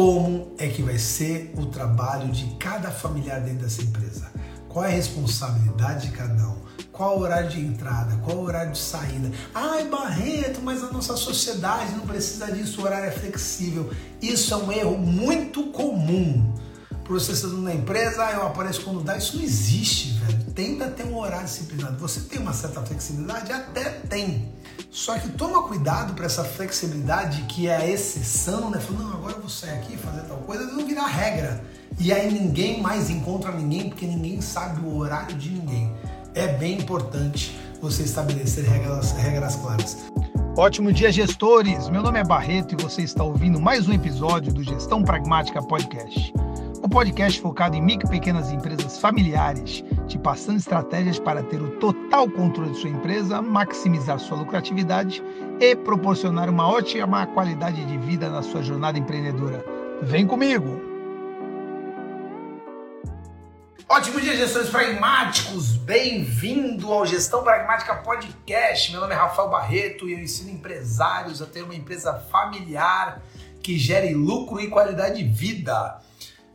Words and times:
como 0.00 0.54
é 0.56 0.66
que 0.66 0.82
vai 0.82 0.96
ser 0.96 1.52
o 1.58 1.66
trabalho 1.66 2.32
de 2.32 2.46
cada 2.54 2.90
familiar 2.90 3.38
dentro 3.42 3.64
dessa 3.64 3.82
empresa. 3.82 4.32
Qual 4.66 4.82
é 4.82 4.88
a 4.88 4.92
responsabilidade 4.92 6.06
de 6.06 6.16
cada 6.16 6.48
um? 6.48 6.56
Qual 6.90 7.18
o 7.18 7.20
horário 7.20 7.50
de 7.50 7.60
entrada? 7.60 8.16
Qual 8.24 8.38
o 8.38 8.44
horário 8.44 8.72
de 8.72 8.78
saída? 8.78 9.30
Ai, 9.54 9.88
Barreto, 9.88 10.62
mas 10.62 10.82
a 10.82 10.90
nossa 10.90 11.18
sociedade 11.18 11.92
não 11.92 12.06
precisa 12.06 12.50
disso, 12.50 12.80
o 12.80 12.84
horário 12.84 13.08
é 13.08 13.10
flexível. 13.10 13.90
Isso 14.22 14.54
é 14.54 14.56
um 14.56 14.72
erro 14.72 14.96
muito 14.96 15.64
comum. 15.64 16.50
Estando 17.10 17.60
na 17.60 17.74
empresa, 17.74 18.24
ah, 18.24 18.32
eu 18.32 18.46
apareço 18.46 18.80
quando 18.82 19.02
dá. 19.02 19.18
Isso 19.18 19.36
não 19.36 19.44
existe, 19.44 20.12
velho. 20.12 20.39
Tenta 20.54 20.88
ter 20.88 21.04
um 21.04 21.18
horário 21.18 21.46
disciplinado. 21.46 21.96
Você 21.98 22.20
tem 22.20 22.40
uma 22.40 22.52
certa 22.52 22.80
flexibilidade? 22.82 23.52
Até 23.52 23.90
tem. 23.90 24.52
Só 24.90 25.18
que 25.18 25.28
toma 25.30 25.62
cuidado 25.68 26.14
para 26.14 26.26
essa 26.26 26.44
flexibilidade 26.44 27.42
que 27.42 27.68
é 27.68 27.76
a 27.76 27.86
exceção, 27.86 28.70
né? 28.70 28.80
Falando, 28.80 29.04
não, 29.04 29.12
agora 29.14 29.34
eu 29.34 29.40
vou 29.40 29.48
sair 29.48 29.78
aqui 29.78 29.96
fazer 29.96 30.22
tal 30.22 30.38
coisa, 30.38 30.64
não 30.64 30.86
virar 30.86 31.06
regra. 31.06 31.62
E 31.98 32.12
aí 32.12 32.32
ninguém 32.32 32.80
mais 32.80 33.10
encontra 33.10 33.52
ninguém 33.52 33.88
porque 33.88 34.06
ninguém 34.06 34.40
sabe 34.40 34.80
o 34.80 34.96
horário 34.96 35.36
de 35.36 35.50
ninguém 35.50 35.92
é 36.34 36.48
bem 36.48 36.78
importante 36.78 37.58
você 37.80 38.02
estabelecer 38.02 38.64
regras, 38.64 39.12
regras 39.12 39.56
claras. 39.56 39.96
Ótimo 40.56 40.92
dia, 40.92 41.10
gestores! 41.10 41.88
Meu 41.88 42.02
nome 42.02 42.18
é 42.18 42.24
Barreto 42.24 42.74
e 42.78 42.82
você 42.82 43.02
está 43.02 43.24
ouvindo 43.24 43.60
mais 43.60 43.88
um 43.88 43.92
episódio 43.92 44.52
do 44.52 44.62
Gestão 44.62 45.02
Pragmática 45.02 45.62
Podcast. 45.62 46.32
O 46.82 46.86
um 46.86 46.88
podcast 46.88 47.40
focado 47.40 47.76
em 47.76 47.82
micro 47.82 48.06
e 48.08 48.10
pequenas 48.10 48.50
empresas 48.50 48.98
familiares, 48.98 49.84
te 50.10 50.18
passando 50.18 50.58
estratégias 50.58 51.20
para 51.20 51.40
ter 51.40 51.62
o 51.62 51.70
total 51.78 52.28
controle 52.28 52.72
de 52.72 52.78
sua 52.78 52.90
empresa, 52.90 53.40
maximizar 53.40 54.18
sua 54.18 54.38
lucratividade 54.38 55.22
e 55.60 55.76
proporcionar 55.76 56.50
uma 56.50 56.68
ótima 56.68 57.24
qualidade 57.28 57.84
de 57.84 57.96
vida 57.96 58.28
na 58.28 58.42
sua 58.42 58.60
jornada 58.60 58.98
empreendedora. 58.98 59.64
Vem 60.02 60.26
comigo! 60.26 60.80
Ótimo 63.88 64.20
dia, 64.20 64.36
gestores 64.36 64.68
pragmáticos! 64.68 65.76
Bem-vindo 65.76 66.92
ao 66.92 67.06
Gestão 67.06 67.44
Pragmática 67.44 67.94
Podcast. 67.94 68.90
Meu 68.90 69.00
nome 69.00 69.14
é 69.14 69.16
Rafael 69.16 69.48
Barreto 69.48 70.08
e 70.08 70.14
eu 70.14 70.18
ensino 70.18 70.50
empresários 70.50 71.40
a 71.40 71.46
ter 71.46 71.62
uma 71.62 71.74
empresa 71.74 72.14
familiar 72.14 73.22
que 73.62 73.78
gere 73.78 74.12
lucro 74.12 74.60
e 74.60 74.68
qualidade 74.68 75.22
de 75.22 75.28
vida. 75.28 76.00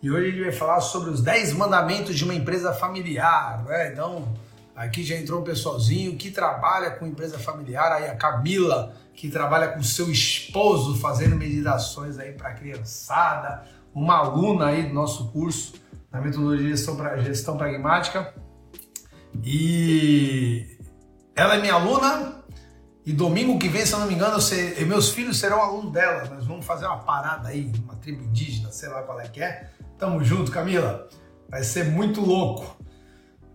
E 0.05 0.11
hoje 0.11 0.29
gente 0.29 0.43
vai 0.43 0.51
falar 0.51 0.81
sobre 0.81 1.09
os 1.09 1.19
10 1.19 1.53
mandamentos 1.53 2.15
de 2.15 2.23
uma 2.23 2.35
empresa 2.35 2.71
familiar. 2.71 3.63
Né? 3.65 3.91
Então, 3.91 4.37
aqui 4.75 5.03
já 5.03 5.15
entrou 5.15 5.41
um 5.41 5.43
pessoalzinho 5.43 6.15
que 6.15 6.29
trabalha 6.29 6.91
com 6.91 7.07
empresa 7.07 7.39
familiar, 7.39 7.91
aí 7.91 8.07
a 8.07 8.15
Camila, 8.15 8.93
que 9.15 9.31
trabalha 9.31 9.69
com 9.69 9.81
seu 9.81 10.11
esposo 10.11 10.95
fazendo 10.99 11.35
meditações 11.35 12.19
aí 12.19 12.33
para 12.33 12.53
criançada, 12.53 13.63
uma 13.95 14.17
aluna 14.17 14.67
aí 14.67 14.83
do 14.83 14.93
nosso 14.93 15.31
curso 15.31 15.73
na 16.11 16.21
metodologia 16.21 16.69
gestão, 16.69 16.95
gestão 17.23 17.57
pragmática. 17.57 18.31
E 19.43 20.77
ela 21.35 21.55
é 21.55 21.61
minha 21.61 21.73
aluna. 21.73 22.43
E 23.03 23.11
domingo 23.11 23.57
que 23.57 23.67
vem, 23.67 23.83
se 23.87 23.93
eu 23.93 23.99
não 23.99 24.07
me 24.07 24.13
engano, 24.13 24.39
ser, 24.39 24.85
meus 24.85 25.09
filhos 25.09 25.39
serão 25.39 25.63
alunos 25.63 25.91
dela. 25.91 26.25
Nós 26.25 26.45
vamos 26.45 26.63
fazer 26.63 26.85
uma 26.85 26.99
parada 26.99 27.49
aí, 27.49 27.71
uma 27.83 27.95
tribo 27.95 28.23
indígena, 28.23 28.71
sei 28.71 28.89
lá 28.89 29.01
qual 29.01 29.19
é 29.19 29.27
que 29.27 29.41
é. 29.41 29.71
Tamo 29.97 30.23
junto, 30.23 30.51
Camila. 30.51 31.07
Vai 31.49 31.63
ser 31.63 31.85
muito 31.85 32.21
louco. 32.21 32.75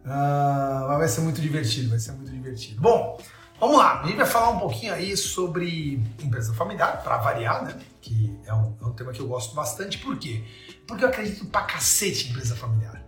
Uh, 0.05 0.99
vai 0.99 1.09
ser 1.09 1.21
muito 1.21 1.41
divertido, 1.41 1.91
vai 1.91 1.99
ser 1.99 2.13
muito 2.13 2.31
divertido. 2.31 2.81
Bom, 2.81 3.21
vamos 3.59 3.77
lá. 3.77 4.01
A 4.01 4.07
gente 4.07 4.17
vai 4.17 4.27
falar 4.27 4.51
um 4.51 4.59
pouquinho 4.59 4.95
aí 4.95 5.17
sobre 5.17 6.03
empresa 6.23 6.55
familiar, 6.55 7.03
para 7.03 7.19
variar, 7.19 7.65
né? 7.65 7.79
Que 8.01 8.39
é 8.47 8.55
um, 8.55 8.77
é 8.81 8.87
um 8.87 8.93
tema 8.93 9.13
que 9.13 9.21
eu 9.21 9.29
gosto 9.29 9.55
bastante. 9.55 9.99
Por 9.99 10.17
quê? 10.19 10.45
Porque 10.87 11.05
eu 11.05 11.09
acredito 11.09 11.45
pra 11.47 11.63
cacete 11.63 12.29
em 12.29 12.31
empresa 12.31 12.57
familiar. 12.57 13.05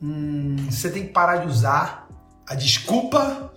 Hum, 0.00 0.56
você 0.70 0.90
tem 0.90 1.06
que 1.06 1.12
parar 1.12 1.38
de 1.38 1.48
usar 1.48 2.08
a 2.46 2.54
desculpa 2.54 3.52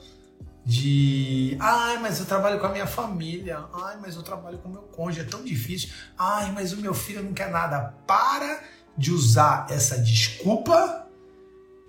de 0.65 1.57
ai, 1.59 1.97
mas 1.97 2.19
eu 2.19 2.25
trabalho 2.25 2.59
com 2.59 2.67
a 2.67 2.69
minha 2.69 2.85
família, 2.85 3.65
ai, 3.73 3.97
mas 3.99 4.15
eu 4.15 4.21
trabalho 4.21 4.57
com 4.59 4.69
o 4.69 4.71
meu 4.71 4.83
cônjuge, 4.83 5.21
é 5.21 5.23
tão 5.23 5.43
difícil, 5.43 5.89
ai, 6.17 6.51
mas 6.51 6.73
o 6.73 6.77
meu 6.77 6.93
filho 6.93 7.23
não 7.23 7.33
quer 7.33 7.49
nada. 7.49 7.95
Para 8.05 8.61
de 8.99 9.11
usar 9.13 9.67
essa 9.69 9.97
desculpa 9.97 11.07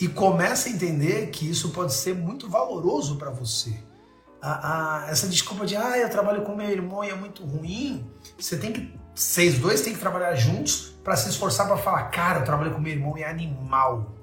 e 0.01 0.07
começa 0.09 0.69
a 0.69 0.73
entender 0.73 1.31
que 1.31 1.51
isso 1.51 1.71
pode 1.71 1.93
ser 1.93 2.15
muito 2.15 2.49
valoroso 2.49 3.17
para 3.17 3.31
você. 3.31 3.75
A, 4.41 5.03
a, 5.03 5.11
essa 5.11 5.29
desculpa 5.29 5.67
de 5.67 5.77
ah, 5.77 5.99
eu 5.99 6.09
trabalho 6.09 6.43
com 6.43 6.55
meu 6.55 6.71
irmão 6.71 7.05
e 7.05 7.11
é 7.11 7.15
muito 7.15 7.45
ruim, 7.45 8.09
você 8.39 8.57
tem 8.57 8.73
que 8.73 8.99
vocês 9.15 9.59
dois 9.59 9.83
têm 9.83 9.93
que 9.93 9.99
trabalhar 9.99 10.35
juntos 10.35 10.95
para 11.05 11.15
se 11.17 11.29
esforçar 11.29 11.67
para 11.67 11.77
falar, 11.77 12.05
cara, 12.05 12.41
eu 12.41 12.45
trabalho 12.45 12.73
com 12.73 12.81
meu 12.81 12.93
irmão 12.93 13.19
e 13.19 13.23
é 13.23 13.29
animal. 13.29 14.15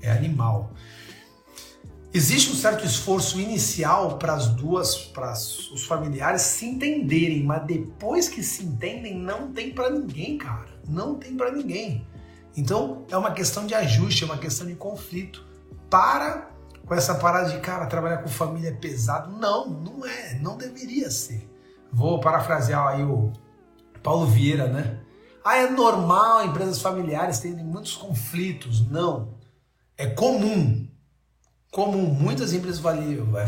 É 0.00 0.10
animal. 0.10 0.72
Existe 2.12 2.50
um 2.50 2.54
certo 2.54 2.86
esforço 2.86 3.38
inicial 3.38 4.16
para 4.18 4.32
as 4.32 4.48
duas, 4.48 4.96
para 4.96 5.32
os 5.32 5.84
familiares 5.84 6.42
se 6.42 6.64
entenderem, 6.64 7.42
mas 7.42 7.66
depois 7.66 8.28
que 8.28 8.42
se 8.42 8.64
entendem, 8.64 9.14
não 9.14 9.52
tem 9.52 9.72
para 9.72 9.90
ninguém, 9.90 10.38
cara. 10.38 10.70
Não 10.88 11.16
tem 11.16 11.36
para 11.36 11.52
ninguém. 11.52 12.06
Então 12.56 13.04
é 13.10 13.16
uma 13.16 13.32
questão 13.32 13.66
de 13.66 13.74
ajuste, 13.74 14.24
é 14.24 14.26
uma 14.26 14.38
questão 14.38 14.66
de 14.66 14.74
conflito. 14.74 15.44
Para 15.88 16.50
com 16.90 16.94
essa 16.94 17.14
parada 17.14 17.50
de, 17.50 17.60
cara, 17.60 17.86
trabalhar 17.86 18.18
com 18.18 18.28
família 18.28 18.70
é 18.70 18.72
pesado. 18.72 19.30
Não, 19.38 19.70
não 19.70 20.04
é, 20.04 20.34
não 20.40 20.56
deveria 20.56 21.08
ser. 21.08 21.48
Vou 21.92 22.18
parafrasear 22.18 22.84
aí 22.84 23.04
o 23.04 23.32
Paulo 24.02 24.26
Vieira, 24.26 24.66
né? 24.66 24.98
Ah, 25.44 25.56
é 25.56 25.70
normal 25.70 26.44
empresas 26.44 26.80
familiares 26.80 27.38
terem 27.38 27.64
muitos 27.64 27.94
conflitos. 27.94 28.84
Não. 28.88 29.34
É 29.96 30.06
comum. 30.06 30.88
Comum. 31.70 32.06
Muitas 32.06 32.52
empresas 32.52 32.82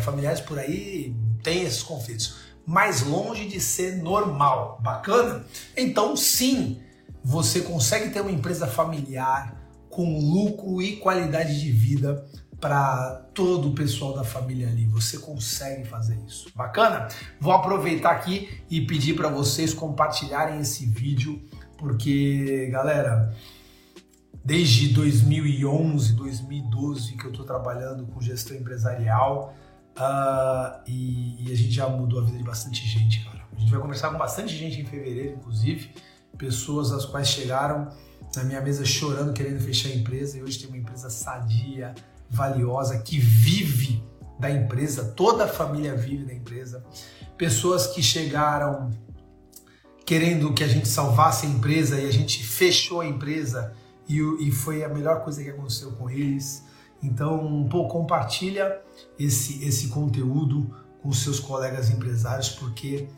familiares 0.05 0.41
por 0.41 0.59
aí 0.59 1.15
têm 1.43 1.63
esses 1.63 1.83
conflitos. 1.83 2.37
Mas 2.65 3.03
longe 3.03 3.49
de 3.49 3.61
ser 3.61 3.97
normal. 3.97 4.79
Bacana? 4.81 5.45
Então, 5.77 6.17
sim, 6.17 6.81
você 7.25 7.61
consegue 7.61 8.11
ter 8.11 8.21
uma 8.21 8.31
empresa 8.31 8.67
familiar 8.67 9.57
com 9.89 10.19
lucro 10.19 10.81
e 10.81 10.97
qualidade 10.97 11.61
de 11.61 11.71
vida 11.71 12.25
para 12.61 13.27
todo 13.35 13.71
o 13.71 13.75
pessoal 13.75 14.15
da 14.15 14.23
família 14.23 14.69
ali. 14.69 14.87
Você 14.87 15.19
consegue 15.19 15.85
fazer 15.85 16.17
isso. 16.27 16.49
Bacana? 16.55 17.09
Vou 17.41 17.53
aproveitar 17.53 18.13
aqui 18.13 18.63
e 18.71 18.81
pedir 18.81 19.15
para 19.15 19.29
vocês 19.29 19.75
compartilharem 19.75 20.61
esse 20.61 20.87
vídeo, 20.87 21.43
porque, 21.77 22.69
galera, 22.71 23.35
desde 24.45 24.89
2011, 24.89 26.15
2012 26.15 27.17
que 27.17 27.25
eu 27.25 27.31
estou 27.31 27.45
trabalhando 27.45 28.07
com 28.07 28.21
gestão 28.21 28.57
empresarial 28.57 29.55
uh, 29.97 30.81
e, 30.87 31.45
e, 31.45 31.53
a 31.53 31.57
gente 31.57 31.73
já 31.73 31.89
mudou 31.89 32.21
a 32.21 32.25
vida 32.25 32.39
de 32.39 32.45
bastante 32.45 32.87
gente, 32.87 33.25
cara. 33.25 33.43
A 33.55 33.59
gente 33.59 33.71
vai 33.71 33.81
conversar 33.81 34.11
com 34.11 34.19
bastante 34.19 34.57
gente 34.57 34.81
em 34.81 34.85
fevereiro, 34.85 35.37
inclusive, 35.37 35.91
pessoas 36.43 36.91
as 36.91 37.05
quais 37.05 37.29
chegaram 37.29 37.89
na 38.35 38.43
minha 38.43 38.61
mesa 38.61 38.85
chorando, 38.85 39.33
querendo 39.33 39.61
fechar 39.61 39.91
a 39.91 39.95
empresa 39.95 40.37
e 40.37 40.43
hoje 40.43 40.59
tem 40.59 40.67
uma 40.67 40.77
empresa 40.77 41.09
sadia, 41.09 41.95
valiosa 42.29 42.99
que 42.99 43.17
vive 43.17 44.03
da 44.41 44.51
empresa, 44.51 45.05
toda 45.05 45.45
a 45.45 45.49
família 45.49 45.95
vive 45.95 46.25
da 46.25 46.35
empresa. 46.35 46.85
Pessoas 47.39 47.87
que 47.87 48.03
chegaram 48.03 48.91
querendo 50.05 50.53
que 50.53 50.65
a 50.65 50.67
gente 50.67 50.89
salvasse 50.89 51.47
a 51.47 51.49
empresa 51.49 52.01
e 52.01 52.09
a 52.09 52.13
gente 52.13 52.43
fechou 52.43 53.03
a 53.03 53.07
empresa 53.07 53.73
e, 54.09 54.19
e 54.41 54.51
foi 54.51 54.83
a 54.83 54.89
melhor 54.89 55.23
coisa 55.23 55.45
que 55.45 55.49
aconteceu 55.49 55.93
com 55.93 56.11
eles. 56.11 56.65
Então, 57.01 57.69
pouco 57.71 57.93
compartilha 57.93 58.81
esse, 59.17 59.65
esse 59.65 59.89
conteúdo 59.89 60.75
com 61.01 61.13
seus 61.13 61.39
colegas 61.39 61.89
empresários, 61.89 62.49
porque 62.49 63.09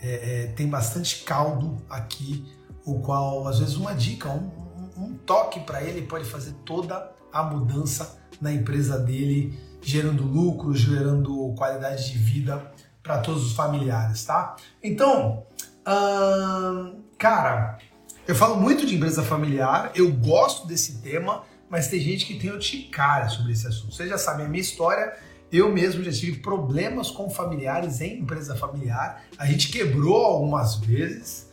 é, 0.00 0.44
é, 0.44 0.46
tem 0.52 0.68
bastante 0.68 1.24
caldo 1.24 1.76
aqui, 1.90 2.44
o 2.88 3.00
qual, 3.00 3.46
às 3.46 3.58
vezes, 3.58 3.76
uma 3.76 3.94
dica, 3.94 4.30
um, 4.30 4.50
um, 4.96 5.14
toque 5.26 5.60
para 5.60 5.82
ele 5.82 6.02
pode 6.02 6.24
fazer 6.24 6.52
toda 6.64 7.12
a 7.30 7.42
mudança 7.42 8.18
na 8.40 8.52
empresa 8.52 8.98
dele, 8.98 9.58
gerando 9.82 10.22
lucro, 10.24 10.74
gerando 10.74 11.54
qualidade 11.54 12.10
de 12.10 12.18
vida 12.18 12.72
para 13.02 13.18
todos 13.18 13.46
os 13.46 13.52
familiares, 13.52 14.24
tá? 14.24 14.56
Então, 14.82 15.44
hum, 15.86 17.02
cara, 17.18 17.78
eu 18.26 18.34
falo 18.34 18.56
muito 18.56 18.86
de 18.86 18.96
empresa 18.96 19.22
familiar, 19.22 19.92
eu 19.94 20.10
gosto 20.12 20.66
desse 20.66 21.00
tema, 21.02 21.44
mas 21.68 21.88
tem 21.88 22.00
gente 22.00 22.24
que 22.26 22.38
tem 22.38 22.50
urticária 22.50 23.28
sobre 23.28 23.52
esse 23.52 23.66
assunto. 23.66 23.94
Vocês 23.94 24.08
já 24.08 24.18
sabem 24.18 24.46
a 24.46 24.48
minha 24.48 24.60
história, 24.60 25.14
eu 25.50 25.72
mesmo 25.72 26.02
já 26.02 26.12
tive 26.12 26.38
problemas 26.40 27.10
com 27.10 27.28
familiares 27.28 28.00
em 28.00 28.20
empresa 28.20 28.54
familiar, 28.54 29.24
a 29.38 29.46
gente 29.46 29.68
quebrou 29.70 30.24
algumas 30.24 30.76
vezes, 30.76 31.47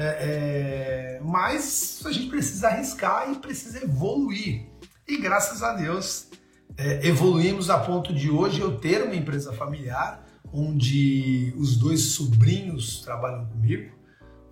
é, 0.00 1.16
é, 1.16 1.20
mas 1.24 2.00
a 2.06 2.12
gente 2.12 2.28
precisa 2.28 2.68
arriscar 2.68 3.32
e 3.32 3.34
precisa 3.34 3.82
evoluir. 3.82 4.66
E 5.08 5.16
graças 5.20 5.60
a 5.60 5.72
Deus 5.72 6.28
é, 6.76 7.04
evoluímos 7.04 7.68
a 7.68 7.80
ponto 7.80 8.14
de 8.14 8.30
hoje 8.30 8.60
eu 8.60 8.78
ter 8.78 9.02
uma 9.02 9.16
empresa 9.16 9.52
familiar 9.52 10.24
onde 10.52 11.52
os 11.58 11.76
dois 11.76 12.00
sobrinhos 12.12 13.00
trabalham 13.00 13.46
comigo. 13.46 13.92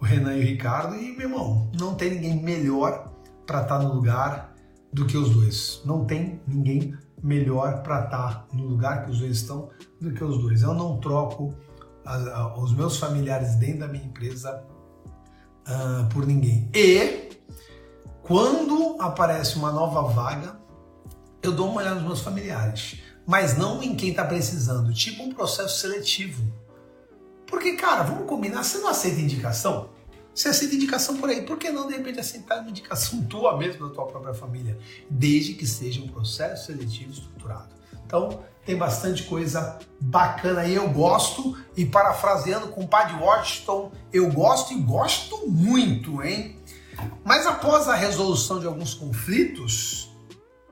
O 0.00 0.04
Renan 0.04 0.36
e 0.36 0.40
o 0.40 0.42
Ricardo, 0.42 0.96
e 0.96 1.16
meu 1.16 1.28
irmão, 1.28 1.70
não 1.78 1.94
tem 1.94 2.10
ninguém 2.10 2.42
melhor 2.42 3.12
para 3.46 3.62
estar 3.62 3.78
tá 3.78 3.84
no 3.84 3.94
lugar 3.94 4.52
do 4.92 5.06
que 5.06 5.16
os 5.16 5.30
dois. 5.30 5.80
Não 5.84 6.04
tem 6.04 6.40
ninguém 6.46 6.92
melhor 7.22 7.82
para 7.84 8.04
estar 8.04 8.34
tá 8.34 8.46
no 8.52 8.66
lugar 8.66 9.04
que 9.04 9.12
os 9.12 9.20
dois 9.20 9.36
estão 9.36 9.70
do 10.00 10.12
que 10.12 10.24
os 10.24 10.38
dois. 10.38 10.62
Eu 10.62 10.74
não 10.74 10.98
troco 10.98 11.54
os 12.60 12.74
meus 12.74 12.98
familiares 12.98 13.54
dentro 13.54 13.80
da 13.80 13.88
minha 13.88 14.04
empresa 14.04 14.64
uh, 15.66 16.08
por 16.12 16.26
ninguém. 16.26 16.68
E 16.74 17.30
quando 18.22 18.96
aparece 19.00 19.56
uma 19.56 19.70
nova 19.70 20.02
vaga, 20.02 20.58
eu 21.42 21.52
dou 21.52 21.68
uma 21.68 21.80
olhada 21.80 21.96
nos 21.96 22.04
meus 22.04 22.20
familiares, 22.20 23.00
mas 23.26 23.56
não 23.56 23.82
em 23.82 23.94
quem 23.94 24.10
está 24.10 24.24
precisando, 24.24 24.92
tipo 24.92 25.22
um 25.22 25.32
processo 25.32 25.78
seletivo. 25.78 26.42
Porque, 27.46 27.74
cara, 27.74 28.02
vamos 28.02 28.26
combinar, 28.26 28.64
você 28.64 28.78
não 28.78 28.88
aceita 28.88 29.20
indicação? 29.20 29.90
Você 30.34 30.48
aceita 30.48 30.74
indicação 30.74 31.16
por 31.16 31.30
aí, 31.30 31.42
por 31.42 31.56
que 31.56 31.70
não 31.70 31.86
de 31.86 31.96
repente 31.96 32.20
aceitar 32.20 32.60
uma 32.60 32.70
indicação 32.70 33.22
tua 33.30 33.56
mesmo 33.56 33.88
da 33.88 33.94
tua 33.94 34.06
própria 34.06 34.34
família? 34.34 34.76
Desde 35.08 35.54
que 35.54 35.66
seja 35.66 36.02
um 36.02 36.08
processo 36.08 36.66
seletivo 36.66 37.12
estruturado. 37.12 37.70
Então, 38.04 38.44
tem 38.66 38.76
bastante 38.76 39.22
coisa 39.22 39.78
bacana 40.00 40.62
aí, 40.62 40.74
eu 40.74 40.90
gosto. 40.90 41.56
E 41.76 41.86
parafraseando 41.86 42.68
com 42.68 42.82
o 42.82 42.88
Padre 42.88 43.14
Washington, 43.22 43.92
eu 44.12 44.30
gosto 44.30 44.74
e 44.74 44.76
gosto 44.80 45.48
muito, 45.48 46.22
hein? 46.22 46.58
Mas 47.24 47.46
após 47.46 47.86
a 47.88 47.94
resolução 47.94 48.58
de 48.58 48.66
alguns 48.66 48.92
conflitos, 48.92 50.10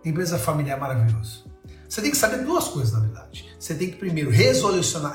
empresa 0.05 0.39
familiar 0.39 0.77
é 0.77 0.81
maravilhoso. 0.81 1.45
Você 1.89 2.03
tem 2.03 2.11
que 2.11 2.17
saber 2.17 2.45
duas 2.45 2.67
coisas, 2.67 2.93
na 2.93 3.01
verdade. 3.01 3.55
Você 3.59 3.75
tem 3.75 3.91
que 3.91 3.97
primeiro 3.97 4.31
resolucionar, 4.31 5.13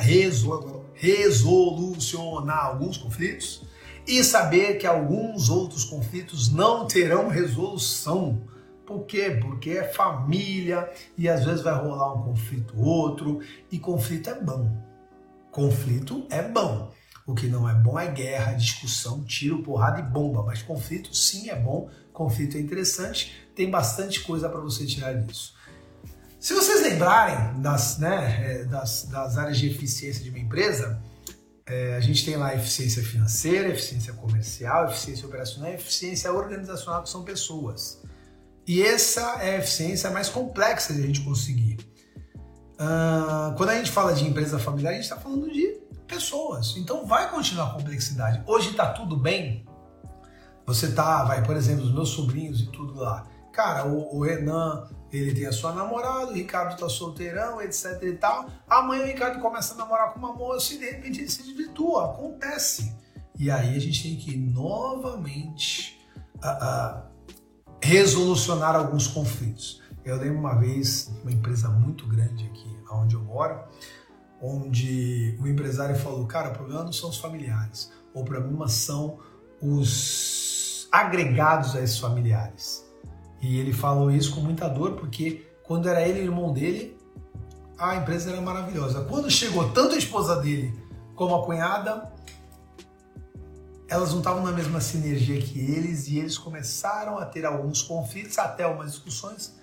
resolucionar 0.94 2.66
alguns 2.66 2.98
conflitos 2.98 3.64
e 4.08 4.24
saber 4.24 4.78
que 4.78 4.88
alguns 4.88 5.50
outros 5.50 5.84
conflitos 5.84 6.50
não 6.50 6.88
terão 6.88 7.28
resolução. 7.28 8.42
Por 8.90 9.06
quê? 9.06 9.38
Porque 9.40 9.70
é 9.70 9.84
família 9.84 10.92
e 11.16 11.30
às 11.30 11.46
vezes 11.46 11.62
vai 11.62 11.76
rolar 11.76 12.16
um 12.16 12.24
conflito 12.24 12.74
outro 12.76 13.40
e 13.72 13.78
conflito 13.78 14.32
é 14.32 14.42
bom. 14.42 14.76
Conflito 15.52 16.26
é 16.32 16.42
bom. 16.42 16.92
O 17.24 17.36
que 17.36 17.46
não 17.46 17.70
é 17.70 17.76
bom 17.76 18.00
é 18.00 18.08
guerra, 18.08 18.54
discussão, 18.54 19.24
tiro, 19.24 19.62
porrada 19.62 20.00
e 20.00 20.02
bomba. 20.02 20.42
Mas 20.42 20.64
conflito 20.64 21.16
sim 21.16 21.52
é 21.52 21.56
bom, 21.56 21.88
conflito 22.12 22.58
é 22.58 22.60
interessante, 22.60 23.48
tem 23.54 23.70
bastante 23.70 24.22
coisa 24.22 24.50
para 24.50 24.60
você 24.60 24.88
tirar 24.88 25.14
disso. 25.14 25.54
Se 26.40 26.56
vocês 26.56 26.82
lembrarem 26.82 27.62
das, 27.62 28.00
né, 28.00 28.62
é, 28.62 28.64
das, 28.64 29.04
das 29.04 29.38
áreas 29.38 29.60
de 29.60 29.70
eficiência 29.70 30.24
de 30.24 30.32
uma 30.32 30.40
empresa, 30.40 31.00
é, 31.68 31.96
a 31.96 32.00
gente 32.00 32.26
tem 32.26 32.38
lá 32.38 32.56
eficiência 32.56 33.04
financeira, 33.04 33.70
eficiência 33.70 34.14
comercial, 34.14 34.86
eficiência 34.86 35.28
operacional 35.28 35.70
e 35.70 35.76
eficiência 35.76 36.34
organizacional, 36.34 37.04
que 37.04 37.10
são 37.12 37.24
pessoas. 37.24 38.02
E 38.70 38.84
essa 38.84 39.40
é 39.42 39.56
a 39.56 39.58
eficiência 39.58 40.12
mais 40.12 40.30
complexa 40.30 40.94
de 40.94 41.02
a 41.02 41.08
gente 41.08 41.22
conseguir. 41.22 41.80
Uh, 42.76 43.58
quando 43.58 43.70
a 43.70 43.76
gente 43.76 43.90
fala 43.90 44.14
de 44.14 44.24
empresa 44.24 44.60
familiar, 44.60 44.92
a 44.92 44.94
gente 44.94 45.06
está 45.06 45.18
falando 45.18 45.52
de 45.52 45.82
pessoas. 46.06 46.76
Então 46.78 47.04
vai 47.04 47.32
continuar 47.32 47.72
a 47.72 47.74
complexidade. 47.74 48.44
Hoje 48.46 48.70
está 48.70 48.94
tudo 48.94 49.18
bem. 49.18 49.66
Você 50.68 50.92
tá, 50.92 51.24
vai, 51.24 51.44
por 51.44 51.58
exemplo, 51.58 51.84
os 51.84 51.92
meus 51.92 52.10
sobrinhos 52.10 52.62
e 52.62 52.68
tudo 52.68 52.94
lá. 53.00 53.26
Cara, 53.52 53.88
o, 53.88 54.18
o 54.18 54.24
Renan, 54.24 54.88
ele 55.12 55.34
tem 55.34 55.48
a 55.48 55.52
sua 55.52 55.74
namorada, 55.74 56.28
o 56.28 56.36
Ricardo 56.36 56.78
tá 56.78 56.88
solteirão, 56.88 57.60
etc 57.64 58.00
e 58.04 58.14
tal. 58.18 58.52
Amanhã 58.70 59.02
o 59.02 59.08
Ricardo 59.08 59.42
começa 59.42 59.74
a 59.74 59.78
namorar 59.78 60.14
com 60.14 60.20
uma 60.20 60.34
moça 60.34 60.76
e 60.76 60.78
de 60.78 60.86
repente 60.86 61.22
ele 61.22 61.30
se 61.32 61.42
desvirtua. 61.42 62.12
Acontece. 62.12 62.96
E 63.36 63.50
aí 63.50 63.76
a 63.76 63.80
gente 63.80 64.04
tem 64.04 64.16
que 64.16 64.38
novamente 64.38 66.08
uh, 66.36 66.50
uh, 66.50 67.09
resolucionar 67.82 68.76
alguns 68.76 69.08
conflitos. 69.08 69.82
Eu 70.04 70.18
lembro 70.18 70.40
uma 70.40 70.56
vez, 70.56 71.12
uma 71.22 71.32
empresa 71.32 71.70
muito 71.70 72.08
grande 72.08 72.46
aqui 72.46 72.70
onde 72.92 73.16
eu 73.16 73.22
moro, 73.22 73.60
onde 74.42 75.38
o 75.40 75.48
empresário 75.48 75.96
falou: 75.96 76.26
Cara, 76.26 76.50
o 76.50 76.54
problema 76.54 76.84
não 76.84 76.94
são 76.94 77.10
os 77.10 77.18
familiares, 77.18 77.92
o 78.14 78.24
problema 78.24 78.68
são 78.68 79.20
os 79.62 80.88
agregados 80.92 81.76
a 81.76 81.82
esses 81.82 82.00
familiares. 82.00 82.86
E 83.42 83.58
ele 83.58 83.72
falou 83.72 84.12
isso 84.12 84.34
com 84.36 84.42
muita 84.42 84.68
dor, 84.68 84.94
porque 84.94 85.48
quando 85.64 85.88
era 85.88 86.06
ele 86.08 86.20
irmão 86.20 86.52
dele, 86.52 86.98
a 87.78 87.96
empresa 87.96 88.32
era 88.32 88.42
maravilhosa. 88.42 89.02
Quando 89.06 89.30
chegou 89.30 89.70
tanto 89.70 89.96
a 89.96 89.98
esposa 89.98 90.36
dele 90.38 90.74
como 91.16 91.36
a 91.36 91.46
cunhada, 91.46 92.12
elas 93.90 94.12
não 94.12 94.20
estavam 94.20 94.44
na 94.44 94.52
mesma 94.52 94.80
sinergia 94.80 95.42
que 95.42 95.60
eles 95.60 96.08
e 96.08 96.20
eles 96.20 96.38
começaram 96.38 97.18
a 97.18 97.26
ter 97.26 97.46
alguns 97.46 97.82
conflitos, 97.82 98.38
até 98.38 98.64
algumas 98.64 98.92
discussões, 98.92 99.56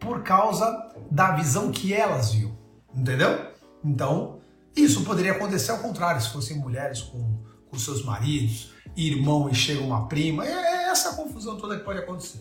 por 0.00 0.22
causa 0.22 0.90
da 1.10 1.32
visão 1.32 1.70
que 1.70 1.92
elas 1.92 2.32
viam. 2.32 2.56
Entendeu? 2.94 3.52
Então, 3.84 4.40
isso 4.74 5.04
poderia 5.04 5.32
acontecer 5.32 5.70
ao 5.70 5.78
contrário, 5.78 6.20
se 6.20 6.30
fossem 6.30 6.58
mulheres 6.58 7.02
com, 7.02 7.38
com 7.70 7.78
seus 7.78 8.04
maridos, 8.04 8.72
irmão 8.96 9.50
e 9.50 9.54
chega 9.54 9.80
uma 9.80 10.08
prima. 10.08 10.46
É, 10.46 10.50
é 10.50 10.90
essa 10.90 11.14
confusão 11.14 11.58
toda 11.58 11.76
que 11.78 11.84
pode 11.84 11.98
acontecer. 11.98 12.40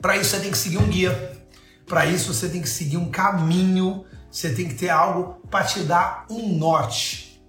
Para 0.00 0.16
isso 0.16 0.30
você 0.30 0.40
tem 0.40 0.50
que 0.50 0.58
seguir 0.58 0.78
um 0.78 0.88
guia. 0.88 1.46
Para 1.86 2.06
isso 2.06 2.32
você 2.32 2.48
tem 2.48 2.60
que 2.60 2.68
seguir 2.68 2.96
um 2.96 3.10
caminho. 3.10 4.04
Você 4.30 4.54
tem 4.54 4.68
que 4.68 4.74
ter 4.74 4.90
algo 4.90 5.40
para 5.48 5.64
te 5.64 5.80
dar 5.80 6.26
um 6.30 6.56
norte, 6.56 7.42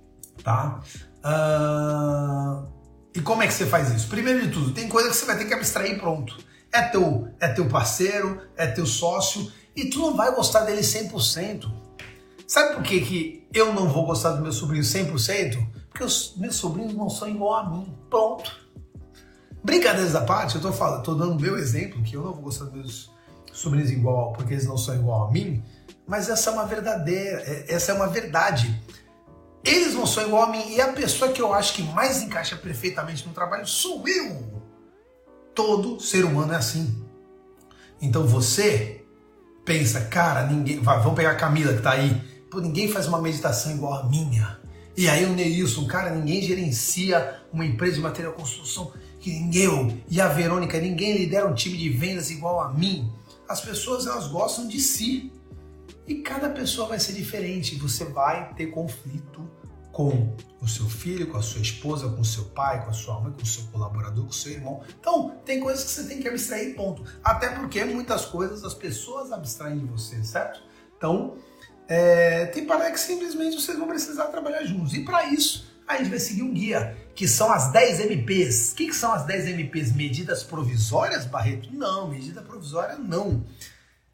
tá? 0.44 0.82
Uh... 1.24 2.68
E 3.14 3.22
como 3.22 3.42
é 3.42 3.48
que 3.48 3.54
você 3.54 3.66
faz 3.66 3.90
isso? 3.92 4.08
Primeiro 4.08 4.42
de 4.48 4.54
tudo, 4.54 4.72
tem 4.72 4.88
coisa 4.88 5.10
que 5.10 5.16
você 5.16 5.26
vai 5.26 5.38
ter 5.38 5.46
que 5.46 5.54
abstrair 5.54 6.00
pronto. 6.00 6.38
É 6.72 6.84
teu, 6.84 7.28
é 7.40 7.48
teu 7.48 7.68
parceiro, 7.68 8.42
é 8.56 8.68
teu 8.68 8.86
sócio, 8.86 9.52
e 9.76 9.90
tu 9.90 10.00
não 10.00 10.16
vai 10.16 10.34
gostar 10.34 10.62
dele 10.62 10.82
100%. 10.82 11.72
Sabe 12.48 12.76
por 12.76 12.84
que, 12.84 13.02
que 13.02 13.48
eu 13.54 13.74
não 13.74 13.90
vou 13.90 14.06
gostar 14.06 14.32
do 14.32 14.42
meu 14.42 14.52
sobrinho 14.52 14.84
100%? 14.84 15.68
Porque 15.90 16.04
os 16.04 16.36
meus 16.38 16.56
sobrinhos 16.56 16.94
não 16.94 17.10
são 17.10 17.28
igual 17.28 17.56
a 17.56 17.70
mim. 17.70 17.94
Pronto. 18.10 18.70
Brincadeiras 19.64 20.16
à 20.16 20.22
parte, 20.22 20.56
eu 20.56 20.62
tô 20.62 20.72
falando, 20.72 21.04
tô 21.04 21.14
dando 21.14 21.40
meu 21.40 21.58
exemplo, 21.58 22.02
que 22.02 22.16
eu 22.16 22.24
não 22.24 22.34
vou 22.34 22.44
gostar 22.44 22.66
dos 22.66 22.74
meus 22.74 23.12
sobrinhos 23.52 23.92
igual, 23.92 24.32
porque 24.34 24.54
eles 24.54 24.66
não 24.66 24.78
são 24.78 24.96
igual 24.96 25.28
a 25.28 25.32
mim, 25.32 25.62
mas 26.08 26.30
essa 26.30 26.50
é 26.50 26.54
uma 26.54 26.66
verdadeira, 26.66 27.42
é, 27.42 27.66
essa 27.68 27.92
é 27.92 27.96
uma 27.96 28.08
verdade. 28.08 28.82
Eles 29.64 29.94
não 29.94 30.06
são 30.06 30.26
igual 30.26 30.44
a 30.44 30.52
mim 30.52 30.74
e 30.74 30.80
a 30.80 30.94
pessoa 30.94 31.32
que 31.32 31.42
eu 31.42 31.54
acho 31.54 31.74
que 31.74 31.84
mais 31.84 32.22
encaixa 32.22 32.56
perfeitamente 32.56 33.28
no 33.28 33.34
trabalho 33.34 33.68
sou 33.68 34.08
eu. 34.08 34.62
Todo 35.54 36.00
ser 36.00 36.24
humano 36.24 36.54
é 36.54 36.56
assim. 36.56 37.06
Então 38.02 38.26
você 38.26 39.04
pensa, 39.66 40.02
cara, 40.02 40.48
ninguém. 40.48 40.80
Vai, 40.80 41.00
vamos 41.00 41.16
pegar 41.16 41.32
a 41.32 41.36
Camila 41.36 41.74
que 41.74 41.82
tá 41.82 41.92
aí. 41.92 42.22
Pô, 42.50 42.60
ninguém 42.60 42.90
faz 42.90 43.08
uma 43.08 43.22
meditação 43.22 43.74
igual 43.74 43.94
a 43.94 44.04
minha. 44.04 44.60
E 44.96 45.08
aí 45.08 45.26
o 45.26 45.34
Neilson, 45.34 45.86
cara, 45.86 46.10
ninguém 46.10 46.42
gerencia 46.42 47.42
uma 47.52 47.66
empresa 47.66 47.96
de 47.96 48.02
material 48.02 48.34
construção 48.34 48.92
que 49.20 49.50
eu. 49.54 49.96
E 50.10 50.20
a 50.20 50.28
Verônica, 50.28 50.80
ninguém 50.80 51.18
lidera 51.18 51.48
um 51.48 51.54
time 51.54 51.78
de 51.78 51.90
vendas 51.90 52.32
igual 52.32 52.62
a 52.62 52.74
mim. 52.74 53.12
As 53.48 53.62
pessoas 53.62 54.08
elas 54.08 54.28
gostam 54.28 54.68
de 54.68 54.80
si. 54.80 55.32
E 56.08 56.16
cada 56.16 56.50
pessoa 56.50 56.88
vai 56.88 57.00
ser 57.00 57.14
diferente. 57.14 57.76
Você 57.76 58.06
vai 58.06 58.54
ter 58.56 58.68
conflito 58.68 59.48
com 60.00 60.34
o 60.62 60.68
seu 60.68 60.86
filho, 60.86 61.28
com 61.28 61.38
a 61.38 61.42
sua 61.42 61.60
esposa, 61.60 62.08
com 62.08 62.22
o 62.22 62.26
seu 62.26 62.46
pai, 62.46 62.86
com 62.86 62.90
a 62.90 62.94
sua 62.94 63.20
mãe, 63.20 63.34
com 63.34 63.44
o 63.44 63.46
seu 63.46 63.66
colaborador, 63.66 64.24
com 64.24 64.30
o 64.30 64.34
seu 64.34 64.54
irmão. 64.54 64.82
Então, 64.98 65.36
tem 65.44 65.60
coisas 65.60 65.84
que 65.84 65.90
você 65.90 66.06
tem 66.06 66.22
que 66.22 66.28
abstrair, 66.30 66.74
ponto. 66.74 67.04
Até 67.22 67.50
porque 67.50 67.84
muitas 67.84 68.24
coisas 68.24 68.64
as 68.64 68.74
pessoas 68.74 69.30
abstraem 69.30 69.78
de 69.78 69.84
você, 69.84 70.24
certo? 70.24 70.62
Então, 70.96 71.36
é, 71.86 72.46
tem 72.46 72.66
para 72.66 72.90
que 72.92 72.98
simplesmente 72.98 73.60
vocês 73.60 73.78
vão 73.78 73.90
precisar 73.90 74.28
trabalhar 74.28 74.64
juntos. 74.64 74.94
E 74.94 75.04
para 75.04 75.26
isso, 75.26 75.68
a 75.86 75.98
gente 75.98 76.10
vai 76.10 76.20
seguir 76.20 76.44
um 76.44 76.54
guia, 76.54 76.96
que 77.14 77.28
são 77.28 77.52
as 77.52 77.70
10 77.74 78.00
MPs. 78.00 78.72
O 78.72 78.76
que, 78.76 78.88
que 78.88 78.96
são 78.96 79.12
as 79.12 79.26
10 79.26 79.48
MPs? 79.50 79.92
Medidas 79.92 80.44
provisórias, 80.44 81.26
Barreto? 81.26 81.74
Não, 81.74 82.08
medida 82.08 82.42
provisória 82.42 82.96
não. 82.96 83.44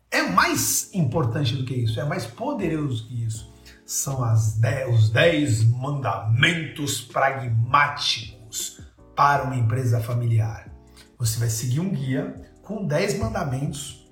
É 0.10 0.24
mais 0.24 0.90
importante 0.96 1.56
do 1.56 1.64
que 1.64 1.76
isso, 1.76 2.00
é 2.00 2.06
mais 2.06 2.26
poderoso 2.26 3.08
que 3.08 3.24
isso 3.24 3.54
são 3.86 4.20
dez, 4.58 4.94
os 4.94 5.10
10 5.12 5.64
mandamentos 5.66 7.02
pragmáticos 7.02 8.82
para 9.16 9.44
uma 9.44 9.56
empresa 9.56 10.00
familiar. 10.00 10.72
Você 11.18 11.40
vai 11.40 11.50
seguir 11.50 11.80
um 11.80 11.90
guia 11.90 12.36
com 12.64 12.86
10 12.86 13.20
mandamentos, 13.20 14.06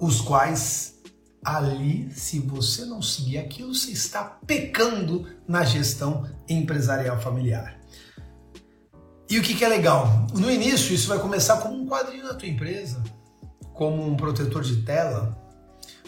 os 0.00 0.20
quais 0.20 0.98
ali, 1.44 2.10
se 2.12 2.38
você 2.38 2.84
não 2.84 3.02
seguir 3.02 3.38
aquilo, 3.38 3.74
você 3.74 3.92
está 3.92 4.24
pecando 4.24 5.26
na 5.46 5.62
gestão 5.62 6.28
empresarial 6.48 7.20
familiar. 7.20 7.78
E 9.28 9.38
o 9.38 9.42
que, 9.42 9.54
que 9.54 9.64
é 9.64 9.68
legal? 9.68 10.26
No 10.34 10.50
início, 10.50 10.94
isso 10.94 11.08
vai 11.08 11.18
começar 11.18 11.58
como 11.58 11.76
um 11.76 11.86
quadrinho 11.86 12.24
da 12.24 12.34
tua 12.34 12.48
empresa, 12.48 13.02
como 13.74 14.04
um 14.04 14.16
protetor 14.16 14.62
de 14.62 14.82
tela, 14.82 15.38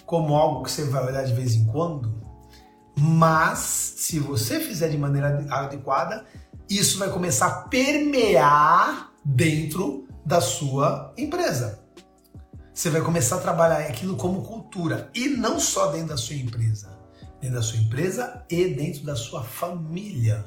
como 0.05 0.35
algo 0.35 0.65
que 0.65 0.71
você 0.71 0.85
vai 0.85 1.07
olhar 1.07 1.25
de 1.25 1.33
vez 1.33 1.55
em 1.55 1.65
quando, 1.67 2.22
Mas, 2.99 3.59
se 3.97 4.19
você 4.19 4.61
fizer 4.61 4.89
de 4.89 4.99
maneira 4.99 5.47
adequada, 5.51 6.25
isso 6.69 6.99
vai 6.99 7.11
começar 7.11 7.47
a 7.47 7.63
permear 7.69 9.13
dentro 9.25 10.07
da 10.25 10.41
sua 10.41 11.13
empresa. 11.17 11.83
Você 12.73 12.89
vai 12.91 13.03
começar 13.03 13.37
a 13.37 13.41
trabalhar 13.41 13.79
aquilo 13.81 14.17
como 14.17 14.43
cultura 14.43 15.11
e 15.15 15.29
não 15.29 15.61
só 15.61 15.93
dentro 15.93 16.09
da 16.09 16.17
sua 16.17 16.37
empresa, 16.37 16.99
dentro 17.41 17.57
da 17.57 17.63
sua 17.63 17.79
empresa 17.79 18.45
e 18.49 18.69
dentro 18.69 19.05
da 19.05 19.15
sua 19.15 19.43
família, 19.43 20.45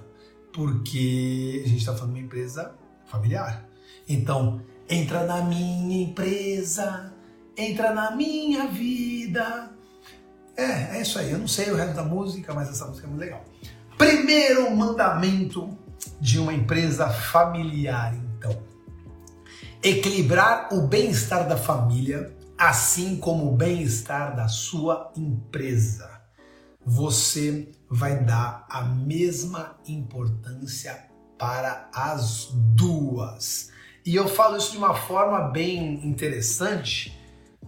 porque 0.51 1.61
a 1.63 1.67
gente 1.67 1.79
está 1.79 1.93
falando 1.93 2.13
de 2.13 2.19
uma 2.19 2.25
empresa 2.25 2.73
familiar. 3.05 3.67
Então, 4.07 4.61
entra 4.89 5.25
na 5.25 5.43
minha 5.43 6.03
empresa, 6.03 7.13
entra 7.55 7.93
na 7.93 8.11
minha 8.15 8.67
vida. 8.67 9.74
É, 10.57 10.97
é 10.97 11.01
isso 11.01 11.19
aí. 11.19 11.31
Eu 11.31 11.39
não 11.39 11.47
sei 11.47 11.71
o 11.71 11.75
resto 11.75 11.95
da 11.95 12.03
música, 12.03 12.53
mas 12.53 12.69
essa 12.69 12.85
música 12.85 13.07
é 13.07 13.09
muito 13.09 13.21
legal. 13.21 13.43
Primeiro 13.97 14.73
mandamento 14.75 15.77
de 16.19 16.39
uma 16.39 16.53
empresa 16.53 17.09
familiar, 17.09 18.15
então. 18.15 18.57
Equilibrar 19.83 20.73
o 20.73 20.87
bem-estar 20.87 21.47
da 21.47 21.57
família, 21.57 22.35
assim 22.57 23.17
como 23.17 23.51
o 23.51 23.55
bem-estar 23.55 24.35
da 24.35 24.47
sua 24.47 25.11
empresa. 25.15 26.09
Você 26.85 27.71
vai 27.89 28.23
dar 28.23 28.65
a 28.69 28.83
mesma 28.83 29.77
importância 29.87 31.05
para 31.37 31.89
as 31.93 32.49
duas. 32.51 33.69
E 34.05 34.15
eu 34.15 34.27
falo 34.27 34.57
isso 34.57 34.71
de 34.71 34.77
uma 34.77 34.93
forma 34.93 35.49
bem 35.49 36.05
interessante, 36.05 37.17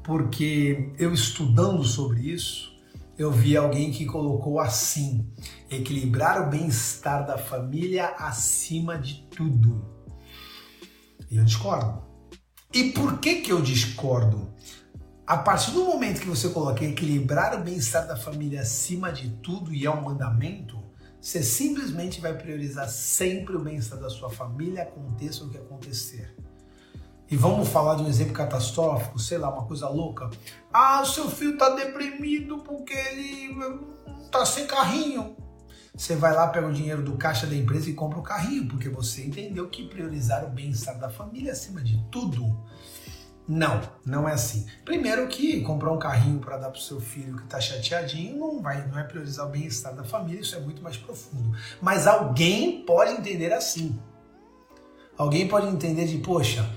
porque 0.03 0.91
eu 0.99 1.13
estudando 1.13 1.83
sobre 1.83 2.31
isso, 2.31 2.76
eu 3.17 3.31
vi 3.31 3.57
alguém 3.57 3.91
que 3.91 4.05
colocou 4.05 4.59
assim: 4.59 5.27
equilibrar 5.69 6.47
o 6.47 6.49
bem-estar 6.49 7.25
da 7.25 7.37
família 7.37 8.09
acima 8.17 8.97
de 8.97 9.27
tudo. 9.29 9.85
E 11.29 11.37
eu 11.37 11.43
discordo. 11.43 12.05
E 12.73 12.91
por 12.91 13.19
que 13.19 13.41
que 13.41 13.51
eu 13.51 13.61
discordo? 13.61 14.53
A 15.25 15.37
partir 15.37 15.71
do 15.71 15.83
momento 15.83 16.21
que 16.21 16.27
você 16.27 16.49
coloca 16.49 16.85
equilibrar 16.85 17.59
o 17.59 17.63
bem-estar 17.63 18.07
da 18.07 18.15
família 18.15 18.61
acima 18.61 19.11
de 19.11 19.29
tudo 19.41 19.73
e 19.73 19.85
é 19.85 19.91
um 19.91 20.01
mandamento, 20.01 20.81
você 21.19 21.43
simplesmente 21.43 22.21
vai 22.21 22.37
priorizar 22.37 22.87
sempre 22.87 23.57
o 23.57 23.59
bem-estar 23.59 23.99
da 23.99 24.09
sua 24.09 24.29
família, 24.29 24.83
aconteça 24.83 25.43
o 25.43 25.49
que 25.49 25.57
acontecer. 25.57 26.33
E 27.29 27.35
vamos 27.35 27.67
falar 27.67 27.95
de 27.95 28.03
um 28.03 28.07
exemplo 28.07 28.33
catastrófico, 28.33 29.19
sei 29.19 29.37
lá, 29.37 29.49
uma 29.49 29.65
coisa 29.65 29.89
louca. 29.89 30.29
Ah, 30.71 31.03
seu 31.05 31.29
filho 31.29 31.57
tá 31.57 31.69
deprimido 31.69 32.59
porque 32.59 32.93
ele 32.93 33.55
tá 34.31 34.45
sem 34.45 34.65
carrinho. 34.65 35.35
Você 35.95 36.15
vai 36.15 36.33
lá, 36.33 36.47
pega 36.47 36.67
o 36.67 36.73
dinheiro 36.73 37.01
do 37.01 37.17
caixa 37.17 37.47
da 37.47 37.55
empresa 37.55 37.89
e 37.89 37.93
compra 37.93 38.19
o 38.19 38.23
carrinho, 38.23 38.67
porque 38.67 38.87
você 38.87 39.25
entendeu 39.25 39.67
que 39.67 39.87
priorizar 39.87 40.45
o 40.45 40.49
bem-estar 40.49 40.97
da 40.99 41.09
família 41.09 41.51
acima 41.51 41.81
de 41.81 41.97
tudo. 42.11 42.55
Não, 43.47 43.81
não 44.05 44.27
é 44.27 44.33
assim. 44.33 44.65
Primeiro 44.85 45.27
que 45.27 45.61
comprar 45.61 45.91
um 45.91 45.97
carrinho 45.97 46.39
para 46.39 46.57
dar 46.57 46.69
pro 46.69 46.79
seu 46.79 46.99
filho 46.99 47.37
que 47.37 47.47
tá 47.47 47.59
chateadinho 47.59 48.37
não 48.37 48.61
vai, 48.61 48.85
não 48.87 48.99
é 48.99 49.03
priorizar 49.03 49.47
o 49.47 49.49
bem-estar 49.49 49.95
da 49.95 50.03
família, 50.03 50.41
isso 50.41 50.55
é 50.55 50.59
muito 50.59 50.83
mais 50.83 50.97
profundo. 50.97 51.57
Mas 51.81 52.05
alguém 52.05 52.85
pode 52.85 53.13
entender 53.13 53.51
assim. 53.51 53.99
Alguém 55.17 55.47
pode 55.47 55.67
entender 55.67 56.05
de, 56.05 56.19
poxa, 56.19 56.69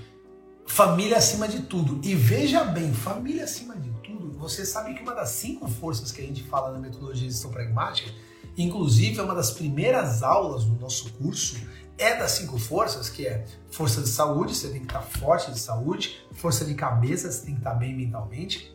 família 0.65 1.17
acima 1.17 1.47
de 1.47 1.61
tudo. 1.61 1.99
E 2.03 2.15
veja 2.15 2.63
bem, 2.63 2.93
família 2.93 3.43
acima 3.43 3.75
de 3.75 3.91
tudo, 4.03 4.31
você 4.37 4.65
sabe 4.65 4.93
que 4.93 5.01
uma 5.01 5.13
das 5.13 5.29
cinco 5.29 5.67
forças 5.67 6.11
que 6.11 6.21
a 6.21 6.25
gente 6.25 6.43
fala 6.43 6.71
na 6.71 6.79
metodologia 6.79 7.27
de 7.27 7.33
gestão 7.33 7.51
pragmática, 7.51 8.11
inclusive 8.57 9.19
é 9.19 9.23
uma 9.23 9.35
das 9.35 9.51
primeiras 9.51 10.23
aulas 10.23 10.63
do 10.63 10.79
nosso 10.79 11.11
curso, 11.13 11.57
é 11.97 12.17
das 12.17 12.31
cinco 12.31 12.57
forças, 12.57 13.09
que 13.09 13.27
é 13.27 13.45
força 13.69 14.01
de 14.01 14.09
saúde, 14.09 14.55
você 14.55 14.69
tem 14.69 14.79
que 14.79 14.87
estar 14.87 15.01
forte 15.01 15.51
de 15.51 15.59
saúde, 15.59 16.25
força 16.33 16.65
de 16.65 16.73
cabeça, 16.73 17.31
você 17.31 17.45
tem 17.45 17.53
que 17.53 17.59
estar 17.59 17.75
bem 17.75 17.95
mentalmente, 17.95 18.73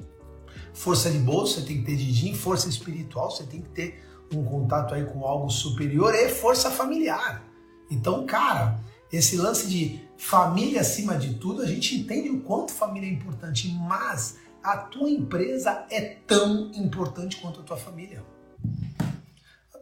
força 0.73 1.11
de 1.11 1.19
bolso, 1.19 1.61
você 1.61 1.67
tem 1.67 1.79
que 1.79 1.85
ter 1.85 1.97
din, 1.97 2.35
força 2.35 2.69
espiritual, 2.69 3.31
você 3.31 3.45
tem 3.45 3.61
que 3.61 3.69
ter 3.71 4.05
um 4.33 4.45
contato 4.45 4.95
aí 4.95 5.05
com 5.05 5.25
algo 5.25 5.51
superior 5.51 6.15
e 6.15 6.29
força 6.29 6.71
familiar. 6.71 7.43
Então, 7.91 8.27
cara, 8.27 8.79
esse 9.13 9.37
lance 9.37 9.69
de 9.69 10.06
família 10.17 10.81
acima 10.81 11.17
de 11.17 11.35
tudo, 11.35 11.63
a 11.63 11.67
gente 11.67 11.97
entende 11.97 12.31
o 12.31 12.41
quanto 12.41 12.73
família 12.73 13.09
é 13.09 13.13
importante, 13.13 13.69
mas 13.69 14.37
a 14.63 14.77
tua 14.79 15.09
empresa 15.09 15.87
é 15.91 16.01
tão 16.27 16.71
importante 16.75 17.37
quanto 17.37 17.61
a 17.61 17.63
tua 17.63 17.77
família. 17.77 18.25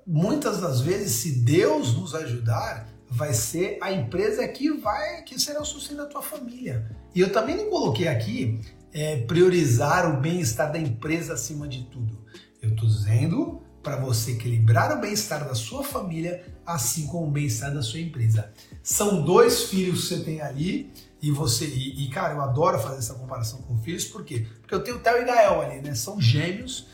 Muitas 0.07 0.61
das 0.61 0.81
vezes, 0.81 1.13
se 1.13 1.41
Deus 1.41 1.95
nos 1.95 2.15
ajudar, 2.15 2.87
vai 3.09 3.33
ser 3.33 3.79
a 3.81 3.93
empresa 3.93 4.47
que 4.49 4.71
vai 4.71 5.23
que 5.23 5.41
será 5.41 5.63
o 5.63 5.65
sustento 5.65 5.99
da 5.99 6.07
tua 6.07 6.21
família. 6.21 6.91
E 7.15 7.21
eu 7.21 7.33
também 7.33 7.57
não 7.57 7.71
coloquei 7.71 8.09
aqui 8.09 8.61
é, 8.93 9.19
priorizar 9.23 10.13
o 10.13 10.21
bem-estar 10.21 10.71
da 10.71 10.79
empresa 10.79 11.35
acima 11.35 11.67
de 11.67 11.85
tudo. 11.85 12.19
Eu 12.61 12.71
estou 12.71 12.89
dizendo 12.89 13.63
para 13.83 13.97
você 13.97 14.33
equilibrar 14.33 14.97
o 14.97 15.01
bem-estar 15.01 15.47
da 15.47 15.55
sua 15.55 15.85
família, 15.85 16.45
assim 16.67 17.07
como 17.07 17.27
o 17.27 17.31
bem-estar 17.31 17.73
da 17.73 17.83
sua 17.83 18.01
empresa. 18.01 18.53
São 18.85 19.25
dois 19.25 19.65
filhos 19.65 20.03
que 20.03 20.15
você 20.15 20.21
tem 20.23 20.43
ali 20.43 20.93
e 21.21 21.31
você 21.31 21.65
e, 21.67 22.05
e, 22.05 22.11
cara, 22.11 22.35
eu 22.35 22.43
adoro 22.43 22.79
fazer 22.79 22.99
essa 22.99 23.15
comparação 23.15 23.63
com 23.63 23.79
filhos, 23.79 24.05
por 24.05 24.23
quê? 24.25 24.47
Porque 24.61 24.75
eu 24.75 24.85
tenho 24.85 24.99
o 24.99 25.01
Theo 25.01 25.23
e 25.23 25.25
Gael 25.25 25.63
ali, 25.63 25.81
né? 25.81 25.95
São 25.95 26.21
gêmeos 26.21 26.87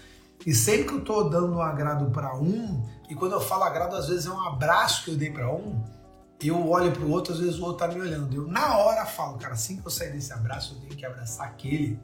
e 0.47 0.55
sempre 0.55 0.85
que 0.85 0.95
eu 0.95 1.01
tô 1.05 1.25
dando 1.25 1.53
um 1.57 1.61
agrado 1.61 2.09
para 2.13 2.35
um, 2.39 2.89
e 3.11 3.15
quando 3.17 3.33
eu 3.33 3.41
falo 3.41 3.65
agrado, 3.65 3.97
às 3.97 4.09
vezes 4.09 4.27
é 4.27 4.31
um 4.31 4.41
abraço 4.41 5.05
que 5.05 5.11
eu 5.11 5.17
dei 5.17 5.33
para 5.33 5.53
um, 5.53 5.83
eu 6.41 6.69
olho 6.71 6.93
para 6.93 7.03
o 7.03 7.11
outro, 7.11 7.35
às 7.35 7.41
vezes 7.41 7.59
o 7.59 7.65
outro 7.65 7.87
tá 7.87 7.93
me 7.93 8.01
olhando. 8.01 8.35
Eu 8.35 8.47
na 8.47 8.79
hora 8.79 9.05
falo, 9.05 9.37
cara, 9.37 9.55
assim 9.55 9.77
que 9.77 9.87
eu 9.87 9.91
sair 9.91 10.13
desse 10.13 10.33
abraço, 10.33 10.75
eu 10.75 10.81
tenho 10.81 10.97
que 10.97 11.05
abraçar 11.05 11.49
aquele, 11.49 11.99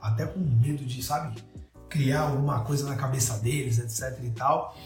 até 0.00 0.26
com 0.26 0.40
medo 0.40 0.84
de, 0.84 1.02
sabe? 1.02 1.36
criar 1.88 2.22
alguma 2.22 2.60
coisa 2.60 2.88
na 2.88 2.96
cabeça 2.96 3.38
deles, 3.38 3.78
etc 3.78 4.18
e 4.24 4.30
tal. 4.30 4.76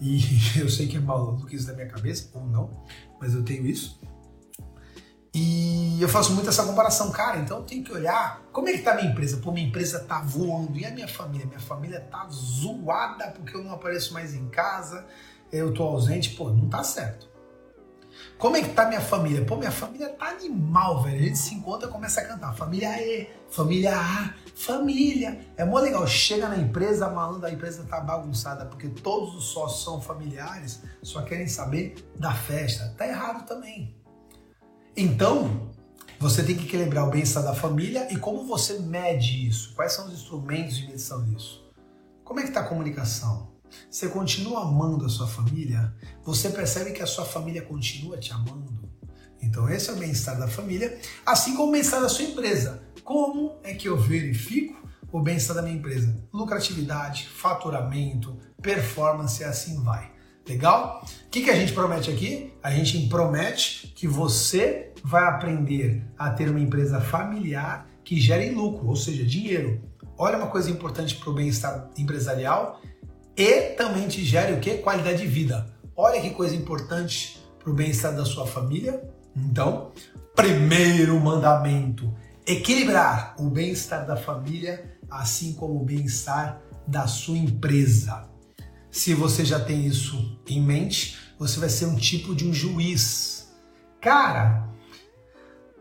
E 0.00 0.20
eu 0.60 0.68
sei 0.68 0.86
que 0.86 0.96
é 0.96 1.00
maluco 1.00 1.48
isso 1.54 1.66
da 1.66 1.72
minha 1.72 1.88
cabeça, 1.88 2.30
ou 2.34 2.46
não, 2.46 2.84
mas 3.20 3.34
eu 3.34 3.42
tenho 3.42 3.66
isso. 3.66 3.98
E 5.38 6.00
eu 6.00 6.08
faço 6.08 6.32
muito 6.32 6.48
essa 6.48 6.64
comparação, 6.64 7.10
cara, 7.10 7.38
então 7.38 7.58
eu 7.58 7.62
tenho 7.62 7.84
que 7.84 7.92
olhar 7.92 8.42
como 8.52 8.70
é 8.70 8.72
que 8.72 8.78
tá 8.78 8.94
minha 8.94 9.10
empresa. 9.10 9.36
Pô, 9.36 9.52
minha 9.52 9.68
empresa 9.68 10.00
tá 10.00 10.22
voando. 10.22 10.78
E 10.78 10.86
a 10.86 10.90
minha 10.90 11.06
família? 11.06 11.44
Minha 11.44 11.60
família 11.60 12.00
tá 12.00 12.26
zoada 12.30 13.28
porque 13.32 13.54
eu 13.54 13.62
não 13.62 13.72
apareço 13.72 14.14
mais 14.14 14.34
em 14.34 14.48
casa, 14.48 15.04
eu 15.52 15.74
tô 15.74 15.82
ausente. 15.82 16.30
Pô, 16.30 16.48
não 16.48 16.70
tá 16.70 16.82
certo. 16.82 17.28
Como 18.38 18.54
é 18.54 18.62
que 18.62 18.68
tá 18.74 18.86
minha 18.86 19.00
família? 19.00 19.44
Pô, 19.46 19.56
minha 19.56 19.70
família 19.70 20.10
tá 20.10 20.28
animal, 20.28 21.02
velho. 21.02 21.16
A 21.16 21.22
gente 21.22 21.38
se 21.38 21.54
encontra 21.54 21.88
e 21.88 21.92
começa 21.92 22.20
a 22.20 22.24
cantar. 22.24 22.54
Família 22.54 23.00
E, 23.00 23.30
família 23.50 23.96
A, 23.96 24.34
família. 24.54 25.40
É 25.56 25.64
mó 25.64 25.78
legal. 25.78 26.06
Chega 26.06 26.46
na 26.46 26.58
empresa, 26.58 27.06
a 27.06 27.10
malandra 27.10 27.48
da 27.48 27.50
empresa 27.50 27.84
tá 27.84 27.98
bagunçada, 27.98 28.66
porque 28.66 28.88
todos 28.88 29.34
os 29.34 29.44
sócios 29.46 29.82
são 29.82 30.02
familiares, 30.02 30.82
só 31.02 31.22
querem 31.22 31.48
saber 31.48 31.94
da 32.14 32.32
festa. 32.32 32.94
Tá 32.98 33.08
errado 33.08 33.46
também. 33.46 33.96
Então, 34.94 35.72
você 36.18 36.42
tem 36.42 36.56
que 36.56 36.64
equilibrar 36.64 37.08
o 37.08 37.10
bem-estar 37.10 37.42
da 37.42 37.54
família 37.54 38.12
e 38.12 38.18
como 38.18 38.44
você 38.44 38.78
mede 38.80 39.48
isso? 39.48 39.74
Quais 39.74 39.92
são 39.92 40.06
os 40.06 40.12
instrumentos 40.12 40.76
de 40.76 40.86
medição 40.86 41.24
disso? 41.24 41.64
Como 42.22 42.40
é 42.40 42.42
que 42.42 42.50
tá 42.50 42.60
a 42.60 42.64
comunicação? 42.64 43.55
Você 43.90 44.08
continua 44.08 44.62
amando 44.62 45.06
a 45.06 45.08
sua 45.08 45.26
família? 45.26 45.94
Você 46.24 46.50
percebe 46.50 46.92
que 46.92 47.02
a 47.02 47.06
sua 47.06 47.24
família 47.24 47.62
continua 47.62 48.18
te 48.18 48.32
amando? 48.32 48.86
Então, 49.40 49.68
esse 49.68 49.90
é 49.90 49.92
o 49.92 49.96
bem-estar 49.96 50.38
da 50.38 50.48
família, 50.48 50.98
assim 51.24 51.54
como 51.56 51.68
o 51.68 51.72
bem-estar 51.72 52.00
da 52.00 52.08
sua 52.08 52.24
empresa. 52.24 52.82
Como 53.04 53.58
é 53.62 53.74
que 53.74 53.88
eu 53.88 53.96
verifico 53.96 54.76
o 55.12 55.20
bem-estar 55.20 55.54
da 55.54 55.62
minha 55.62 55.76
empresa? 55.76 56.16
Lucratividade, 56.32 57.28
faturamento, 57.28 58.36
performance 58.60 59.44
assim 59.44 59.82
vai. 59.82 60.10
Legal? 60.48 61.04
O 61.26 61.30
que, 61.30 61.42
que 61.42 61.50
a 61.50 61.56
gente 61.56 61.72
promete 61.72 62.10
aqui? 62.10 62.52
A 62.62 62.70
gente 62.70 63.08
promete 63.08 63.88
que 63.88 64.06
você 64.06 64.92
vai 65.02 65.24
aprender 65.24 66.04
a 66.18 66.30
ter 66.30 66.48
uma 66.48 66.60
empresa 66.60 67.00
familiar 67.00 67.88
que 68.04 68.20
gere 68.20 68.50
lucro, 68.50 68.86
ou 68.86 68.96
seja, 68.96 69.24
dinheiro. 69.24 69.80
Olha 70.16 70.38
uma 70.38 70.46
coisa 70.46 70.70
importante 70.70 71.16
para 71.16 71.30
o 71.30 71.34
bem-estar 71.34 71.90
empresarial 71.98 72.80
e 73.36 73.74
também 73.74 74.08
te 74.08 74.24
gere 74.24 74.54
o 74.54 74.60
que? 74.60 74.78
Qualidade 74.78 75.18
de 75.18 75.26
vida. 75.26 75.66
Olha 75.94 76.20
que 76.20 76.30
coisa 76.30 76.54
importante 76.54 77.38
para 77.58 77.70
o 77.70 77.74
bem-estar 77.74 78.14
da 78.14 78.24
sua 78.24 78.46
família. 78.46 79.02
Então, 79.36 79.92
primeiro 80.34 81.18
mandamento: 81.20 82.12
equilibrar 82.46 83.34
o 83.38 83.50
bem-estar 83.50 84.06
da 84.06 84.16
família, 84.16 84.98
assim 85.10 85.52
como 85.52 85.80
o 85.80 85.84
bem-estar 85.84 86.60
da 86.86 87.06
sua 87.06 87.36
empresa. 87.36 88.28
Se 88.90 89.12
você 89.12 89.44
já 89.44 89.60
tem 89.60 89.84
isso 89.84 90.40
em 90.48 90.62
mente, 90.62 91.18
você 91.38 91.60
vai 91.60 91.68
ser 91.68 91.86
um 91.86 91.96
tipo 91.96 92.34
de 92.34 92.48
um 92.48 92.54
juiz. 92.54 93.52
Cara, 94.00 94.66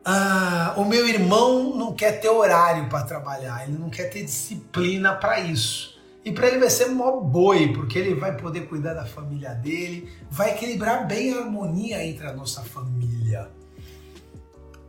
ah, 0.03 0.73
o 0.75 0.83
meu 0.83 1.07
irmão 1.07 1.75
não 1.77 1.93
quer 1.93 2.19
ter 2.19 2.29
horário 2.29 2.89
para 2.89 3.03
trabalhar, 3.03 3.63
ele 3.63 3.77
não 3.77 3.89
quer 3.89 4.09
ter 4.09 4.23
disciplina 4.23 5.13
para 5.13 5.39
isso. 5.39 5.94
E 6.25 6.31
para 6.31 6.47
ele 6.47 6.57
vai 6.57 6.71
ser 6.71 6.87
mó 6.87 7.21
boi, 7.21 7.71
porque 7.71 7.99
ele 7.99 8.15
vai 8.15 8.35
poder 8.35 8.67
cuidar 8.67 8.95
da 8.95 9.05
família 9.05 9.53
dele, 9.53 10.11
vai 10.31 10.53
equilibrar 10.53 11.07
bem 11.07 11.31
a 11.31 11.41
harmonia 11.41 12.03
entre 12.03 12.25
a 12.25 12.33
nossa 12.33 12.63
família. 12.63 13.47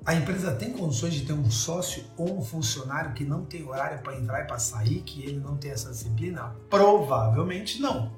A 0.07 0.15
empresa 0.15 0.53
tem 0.53 0.73
condições 0.73 1.13
de 1.13 1.27
ter 1.27 1.35
um 1.35 1.51
sócio 1.51 2.05
ou 2.17 2.39
um 2.39 2.43
funcionário 2.43 3.13
que 3.13 3.23
não 3.23 3.45
tem 3.45 3.69
horário 3.69 4.01
para 4.03 4.17
entrar 4.17 4.45
e 4.45 4.47
para 4.47 4.59
sair, 4.59 5.03
que 5.03 5.23
ele 5.23 5.39
não 5.39 5.59
tem 5.59 5.73
essa 5.73 5.91
disciplina? 5.91 6.57
Provavelmente 6.71 7.83
não. 7.83 8.13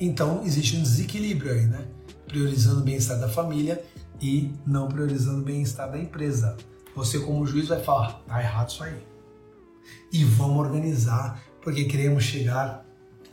Então 0.00 0.42
existe 0.44 0.76
um 0.76 0.82
desequilíbrio 0.82 1.52
aí, 1.52 1.66
né? 1.66 1.86
Priorizando 2.26 2.80
o 2.80 2.84
bem-estar 2.84 3.20
da 3.20 3.28
família 3.28 3.84
e 4.20 4.52
não 4.66 4.88
priorizando 4.88 5.40
o 5.40 5.44
bem-estar 5.44 5.88
da 5.88 5.98
empresa. 5.98 6.56
Você, 6.96 7.20
como 7.20 7.46
juiz, 7.46 7.68
vai 7.68 7.80
falar: 7.80 8.20
tá 8.26 8.42
errado 8.42 8.70
isso 8.70 8.82
aí. 8.82 9.06
E 10.12 10.24
vamos 10.24 10.58
organizar, 10.58 11.40
porque 11.62 11.84
queremos 11.84 12.24
chegar 12.24 12.84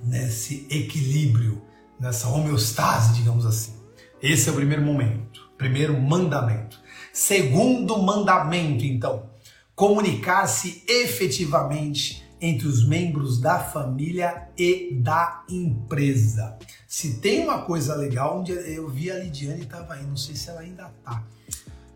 nesse 0.03 0.67
equilíbrio, 0.69 1.61
nessa 1.99 2.27
homeostase, 2.29 3.13
digamos 3.13 3.45
assim. 3.45 3.73
Esse 4.21 4.49
é 4.49 4.51
o 4.51 4.55
primeiro 4.55 4.81
momento, 4.81 5.49
primeiro 5.57 5.99
mandamento. 5.99 6.79
Segundo 7.13 7.97
mandamento, 8.01 8.83
então, 8.83 9.29
comunicar-se 9.75 10.83
efetivamente 10.87 12.25
entre 12.39 12.67
os 12.67 12.87
membros 12.87 13.39
da 13.39 13.59
família 13.59 14.49
e 14.57 14.93
da 14.95 15.43
empresa. 15.49 16.57
Se 16.87 17.19
tem 17.19 17.43
uma 17.43 17.61
coisa 17.61 17.95
legal, 17.95 18.39
onde 18.39 18.51
eu 18.51 18.89
vi 18.89 19.09
a 19.09 19.15
Lidiane 19.15 19.63
estava 19.63 19.93
aí, 19.93 20.05
não 20.05 20.17
sei 20.17 20.35
se 20.35 20.49
ela 20.49 20.61
ainda 20.61 20.91
está. 20.99 21.23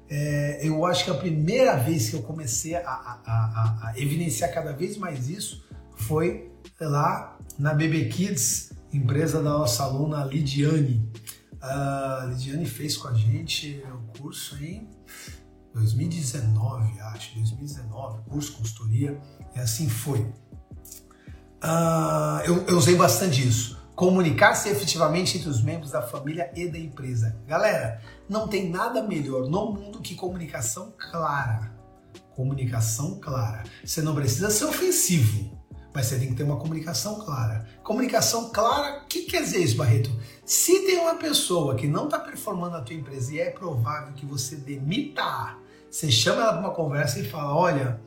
É, 0.10 0.60
eu 0.64 0.86
acho 0.86 1.06
que 1.06 1.12
a 1.12 1.16
primeira 1.16 1.76
vez 1.76 2.10
que 2.10 2.16
eu 2.16 2.24
comecei 2.24 2.74
a, 2.76 2.82
a, 2.82 3.20
a, 3.26 3.90
a, 3.90 3.94
evidenciar 3.96 4.52
cada 4.52 4.74
vez 4.74 4.98
mais 4.98 5.30
isso 5.30 5.64
foi 6.00 6.52
lá 6.80 7.38
na 7.58 7.74
BB 7.74 8.06
Kids, 8.10 8.72
empresa 8.92 9.42
da 9.42 9.50
nossa 9.50 9.84
aluna 9.84 10.24
Lidiane. 10.24 11.08
A 11.62 12.26
Lidiane 12.30 12.66
fez 12.66 12.96
com 12.98 13.10
a 13.10 13.14
gente 13.14 13.84
o 13.94 14.18
curso 14.20 14.56
em 14.64 14.88
2019, 15.74 17.00
acho, 17.02 17.36
2019, 17.36 18.24
curso 18.30 18.54
consultoria, 18.54 19.20
e 19.56 19.60
assim 19.60 19.90
foi. 19.90 20.20
Uh, 21.62 22.40
eu, 22.46 22.66
eu 22.68 22.78
usei 22.78 22.96
bastante 22.96 23.46
isso. 23.46 23.78
Comunicar-se 23.96 24.70
efetivamente 24.70 25.38
entre 25.38 25.50
os 25.50 25.62
membros 25.62 25.92
da 25.92 26.02
família 26.02 26.50
e 26.56 26.70
da 26.70 26.80
empresa. 26.80 27.38
Galera, 27.46 28.02
não 28.30 28.48
tem 28.48 28.70
nada 28.70 29.04
melhor 29.04 29.50
no 29.50 29.74
mundo 29.74 30.00
que 30.00 30.16
comunicação 30.16 30.94
clara. 30.98 31.78
Comunicação 32.34 33.20
clara. 33.20 33.64
Você 33.84 34.02
não 34.02 34.16
precisa 34.16 34.50
ser 34.50 34.64
ofensivo, 34.64 35.59
mas 35.94 36.06
você 36.06 36.20
tem 36.20 36.30
que 36.30 36.36
ter 36.36 36.44
uma 36.44 36.58
comunicação 36.58 37.20
clara. 37.20 37.68
Comunicação 37.84 38.50
clara, 38.50 39.04
o 39.04 39.08
que 39.08 39.24
quer 39.24 39.42
dizer 39.42 39.60
isso, 39.60 39.76
Barreto? 39.76 40.12
Se 40.46 40.86
tem 40.86 41.00
uma 41.00 41.16
pessoa 41.16 41.76
que 41.76 41.88
não 41.88 42.06
está 42.06 42.20
performando 42.20 42.78
na 42.78 42.82
tua 42.82 42.96
empresa 42.96 43.34
e 43.34 43.40
é 43.40 43.50
provável 43.50 44.14
que 44.14 44.26
você 44.26 44.56
demita, 44.56 45.58
você 45.90 46.12
chama 46.12 46.42
ela 46.42 46.54
para 46.54 46.62
uma 46.62 46.74
conversa 46.74 47.20
e 47.20 47.24
fala: 47.24 47.56
olha, 47.56 48.00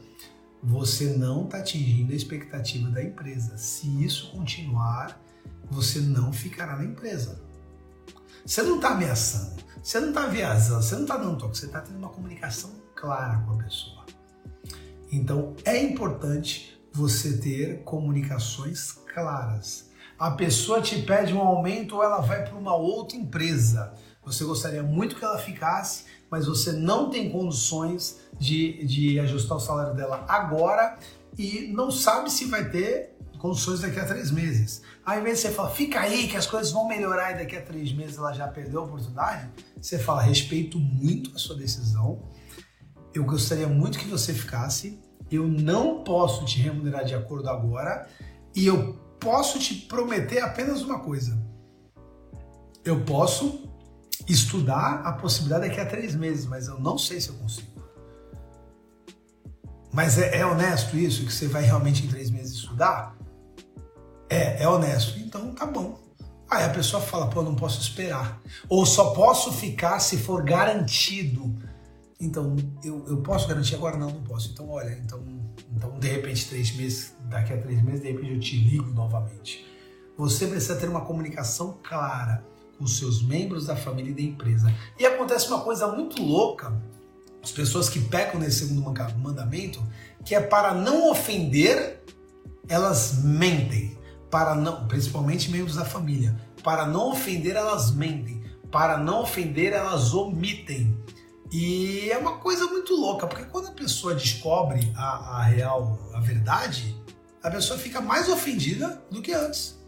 você 0.62 1.06
não 1.16 1.44
está 1.44 1.58
atingindo 1.58 2.12
a 2.12 2.16
expectativa 2.16 2.88
da 2.88 3.02
empresa. 3.02 3.58
Se 3.58 3.86
isso 4.04 4.30
continuar, 4.30 5.20
você 5.68 6.00
não 6.00 6.32
ficará 6.32 6.76
na 6.76 6.84
empresa. 6.84 7.42
Você 8.44 8.62
não 8.62 8.76
está 8.76 8.90
ameaçando, 8.90 9.62
você 9.82 10.00
não 10.00 10.08
está 10.08 10.26
viajando, 10.26 10.82
você 10.82 10.94
não 10.94 11.02
está 11.02 11.16
dando 11.16 11.38
toque, 11.38 11.58
você 11.58 11.66
está 11.66 11.80
tendo 11.80 11.98
uma 11.98 12.08
comunicação 12.08 12.72
clara 12.94 13.38
com 13.46 13.52
a 13.52 13.62
pessoa. 13.62 14.04
Então 15.10 15.54
é 15.64 15.80
importante 15.80 16.80
você 16.92 17.36
ter 17.38 17.82
comunicações 17.84 18.92
claras. 19.12 19.90
A 20.18 20.30
pessoa 20.30 20.80
te 20.80 21.02
pede 21.02 21.32
um 21.32 21.40
aumento 21.40 21.96
ou 21.96 22.02
ela 22.02 22.20
vai 22.20 22.44
para 22.44 22.56
uma 22.56 22.76
outra 22.76 23.16
empresa. 23.16 23.94
Você 24.24 24.44
gostaria 24.44 24.82
muito 24.82 25.16
que 25.16 25.24
ela 25.24 25.38
ficasse, 25.38 26.04
mas 26.30 26.46
você 26.46 26.72
não 26.72 27.10
tem 27.10 27.30
condições 27.30 28.20
de, 28.38 28.84
de 28.84 29.18
ajustar 29.20 29.56
o 29.56 29.60
salário 29.60 29.94
dela 29.94 30.24
agora 30.28 30.96
e 31.36 31.72
não 31.72 31.90
sabe 31.90 32.30
se 32.30 32.44
vai 32.44 32.68
ter 32.70 33.16
condições 33.38 33.80
daqui 33.80 33.98
a 33.98 34.04
três 34.04 34.30
meses. 34.30 34.82
Ao 35.04 35.18
invés 35.18 35.38
de 35.38 35.48
você 35.48 35.50
falar, 35.50 35.70
fica 35.70 35.98
aí 35.98 36.28
que 36.28 36.36
as 36.36 36.46
coisas 36.46 36.70
vão 36.70 36.86
melhorar 36.86 37.32
e 37.32 37.38
daqui 37.38 37.56
a 37.56 37.62
três 37.62 37.92
meses 37.92 38.16
ela 38.16 38.32
já 38.32 38.46
perdeu 38.46 38.82
a 38.82 38.84
oportunidade, 38.84 39.50
você 39.80 39.98
fala, 39.98 40.22
respeito 40.22 40.78
muito 40.78 41.34
a 41.34 41.38
sua 41.38 41.56
decisão, 41.56 42.22
eu 43.12 43.24
gostaria 43.24 43.66
muito 43.66 43.98
que 43.98 44.06
você 44.06 44.32
ficasse, 44.32 45.00
eu 45.36 45.46
não 45.46 46.02
posso 46.04 46.44
te 46.44 46.60
remunerar 46.60 47.04
de 47.04 47.14
acordo 47.14 47.48
agora 47.48 48.08
e 48.54 48.66
eu 48.66 48.94
posso 49.18 49.58
te 49.58 49.74
prometer 49.74 50.40
apenas 50.40 50.82
uma 50.82 50.98
coisa. 50.98 51.40
Eu 52.84 53.04
posso 53.04 53.68
estudar 54.28 55.02
a 55.04 55.12
possibilidade 55.12 55.68
daqui 55.68 55.80
a 55.80 55.86
três 55.86 56.14
meses, 56.14 56.46
mas 56.46 56.68
eu 56.68 56.78
não 56.78 56.98
sei 56.98 57.20
se 57.20 57.28
eu 57.28 57.36
consigo. 57.36 57.70
Mas 59.92 60.18
é, 60.18 60.38
é 60.38 60.46
honesto 60.46 60.96
isso, 60.96 61.24
que 61.26 61.32
você 61.32 61.46
vai 61.46 61.62
realmente 61.62 62.04
em 62.04 62.08
três 62.08 62.30
meses 62.30 62.54
estudar? 62.54 63.16
É, 64.28 64.62
é 64.62 64.68
honesto. 64.68 65.18
Então 65.18 65.52
tá 65.54 65.66
bom. 65.66 66.00
Aí 66.50 66.64
a 66.64 66.70
pessoa 66.70 67.02
fala, 67.02 67.28
pô, 67.28 67.42
não 67.42 67.54
posso 67.54 67.80
esperar. 67.80 68.40
Ou 68.68 68.84
só 68.84 69.12
posso 69.12 69.52
ficar 69.52 70.00
se 70.00 70.18
for 70.18 70.42
garantido. 70.42 71.54
Então, 72.22 72.54
eu, 72.84 73.04
eu 73.08 73.16
posso 73.16 73.48
garantir 73.48 73.74
agora? 73.74 73.96
Não, 73.96 74.08
não 74.08 74.22
posso. 74.22 74.52
Então, 74.52 74.70
olha, 74.70 74.96
então, 75.04 75.20
então 75.76 75.98
de 75.98 76.06
repente, 76.06 76.48
três 76.48 76.74
meses, 76.76 77.14
daqui 77.24 77.52
a 77.52 77.60
três 77.60 77.82
meses, 77.82 78.00
de 78.00 78.12
repente 78.12 78.32
eu 78.32 78.38
te 78.38 78.56
ligo 78.56 78.90
novamente. 78.92 79.66
Você 80.16 80.46
precisa 80.46 80.76
ter 80.76 80.88
uma 80.88 81.00
comunicação 81.00 81.78
clara 81.82 82.44
com 82.78 82.86
seus 82.86 83.24
membros 83.24 83.66
da 83.66 83.74
família 83.74 84.12
e 84.12 84.14
da 84.14 84.22
empresa. 84.22 84.72
E 84.98 85.04
acontece 85.04 85.48
uma 85.48 85.62
coisa 85.62 85.88
muito 85.88 86.22
louca, 86.22 86.80
as 87.42 87.50
pessoas 87.50 87.88
que 87.88 87.98
pecam 87.98 88.40
nesse 88.40 88.68
segundo 88.68 88.82
mandamento, 89.18 89.82
que 90.24 90.32
é 90.32 90.40
para 90.40 90.72
não 90.72 91.10
ofender, 91.10 92.04
elas 92.68 93.24
mentem. 93.24 93.98
Para 94.30 94.54
não, 94.54 94.86
principalmente 94.86 95.50
membros 95.50 95.74
da 95.74 95.84
família, 95.84 96.40
para 96.62 96.86
não 96.86 97.10
ofender, 97.10 97.56
elas 97.56 97.90
mentem. 97.90 98.42
Para 98.70 98.96
não 98.96 99.22
ofender, 99.22 99.72
elas 99.72 100.14
omitem. 100.14 101.01
E 101.52 102.10
é 102.10 102.16
uma 102.16 102.38
coisa 102.38 102.66
muito 102.66 102.94
louca, 102.94 103.26
porque 103.26 103.44
quando 103.44 103.68
a 103.68 103.72
pessoa 103.72 104.14
descobre 104.14 104.90
a, 104.96 105.40
a 105.40 105.42
real, 105.42 105.98
a 106.14 106.20
verdade, 106.20 106.96
a 107.42 107.50
pessoa 107.50 107.78
fica 107.78 108.00
mais 108.00 108.26
ofendida 108.30 109.04
do 109.10 109.20
que 109.20 109.34
antes. 109.34 109.78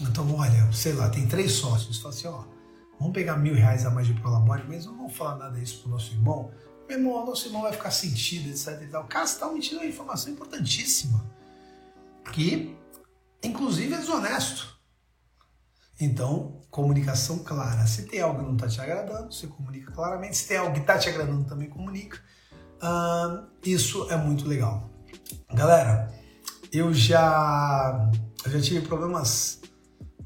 Então, 0.00 0.32
olha, 0.36 0.72
sei 0.72 0.92
lá, 0.92 1.08
tem 1.10 1.26
três 1.26 1.54
sócios. 1.54 1.98
Fala 1.98 2.14
assim, 2.14 2.28
ó, 2.28 2.44
vamos 3.00 3.12
pegar 3.12 3.36
mil 3.36 3.54
reais 3.54 3.84
a 3.84 3.90
mais 3.90 4.06
de 4.06 4.14
prolabore, 4.14 4.62
mas 4.68 4.86
não 4.86 4.96
vamos 4.96 5.16
falar 5.16 5.36
nada 5.36 5.58
disso 5.58 5.80
pro 5.80 5.90
nosso 5.90 6.12
irmão. 6.12 6.52
Meu 6.88 6.98
irmão, 6.98 7.26
nosso 7.26 7.48
irmão 7.48 7.62
vai 7.62 7.72
ficar 7.72 7.90
sentido, 7.90 8.48
etc 8.48 8.80
e 8.80 8.86
tal. 8.86 9.02
O 9.02 9.08
cara 9.08 9.24
está 9.24 9.50
mentindo 9.50 9.80
uma 9.80 9.86
informação 9.86 10.32
importantíssima. 10.32 11.24
Que, 12.32 12.76
inclusive, 13.42 13.92
é 13.92 13.98
desonesto. 13.98 14.71
Então, 16.04 16.60
comunicação 16.68 17.38
clara. 17.44 17.86
Se 17.86 18.06
tem 18.06 18.20
algo 18.20 18.40
que 18.40 18.44
não 18.44 18.56
está 18.56 18.66
te 18.66 18.80
agradando, 18.80 19.32
você 19.32 19.46
comunica 19.46 19.92
claramente. 19.92 20.36
Se 20.36 20.48
tem 20.48 20.56
algo 20.56 20.72
que 20.72 20.80
está 20.80 20.98
te 20.98 21.08
agradando, 21.08 21.44
também 21.44 21.68
comunica. 21.68 22.18
Uh, 22.82 23.46
isso 23.64 24.10
é 24.10 24.16
muito 24.16 24.48
legal. 24.48 24.90
Galera, 25.54 26.12
eu 26.72 26.92
já, 26.92 28.10
eu 28.44 28.50
já 28.50 28.60
tive 28.60 28.80
problemas 28.84 29.60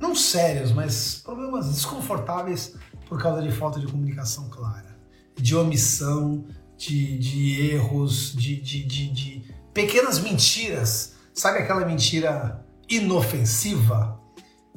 não 0.00 0.14
sérios, 0.14 0.72
mas 0.72 1.16
problemas 1.22 1.68
desconfortáveis 1.68 2.74
por 3.06 3.20
causa 3.20 3.42
de 3.42 3.52
falta 3.52 3.78
de 3.78 3.86
comunicação 3.86 4.48
clara, 4.48 4.96
de 5.34 5.54
omissão, 5.54 6.46
de, 6.78 7.18
de 7.18 7.70
erros, 7.70 8.32
de, 8.32 8.58
de, 8.62 8.82
de, 8.82 9.12
de 9.12 9.54
pequenas 9.74 10.20
mentiras. 10.20 11.16
Sabe 11.34 11.58
aquela 11.58 11.84
mentira 11.84 12.64
inofensiva? 12.88 14.24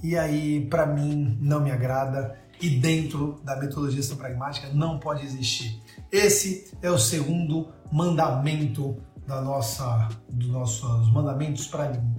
E 0.01 0.17
aí, 0.17 0.65
para 0.65 0.85
mim, 0.85 1.37
não 1.41 1.61
me 1.61 1.71
agrada 1.71 2.37
e 2.61 2.69
dentro 2.69 3.39
da 3.43 3.55
metodologia 3.55 4.15
pragmática 4.15 4.69
não 4.73 4.99
pode 4.99 5.25
existir. 5.25 5.81
Esse 6.11 6.71
é 6.81 6.89
o 6.89 6.97
segundo 6.97 7.69
mandamento 7.91 8.97
da 9.25 9.41
nossa, 9.41 10.09
dos 10.27 10.49
nossos 10.49 11.11
mandamentos 11.13 11.69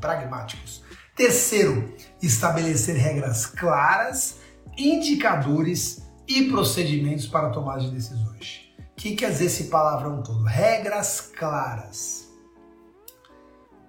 pragmáticos. 0.00 0.82
Terceiro, 1.16 1.92
estabelecer 2.22 2.96
regras 2.96 3.46
claras, 3.46 4.38
indicadores 4.78 6.02
e 6.26 6.44
procedimentos 6.44 7.26
para 7.26 7.50
tomar 7.50 7.78
de 7.78 7.90
decisões. 7.90 8.70
O 8.78 8.94
que 8.96 9.16
quer 9.16 9.30
dizer 9.32 9.46
esse 9.46 9.64
palavrão 9.64 10.22
todo? 10.22 10.44
Regras 10.44 11.20
claras. 11.20 12.29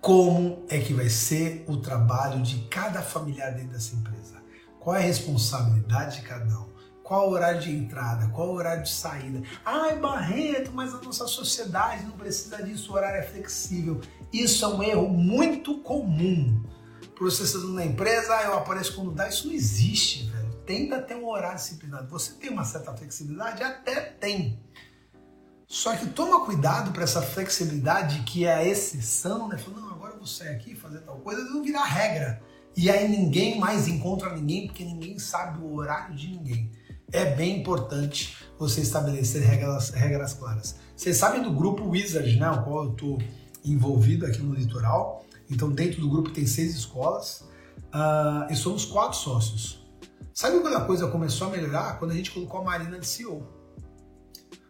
Como 0.02 0.66
é 0.68 0.80
que 0.80 0.96
vai 0.96 1.10
ser 1.10 1.64
o 1.68 1.78
trabalho 1.78 2.42
de 2.42 2.68
cada 2.70 3.04
familiar 3.04 3.52
dentro 3.52 3.74
dessa 3.74 3.96
empresa? 3.96 4.42
Qual 4.80 4.96
é 4.96 5.00
a 5.00 5.04
responsabilidade 5.04 6.22
de 6.22 6.28
cada 6.28 6.60
um? 6.60 6.72
Qual 7.04 7.30
o 7.30 7.34
horário 7.34 7.62
de 7.62 7.70
entrada? 7.72 8.28
Qual 8.30 8.50
o 8.50 8.54
horário 8.54 8.82
de 8.82 8.90
saída? 8.90 9.44
Ai, 9.64 10.00
Barreto, 10.00 10.72
mas 10.74 10.92
a 10.92 11.02
nossa 11.02 11.28
sociedade 11.28 12.04
não 12.06 12.18
precisa 12.18 12.64
disso, 12.64 12.92
o 12.92 12.96
horário 12.96 13.20
é 13.20 13.22
flexível. 13.22 14.02
Isso 14.34 14.66
é 14.66 14.68
um 14.70 14.82
erro 14.82 15.08
muito 15.08 15.78
comum. 15.82 16.64
Processando 17.14 17.68
na 17.68 17.86
empresa, 17.86 18.34
eu 18.42 18.58
apareço 18.58 18.96
quando 18.96 19.12
dá, 19.12 19.30
isso 19.30 19.46
não 19.46 19.54
existe, 19.54 20.24
velho. 20.32 20.52
Tenta 20.66 21.00
ter 21.00 21.14
um 21.14 21.30
horário 21.30 21.58
disciplinado. 21.58 22.10
Você 22.10 22.34
tem 22.34 22.50
uma 22.50 22.66
certa 22.66 22.92
flexibilidade? 22.98 23.62
Até 23.62 24.02
tem. 24.02 24.60
Só 25.72 25.96
que 25.96 26.08
toma 26.08 26.44
cuidado 26.44 26.92
para 26.92 27.04
essa 27.04 27.22
flexibilidade 27.22 28.24
que 28.24 28.46
é 28.46 28.54
a 28.56 28.66
exceção, 28.66 29.48
né? 29.48 29.58
Falando, 29.58 29.91
sair 30.26 30.50
aqui 30.50 30.76
fazer 30.76 31.00
tal 31.00 31.20
coisa, 31.20 31.44
não 31.46 31.64
virar 31.64 31.84
regra. 31.84 32.42
E 32.76 32.90
aí 32.90 33.08
ninguém 33.08 33.60
mais 33.60 33.88
encontra 33.88 34.34
ninguém 34.34 34.68
porque 34.68 34.84
ninguém 34.84 35.20
sabe 35.20 35.62
o 35.62 35.76
horário 35.76 36.16
de 36.16 36.30
ninguém. 36.30 36.72
É 37.12 37.36
bem 37.36 37.60
importante 37.60 38.38
você 38.58 38.82
estabelecer 38.82 39.44
regras, 39.44 39.90
regras 39.90 40.34
claras. 40.34 40.76
Vocês 40.96 41.18
sabem 41.18 41.42
do 41.42 41.52
grupo 41.52 41.90
Wizard, 41.90 42.40
né? 42.40 42.50
O 42.50 42.64
qual 42.64 42.86
eu 42.86 42.92
estou 42.92 43.18
envolvido 43.66 44.26
aqui 44.26 44.42
no 44.42 44.54
litoral. 44.54 45.26
Então, 45.50 45.70
dentro 45.70 46.00
do 46.00 46.10
grupo 46.10 46.30
tem 46.30 46.46
seis 46.46 46.74
escolas 46.74 47.42
uh, 47.94 48.50
e 48.50 48.56
somos 48.56 48.86
quatro 48.86 49.18
sócios. 49.18 49.86
Sabe 50.34 50.60
quando 50.60 50.78
a 50.78 50.86
coisa 50.86 51.08
começou 51.08 51.48
a 51.48 51.50
melhorar? 51.52 52.00
Quando 52.00 52.12
a 52.12 52.16
gente 52.16 52.32
colocou 52.32 52.62
a 52.62 52.64
Marina 52.64 52.98
de 52.98 53.06
CEO. 53.06 53.46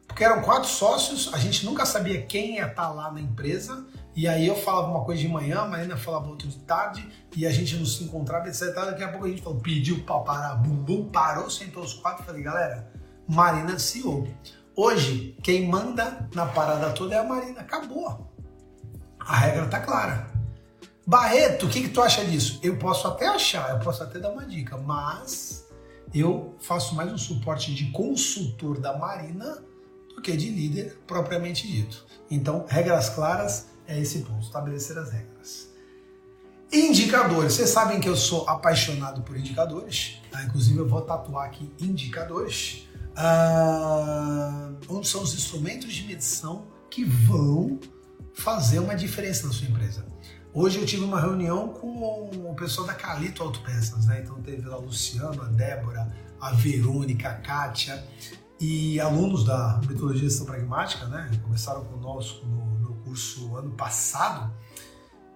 Porque 0.08 0.24
eram 0.24 0.42
quatro 0.42 0.68
sócios, 0.68 1.34
a 1.34 1.38
gente 1.38 1.66
nunca 1.66 1.86
sabia 1.86 2.22
quem 2.24 2.56
ia 2.56 2.68
estar 2.68 2.90
lá 2.90 3.12
na 3.12 3.22
empresa, 3.22 3.86
e 4.15 4.28
aí 4.28 4.45
eu 4.45 4.56
falava 4.56 4.89
uma 4.89 5.06
coisa 5.06 5.21
de 5.21 5.28
manhã, 5.28 5.60
a 5.60 5.67
Marina 5.67 5.95
falava 5.95 6.28
outra 6.28 6.47
de 6.47 6.58
tarde, 6.60 7.08
e 7.36 7.45
a 7.45 7.52
gente 7.52 7.78
não 7.78 7.86
se 7.86 8.04
encontrava, 8.04 8.47
etc. 8.47 8.74
Daqui 8.74 9.04
a 9.04 9.10
pouco 9.10 9.26
a 9.26 9.30
gente 9.30 9.41
falou, 9.41 9.60
pediu 9.60 10.04
para 10.04 10.19
parar, 10.19 10.56
bum, 10.56 10.76
bum, 10.76 11.10
parou, 11.10 11.50
sentou 11.50 11.84
os 11.84 11.93
quatro, 11.93 12.26
falei, 12.26 12.43
galera, 12.43 12.91
Marina 13.28 13.80
CEO. 13.80 14.28
Hoje, 14.76 15.38
quem 15.41 15.67
manda 15.67 16.28
na 16.34 16.45
parada 16.45 16.91
toda 16.91 17.15
é 17.15 17.19
a 17.19 17.24
Marina, 17.24 17.62
acabou. 17.62 18.30
A 19.19 19.38
regra 19.38 19.67
tá 19.67 19.80
clara. 19.80 20.30
Barreto, 21.08 21.65
o 21.65 21.69
que, 21.69 21.82
que 21.82 21.89
tu 21.89 22.02
acha 22.02 22.24
disso? 22.26 22.60
Eu 22.62 22.78
posso 22.78 23.08
até 23.08 23.28
achar, 23.28 23.71
eu 23.71 23.80
posso 23.80 24.04
até 24.04 24.19
dar 24.19 24.32
uma 24.32 24.45
dica, 24.45 24.78
mas 24.78 25.67
eu 26.13 26.56
faço 26.60 26.95
mais 26.95 27.12
um 27.12 27.17
suporte 27.17 27.74
de 27.74 27.91
consultor 27.91 28.80
da 28.80 28.97
Marina 28.97 29.63
do 30.15 30.21
que 30.21 30.36
de 30.36 30.50
líder 30.50 31.02
propriamente 31.08 31.67
dito. 31.67 32.06
Então, 32.30 32.65
regras 32.67 33.10
claras 33.10 33.71
é 33.91 33.99
esse 33.99 34.19
ponto, 34.19 34.43
estabelecer 34.43 34.97
as 34.97 35.12
regras. 35.12 35.69
Indicadores. 36.71 37.54
Vocês 37.54 37.69
sabem 37.69 37.99
que 37.99 38.08
eu 38.08 38.15
sou 38.15 38.47
apaixonado 38.47 39.21
por 39.23 39.38
indicadores. 39.38 40.21
Tá? 40.32 40.43
Inclusive, 40.43 40.80
eu 40.80 40.88
vou 40.88 41.01
tatuar 41.01 41.47
aqui 41.47 41.69
indicadores. 41.80 42.88
Ah, 43.15 44.71
onde 44.88 45.08
são 45.08 45.21
os 45.21 45.34
instrumentos 45.34 45.93
de 45.93 46.06
medição 46.06 46.65
que 46.89 47.04
vão 47.04 47.77
fazer 48.34 48.80
uma 48.80 48.95
diferença 48.95 49.47
na 49.47 49.54
sua 49.54 49.67
empresa. 49.67 50.06
Hoje 50.54 50.80
eu 50.80 50.86
tive 50.86 51.04
uma 51.04 51.19
reunião 51.19 51.69
com 51.69 52.49
o 52.49 52.56
pessoal 52.56 52.88
da 52.88 52.93
Calito 52.93 53.43
Autopeças, 53.43 54.06
né? 54.06 54.21
Então 54.23 54.41
teve 54.41 54.67
lá 54.67 54.77
o 54.77 54.86
Luciano, 54.86 55.41
a 55.41 55.45
Débora, 55.45 56.13
a 56.39 56.51
Verônica, 56.51 57.30
a 57.30 57.34
Kátia 57.36 58.04
e 58.60 58.99
alunos 58.99 59.45
da 59.45 59.80
Metodologia 59.88 60.30
Gestão 60.30 60.45
Pragmática, 60.45 61.06
né? 61.06 61.30
Começaram 61.41 61.84
conosco 61.86 62.45
no, 62.45 62.65
no 62.65 62.71
curso 63.12 63.56
ano 63.58 63.71
passado. 63.71 64.54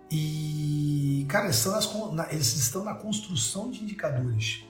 E, 0.09 1.25
cara, 1.27 1.45
eles 1.45 1.57
estão, 1.57 1.73
nas, 1.73 2.13
na, 2.13 2.31
eles 2.31 2.55
estão 2.55 2.83
na 2.83 2.93
construção 2.93 3.69
de 3.69 3.83
indicadores. 3.83 4.63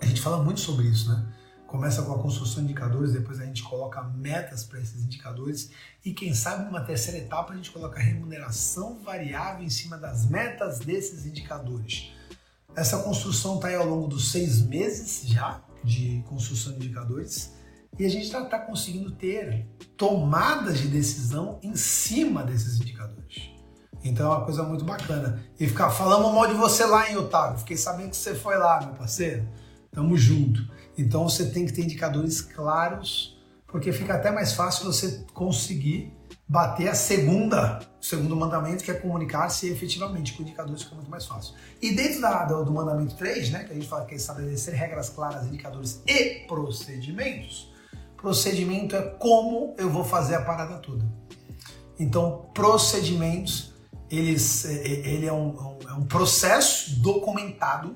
A 0.00 0.06
gente 0.06 0.20
fala 0.20 0.42
muito 0.42 0.60
sobre 0.60 0.86
isso, 0.86 1.10
né? 1.10 1.26
Começa 1.66 2.02
com 2.02 2.12
a 2.14 2.18
construção 2.18 2.62
de 2.62 2.70
indicadores, 2.70 3.12
depois 3.12 3.40
a 3.40 3.44
gente 3.44 3.62
coloca 3.62 4.02
metas 4.02 4.62
para 4.62 4.80
esses 4.80 5.02
indicadores 5.02 5.70
e, 6.04 6.14
quem 6.14 6.32
sabe, 6.32 6.64
numa 6.64 6.80
terceira 6.80 7.18
etapa, 7.18 7.52
a 7.52 7.56
gente 7.56 7.70
coloca 7.70 7.98
remuneração 7.98 9.00
variável 9.02 9.64
em 9.64 9.70
cima 9.70 9.98
das 9.98 10.24
metas 10.26 10.78
desses 10.78 11.26
indicadores. 11.26 12.12
Essa 12.76 13.02
construção 13.02 13.56
está 13.56 13.68
aí 13.68 13.74
ao 13.74 13.86
longo 13.86 14.08
dos 14.08 14.30
seis 14.30 14.62
meses 14.62 15.26
já 15.26 15.62
de 15.82 16.24
construção 16.28 16.72
de 16.72 16.78
indicadores 16.78 17.52
e 17.98 18.04
a 18.04 18.08
gente 18.08 18.24
está 18.24 18.58
conseguindo 18.58 19.12
ter 19.12 19.66
tomadas 19.96 20.78
de 20.78 20.88
decisão 20.88 21.58
em 21.62 21.76
cima 21.76 22.42
desses 22.42 22.80
indicadores. 22.80 23.50
Então 24.04 24.26
é 24.26 24.36
uma 24.36 24.44
coisa 24.44 24.62
muito 24.62 24.84
bacana. 24.84 25.42
E 25.58 25.66
ficar 25.66 25.90
falando 25.90 26.30
mal 26.32 26.46
de 26.46 26.54
você 26.54 26.84
lá, 26.84 27.10
em 27.10 27.16
Otávio? 27.16 27.58
Fiquei 27.58 27.76
sabendo 27.76 28.10
que 28.10 28.16
você 28.16 28.34
foi 28.34 28.58
lá, 28.58 28.80
meu 28.80 28.94
parceiro. 28.94 29.48
Tamo 29.90 30.16
junto. 30.16 30.68
Então 30.98 31.28
você 31.28 31.46
tem 31.46 31.64
que 31.64 31.72
ter 31.72 31.82
indicadores 31.82 32.40
claros, 32.40 33.40
porque 33.66 33.92
fica 33.92 34.14
até 34.14 34.30
mais 34.30 34.52
fácil 34.52 34.84
você 34.84 35.24
conseguir 35.32 36.12
bater 36.46 36.88
a 36.88 36.94
segunda, 36.94 37.80
o 38.00 38.04
segundo 38.04 38.36
mandamento, 38.36 38.84
que 38.84 38.90
é 38.90 38.94
comunicar-se 38.94 39.68
efetivamente 39.68 40.34
com 40.34 40.42
indicadores, 40.42 40.82
fica 40.82 40.94
muito 40.94 41.10
mais 41.10 41.24
fácil. 41.24 41.54
E 41.80 41.94
dentro 41.94 42.20
da, 42.20 42.44
do, 42.44 42.64
do 42.64 42.72
mandamento 42.72 43.14
3, 43.14 43.50
né, 43.50 43.64
que 43.64 43.72
a 43.72 43.74
gente 43.74 43.88
fala 43.88 44.04
que 44.04 44.14
é 44.14 44.16
estabelecer 44.16 44.74
regras 44.74 45.08
claras, 45.08 45.46
indicadores 45.46 46.02
e 46.06 46.46
procedimentos, 46.46 47.72
Procedimento 48.24 48.96
é 48.96 49.02
como 49.02 49.74
eu 49.76 49.90
vou 49.90 50.02
fazer 50.02 50.34
a 50.36 50.40
parada 50.40 50.78
toda. 50.78 51.04
Então, 52.00 52.46
procedimentos, 52.54 53.74
eles, 54.10 54.64
é, 54.64 54.72
é, 54.72 55.08
ele 55.08 55.26
é 55.26 55.32
um, 55.34 55.78
é 55.86 55.92
um 55.92 56.06
processo 56.06 56.98
documentado 57.00 57.94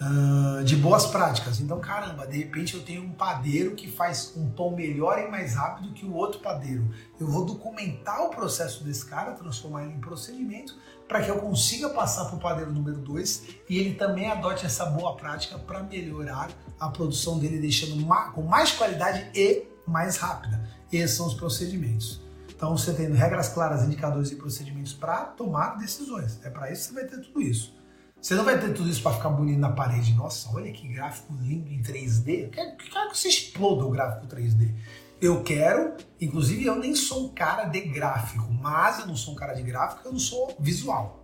uh, 0.00 0.62
de 0.62 0.76
boas 0.76 1.06
práticas. 1.06 1.58
Então, 1.58 1.80
caramba, 1.80 2.24
de 2.24 2.38
repente 2.38 2.74
eu 2.74 2.84
tenho 2.84 3.02
um 3.02 3.10
padeiro 3.10 3.74
que 3.74 3.90
faz 3.90 4.32
um 4.36 4.48
pão 4.48 4.76
melhor 4.76 5.18
e 5.18 5.28
mais 5.28 5.56
rápido 5.56 5.92
que 5.92 6.06
o 6.06 6.14
outro 6.14 6.38
padeiro. 6.38 6.88
Eu 7.18 7.26
vou 7.26 7.44
documentar 7.44 8.22
o 8.22 8.30
processo 8.30 8.84
desse 8.84 9.04
cara, 9.04 9.32
transformar 9.32 9.82
ele 9.82 9.94
em 9.94 10.00
procedimento, 10.00 10.78
para 11.08 11.22
que 11.22 11.30
eu 11.30 11.38
consiga 11.38 11.90
passar 11.90 12.26
para 12.26 12.36
o 12.36 12.40
padeiro 12.40 12.72
número 12.72 12.98
2 12.98 13.42
e 13.68 13.78
ele 13.78 13.94
também 13.94 14.30
adote 14.30 14.64
essa 14.64 14.86
boa 14.86 15.16
prática 15.16 15.58
para 15.58 15.82
melhorar 15.82 16.50
a 16.78 16.88
produção 16.88 17.38
dele 17.38 17.58
deixando 17.58 18.04
com 18.32 18.42
mais 18.42 18.72
qualidade 18.72 19.30
e 19.34 19.64
mais 19.86 20.16
rápida. 20.16 20.62
Esses 20.92 21.16
são 21.16 21.26
os 21.26 21.34
procedimentos. 21.34 22.20
Então 22.48 22.76
você 22.76 22.92
tem 22.92 23.12
regras 23.12 23.48
claras, 23.48 23.82
indicadores 23.82 24.30
e 24.30 24.36
procedimentos 24.36 24.92
para 24.92 25.24
tomar 25.24 25.78
decisões. 25.78 26.38
É 26.44 26.50
para 26.50 26.70
isso 26.70 26.88
que 26.88 26.94
você 26.94 27.00
vai 27.00 27.10
ter 27.10 27.20
tudo 27.20 27.40
isso. 27.42 27.74
Você 28.20 28.36
não 28.36 28.44
vai 28.44 28.56
ter 28.56 28.72
tudo 28.72 28.88
isso 28.88 29.02
para 29.02 29.14
ficar 29.14 29.30
bonito 29.30 29.58
na 29.58 29.72
parede. 29.72 30.14
Nossa, 30.14 30.48
olha 30.54 30.70
que 30.70 30.86
gráfico 30.86 31.34
lindo 31.40 31.68
em 31.68 31.82
3D. 31.82 32.44
Eu 32.44 32.50
quero, 32.50 32.76
quero 32.76 33.10
que 33.10 33.18
você 33.18 33.28
exploda 33.28 33.84
o 33.84 33.90
gráfico 33.90 34.28
3D. 34.28 34.72
Eu 35.22 35.44
quero, 35.44 35.94
inclusive 36.20 36.64
eu 36.64 36.74
nem 36.74 36.96
sou 36.96 37.26
um 37.26 37.28
cara 37.32 37.66
de 37.66 37.80
gráfico, 37.82 38.52
mas 38.60 38.98
eu 38.98 39.06
não 39.06 39.14
sou 39.14 39.34
um 39.34 39.36
cara 39.36 39.54
de 39.54 39.62
gráfico, 39.62 40.02
eu 40.04 40.10
não 40.10 40.18
sou 40.18 40.56
visual. 40.58 41.22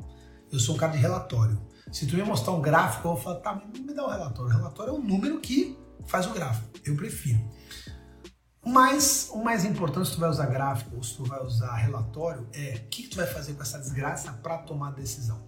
Eu 0.53 0.61
sou 0.61 0.77
um 0.77 0.79
cara 0.79 0.93
de 0.93 0.99
relatório. 0.99 1.61
Se 1.91 2.07
tu 2.07 2.15
me 2.15 2.23
mostrar 2.23 2.53
um 2.53 2.61
gráfico, 2.61 3.09
eu 3.09 3.15
vou 3.15 3.21
falar, 3.21 3.41
tá, 3.41 3.61
me 3.77 3.93
dá 3.93 4.07
um 4.07 4.09
relatório. 4.09 4.53
O 4.53 4.57
relatório 4.57 4.95
é 4.95 4.97
o 4.97 5.01
número 5.01 5.41
que 5.41 5.77
faz 6.07 6.27
o 6.27 6.33
gráfico. 6.33 6.69
Eu 6.85 6.95
prefiro. 6.95 7.41
Mas 8.65 9.31
o 9.33 9.43
mais 9.43 9.65
importante, 9.65 10.11
se 10.11 10.15
tu 10.15 10.21
vai 10.21 10.31
usar 10.31 10.47
gráfico 10.47 10.95
ou 10.95 11.03
se 11.03 11.17
tu 11.17 11.25
vai 11.25 11.43
usar 11.43 11.75
relatório, 11.75 12.47
é 12.55 12.77
o 12.77 12.89
que, 12.89 13.03
que 13.03 13.09
tu 13.09 13.17
vai 13.17 13.27
fazer 13.27 13.55
com 13.55 13.63
essa 13.63 13.81
desgraça 13.81 14.33
para 14.33 14.59
tomar 14.59 14.93
decisão. 14.93 15.43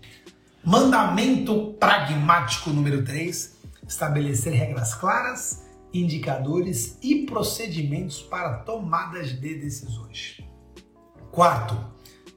Mandamento 0.65 1.75
pragmático 1.75 2.71
número 2.71 3.05
3: 3.05 3.59
estabelecer 3.87 4.53
regras 4.53 4.93
claras, 4.93 5.70
indicadores 5.93 6.99
e 7.03 7.27
procedimentos 7.27 8.23
para 8.23 8.59
tomadas 8.59 9.31
de 9.31 9.55
decisões. 9.55 10.41
Quarto, 11.31 11.77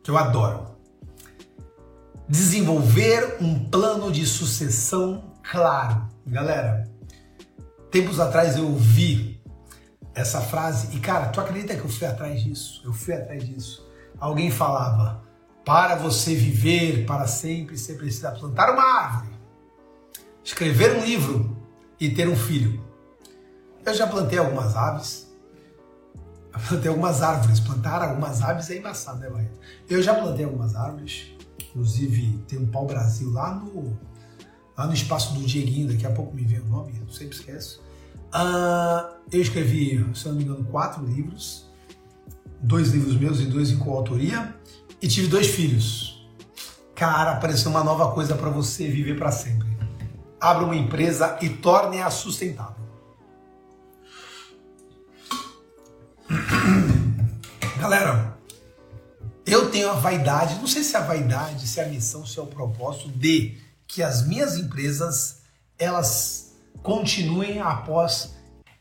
que 0.04 0.12
eu 0.12 0.18
adoro, 0.18 0.76
desenvolver 2.28 3.38
um 3.42 3.70
plano 3.70 4.12
de 4.12 4.26
sucessão 4.26 5.34
claro. 5.44 6.08
Galera, 6.26 6.90
tempos 7.92 8.20
atrás 8.20 8.58
eu 8.58 8.66
ouvi 8.66 9.42
essa 10.16 10.42
frase 10.42 10.96
e 10.96 11.00
cara, 11.00 11.30
tu 11.30 11.42
acredita 11.42 11.76
que 11.76 11.82
eu 11.82 11.90
fui 11.90 12.08
atrás 12.08 12.44
disso? 12.44 12.82
Eu 12.86 12.94
fui 12.94 13.14
atrás 13.14 13.48
disso. 13.48 13.88
Alguém 14.20 14.52
falava: 14.52 15.24
para 15.66 15.96
você 15.96 16.36
viver 16.36 17.06
para 17.06 17.28
sempre, 17.28 17.78
você 17.78 17.94
precisa 17.94 18.32
plantar 18.32 18.74
uma 18.74 18.84
árvore, 18.84 19.34
escrever 20.44 20.98
um 20.98 21.06
livro 21.06 21.58
e 22.00 22.10
ter 22.10 22.28
um 22.28 22.36
filho. 22.36 22.83
Eu 23.86 23.94
já 23.94 24.08
plantei 24.08 24.40
algumas 24.40 24.76
aves, 24.76 25.28
plantei 26.68 26.90
algumas 26.90 27.22
árvores. 27.22 27.60
Plantar 27.60 28.02
algumas 28.02 28.42
aves 28.42 28.70
é 28.70 28.78
embaçado, 28.78 29.20
né, 29.20 29.30
Bahia? 29.30 29.52
Eu 29.90 30.02
já 30.02 30.14
plantei 30.14 30.46
algumas 30.46 30.76
árvores, 30.76 31.34
Inclusive, 31.74 32.38
tem 32.48 32.60
um 32.60 32.68
Pau 32.68 32.86
Brasil 32.86 33.32
lá 33.32 33.56
no, 33.56 33.98
lá 34.78 34.86
no 34.86 34.94
espaço 34.94 35.34
do 35.34 35.42
Dieguinho, 35.42 35.88
daqui 35.88 36.06
a 36.06 36.12
pouco 36.12 36.36
me 36.36 36.44
vem 36.44 36.60
o 36.60 36.66
nome, 36.66 36.94
eu 37.02 37.12
sempre 37.12 37.36
esqueço. 37.36 37.82
Uh, 38.28 39.16
eu 39.32 39.42
escrevi, 39.42 40.06
se 40.14 40.28
não 40.28 40.36
me 40.36 40.44
engano, 40.44 40.64
quatro 40.66 41.04
livros, 41.04 41.68
dois 42.62 42.92
livros 42.92 43.16
meus 43.16 43.40
e 43.40 43.46
dois 43.46 43.72
em 43.72 43.80
coautoria, 43.80 44.56
e 45.02 45.08
tive 45.08 45.28
dois 45.28 45.48
filhos. 45.48 46.30
Cara, 46.94 47.32
apareceu 47.32 47.72
uma 47.72 47.84
nova 47.84 48.12
coisa 48.12 48.36
para 48.36 48.52
você 48.52 48.88
viver 48.88 49.18
para 49.18 49.32
sempre. 49.32 49.68
Abra 50.40 50.64
uma 50.64 50.76
empresa 50.76 51.40
e 51.42 51.50
torne-a 51.50 52.10
sustentável. 52.12 52.83
Galera, 57.84 58.38
eu 59.46 59.70
tenho 59.70 59.90
a 59.90 59.96
vaidade, 59.96 60.56
não 60.56 60.68
sei 60.68 60.86
se 60.86 60.96
é 60.96 61.00
a 61.00 61.04
vaidade, 61.04 61.68
se 61.68 61.82
é 61.82 61.84
a 61.84 61.90
missão, 61.90 62.26
se 62.26 62.40
é 62.40 62.42
o 62.42 62.48
propósito 62.48 63.10
de 63.10 63.58
que 63.86 64.02
as 64.02 64.26
minhas 64.26 64.56
empresas 64.56 65.42
elas 65.78 66.54
continuem 66.82 67.60
após 67.60 68.36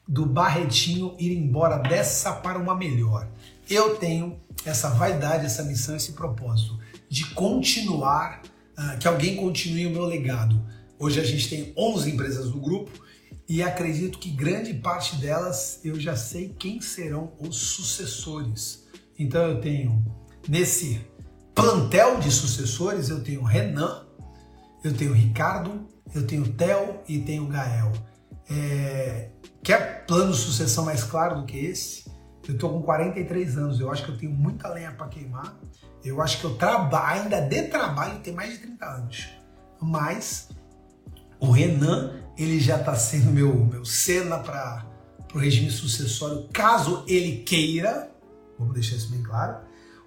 do 0.06 0.24
Barretinho 0.24 1.16
ir 1.18 1.36
embora 1.36 1.78
dessa 1.78 2.30
para 2.30 2.60
uma 2.60 2.76
melhor. 2.76 3.26
Eu 3.68 3.96
tenho 3.96 4.40
essa 4.64 4.90
vaidade, 4.90 5.46
essa 5.46 5.64
missão, 5.64 5.96
esse 5.96 6.12
propósito 6.12 6.78
de 7.08 7.26
continuar, 7.34 8.40
uh, 8.78 8.98
que 9.00 9.08
alguém 9.08 9.34
continue 9.34 9.88
o 9.88 9.90
meu 9.90 10.04
legado. 10.04 10.64
Hoje 10.96 11.18
a 11.18 11.24
gente 11.24 11.48
tem 11.48 11.72
11 11.76 12.08
empresas 12.08 12.50
no 12.50 12.60
grupo 12.60 12.92
e 13.48 13.64
acredito 13.64 14.20
que 14.20 14.30
grande 14.30 14.72
parte 14.74 15.16
delas 15.16 15.80
eu 15.82 15.98
já 15.98 16.14
sei 16.14 16.54
quem 16.56 16.80
serão 16.80 17.32
os 17.40 17.56
sucessores. 17.56 18.81
Então 19.22 19.42
eu 19.42 19.60
tenho 19.60 20.04
nesse 20.48 21.00
plantel 21.54 22.18
de 22.18 22.30
sucessores, 22.30 23.08
eu 23.08 23.22
tenho 23.22 23.42
Renan, 23.42 24.06
eu 24.82 24.92
tenho 24.92 25.12
Ricardo, 25.12 25.86
eu 26.14 26.26
tenho 26.26 26.52
Theo 26.52 27.00
e 27.08 27.20
tenho 27.20 27.46
Gael. 27.46 27.92
É, 28.50 29.30
quer 29.62 30.04
plano 30.06 30.32
de 30.32 30.38
sucessão 30.38 30.84
mais 30.84 31.04
claro 31.04 31.40
do 31.40 31.46
que 31.46 31.56
esse? 31.56 32.10
Eu 32.46 32.54
estou 32.54 32.70
com 32.70 32.82
43 32.82 33.56
anos, 33.56 33.78
eu 33.78 33.90
acho 33.90 34.04
que 34.04 34.10
eu 34.10 34.18
tenho 34.18 34.32
muita 34.32 34.68
lenha 34.68 34.90
para 34.92 35.06
queimar. 35.06 35.56
Eu 36.04 36.20
acho 36.20 36.40
que 36.40 36.44
eu 36.44 36.56
trabalho, 36.56 37.22
ainda 37.22 37.40
de 37.40 37.62
trabalho, 37.68 38.18
tem 38.18 38.34
mais 38.34 38.50
de 38.50 38.58
30 38.58 38.84
anos. 38.84 39.28
Mas 39.80 40.48
o 41.38 41.50
Renan, 41.50 42.20
ele 42.36 42.58
já 42.58 42.78
está 42.78 42.96
sendo 42.96 43.30
meu, 43.30 43.54
meu 43.54 43.84
cena 43.84 44.38
para 44.38 44.84
o 45.32 45.38
regime 45.38 45.70
sucessório, 45.70 46.48
caso 46.52 47.04
ele 47.06 47.38
queira. 47.38 48.10
Vamos 48.62 48.74
deixar 48.74 48.96
isso 48.96 49.10
bem 49.10 49.22
claro. 49.22 49.58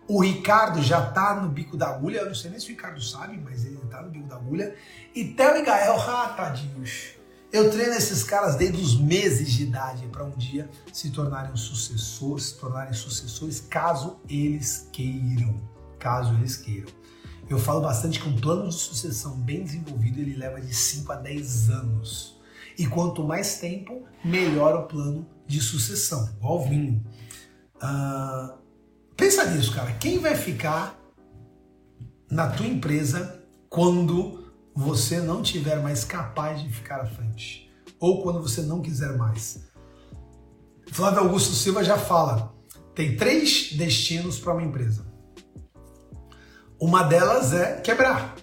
O 0.07 0.21
Ricardo 0.21 0.83
já 0.83 1.01
tá 1.01 1.41
no 1.41 1.49
bico 1.49 1.75
da 1.75 1.89
agulha, 1.89 2.19
eu 2.19 2.27
não 2.27 2.35
sei 2.35 2.51
nem 2.51 2.59
se 2.59 2.67
o 2.67 2.69
Ricardo 2.69 3.01
sabe, 3.01 3.37
mas 3.43 3.65
ele 3.65 3.77
tá 3.89 4.01
no 4.01 4.09
bico 4.09 4.27
da 4.27 4.35
agulha. 4.35 4.75
E 5.15 5.25
Theo 5.33 5.57
e 5.57 5.63
Gael, 5.63 5.99
ah. 5.99 6.53
Eu 7.51 7.71
treino 7.71 7.93
esses 7.93 8.23
caras 8.23 8.55
desde 8.55 8.81
os 8.81 8.99
meses 8.99 9.51
de 9.51 9.63
idade 9.63 10.05
para 10.07 10.23
um 10.23 10.31
dia 10.31 10.69
se 10.91 11.09
tornarem 11.09 11.55
sucessores, 11.55 12.47
se 12.47 12.59
tornarem 12.59 12.93
sucessores, 12.93 13.61
caso 13.61 14.17
eles 14.29 14.89
queiram. 14.91 15.59
Caso 15.97 16.33
eles 16.35 16.57
queiram. 16.57 16.89
Eu 17.49 17.57
falo 17.57 17.81
bastante 17.81 18.19
que 18.19 18.27
um 18.27 18.35
plano 18.35 18.67
de 18.67 18.75
sucessão 18.75 19.37
bem 19.37 19.63
desenvolvido 19.63 20.19
ele 20.19 20.35
leva 20.35 20.59
de 20.59 20.73
5 20.73 21.11
a 21.11 21.15
10 21.15 21.69
anos. 21.69 22.39
E 22.77 22.85
quanto 22.87 23.23
mais 23.23 23.59
tempo, 23.59 24.03
melhor 24.23 24.75
o 24.75 24.87
plano 24.87 25.25
de 25.47 25.61
sucessão, 25.61 26.27
igual 26.37 26.67
vinho. 26.67 27.03
Uh, 27.85 28.65
Pensa 29.15 29.45
nisso, 29.45 29.73
cara. 29.73 29.93
Quem 29.93 30.19
vai 30.19 30.35
ficar 30.35 30.99
na 32.29 32.49
tua 32.49 32.67
empresa 32.67 33.41
quando 33.69 34.53
você 34.75 35.21
não 35.21 35.41
tiver 35.41 35.81
mais 35.81 36.03
capaz 36.03 36.61
de 36.61 36.69
ficar 36.69 37.01
à 37.01 37.05
frente? 37.05 37.71
Ou 37.99 38.21
quando 38.21 38.41
você 38.41 38.61
não 38.61 38.81
quiser 38.81 39.17
mais? 39.17 39.63
Flávio 40.91 41.21
Augusto 41.21 41.53
Silva 41.53 41.83
já 41.83 41.97
fala: 41.97 42.53
tem 42.93 43.15
três 43.15 43.71
destinos 43.73 44.37
para 44.37 44.53
uma 44.53 44.63
empresa. 44.63 45.05
Uma 46.79 47.03
delas 47.03 47.53
é 47.53 47.79
quebrar, 47.79 48.35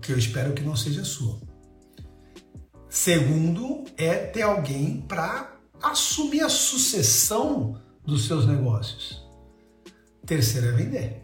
que 0.00 0.12
eu 0.12 0.18
espero 0.18 0.52
que 0.52 0.62
não 0.62 0.76
seja 0.76 1.04
sua. 1.04 1.40
Segundo 2.88 3.84
é 3.96 4.14
ter 4.14 4.42
alguém 4.42 5.00
para 5.00 5.56
assumir 5.82 6.42
a 6.42 6.48
sucessão 6.48 7.82
dos 8.04 8.26
seus 8.26 8.46
negócios. 8.46 9.24
Terceiro 10.26 10.68
é 10.68 10.72
vender. 10.72 11.22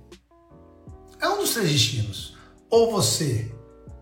É 1.21 1.29
um 1.29 1.39
dos 1.39 1.53
três 1.53 1.71
destinos. 1.71 2.37
Ou 2.71 2.93
você 2.93 3.55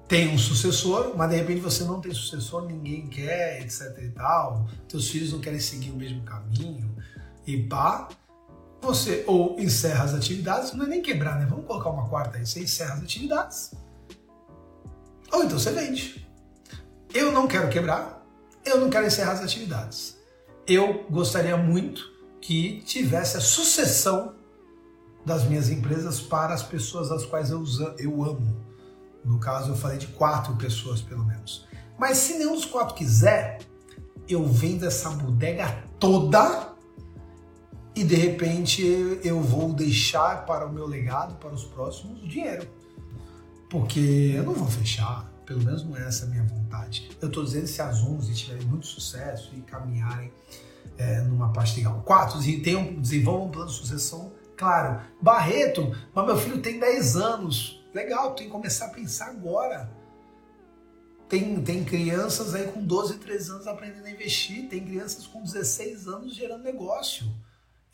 tem 0.06 0.28
um 0.28 0.38
sucessor, 0.38 1.14
mas 1.16 1.30
de 1.30 1.36
repente 1.36 1.60
você 1.60 1.84
não 1.84 2.00
tem 2.00 2.12
sucessor, 2.12 2.64
ninguém 2.64 3.06
quer, 3.08 3.60
etc 3.62 3.96
e 4.02 4.08
tal. 4.10 4.68
Teus 4.88 5.08
filhos 5.08 5.32
não 5.32 5.40
querem 5.40 5.60
seguir 5.60 5.90
o 5.90 5.96
mesmo 5.96 6.22
caminho 6.22 6.96
e 7.46 7.62
pá. 7.64 8.08
Você 8.80 9.24
ou 9.26 9.58
encerra 9.58 10.04
as 10.04 10.14
atividades, 10.14 10.72
não 10.72 10.86
é 10.86 10.88
nem 10.88 11.02
quebrar, 11.02 11.38
né? 11.38 11.46
Vamos 11.46 11.66
colocar 11.66 11.90
uma 11.90 12.08
quarta 12.08 12.38
aí. 12.38 12.46
Você 12.46 12.60
encerra 12.60 12.94
as 12.94 13.02
atividades. 13.02 13.72
Ou 15.32 15.44
então 15.44 15.58
você 15.58 15.72
vende. 15.72 16.26
Eu 17.12 17.32
não 17.32 17.46
quero 17.46 17.68
quebrar, 17.68 18.24
eu 18.64 18.80
não 18.80 18.88
quero 18.88 19.06
encerrar 19.06 19.32
as 19.32 19.40
atividades. 19.40 20.16
Eu 20.66 21.06
gostaria 21.10 21.56
muito 21.56 22.17
que 22.48 22.80
tivesse 22.80 23.36
a 23.36 23.42
sucessão 23.42 24.32
das 25.22 25.44
minhas 25.44 25.68
empresas 25.68 26.18
para 26.18 26.54
as 26.54 26.62
pessoas 26.62 27.12
às 27.12 27.26
quais 27.26 27.50
eu, 27.50 27.62
eu 27.98 28.24
amo. 28.24 28.56
No 29.22 29.38
caso, 29.38 29.72
eu 29.72 29.76
falei 29.76 29.98
de 29.98 30.06
quatro 30.06 30.56
pessoas, 30.56 31.02
pelo 31.02 31.26
menos. 31.26 31.68
Mas 31.98 32.16
se 32.16 32.38
nenhum 32.38 32.54
dos 32.54 32.64
quatro 32.64 32.94
quiser, 32.94 33.58
eu 34.26 34.46
vendo 34.46 34.86
essa 34.86 35.10
bodega 35.10 35.84
toda 36.00 36.72
e 37.94 38.02
de 38.02 38.14
repente 38.14 38.82
eu 39.22 39.42
vou 39.42 39.74
deixar 39.74 40.46
para 40.46 40.64
o 40.64 40.72
meu 40.72 40.86
legado, 40.86 41.34
para 41.34 41.52
os 41.52 41.64
próximos, 41.64 42.26
dinheiro. 42.26 42.66
Porque 43.68 44.32
eu 44.34 44.44
não 44.44 44.54
vou 44.54 44.68
fechar, 44.68 45.30
pelo 45.44 45.62
menos 45.62 45.84
não 45.84 45.94
é 45.98 46.08
essa 46.08 46.24
a 46.24 46.28
minha 46.28 46.44
vontade. 46.44 47.10
Eu 47.20 47.28
estou 47.28 47.44
dizendo 47.44 47.66
se 47.66 47.82
as 47.82 48.02
11 48.02 48.32
tiverem 48.32 48.66
muito 48.66 48.86
sucesso 48.86 49.50
e 49.54 49.60
caminharem 49.60 50.32
é, 50.98 51.20
numa 51.22 51.52
parte 51.52 51.76
legal. 51.76 52.02
Quatro, 52.04 52.38
tenham, 52.62 53.00
desenvolvam 53.00 53.46
um 53.46 53.50
plano 53.50 53.70
de 53.70 53.76
sucessão 53.76 54.36
Claro, 54.58 55.00
Barreto, 55.22 55.96
mas 56.12 56.26
meu 56.26 56.36
filho 56.36 56.60
tem 56.60 56.80
10 56.80 57.16
anos. 57.16 57.80
Legal, 57.94 58.34
tem 58.34 58.46
que 58.46 58.52
começar 58.52 58.86
a 58.86 58.90
pensar 58.90 59.26
agora. 59.26 59.88
Tem, 61.28 61.62
tem 61.62 61.84
crianças 61.84 62.54
aí 62.56 62.66
com 62.66 62.84
12, 62.84 63.18
13 63.18 63.50
anos 63.52 63.66
aprendendo 63.68 64.06
a 64.06 64.10
investir, 64.10 64.68
tem 64.68 64.84
crianças 64.84 65.28
com 65.28 65.42
16 65.42 66.08
anos 66.08 66.34
gerando 66.34 66.64
negócio. 66.64 67.24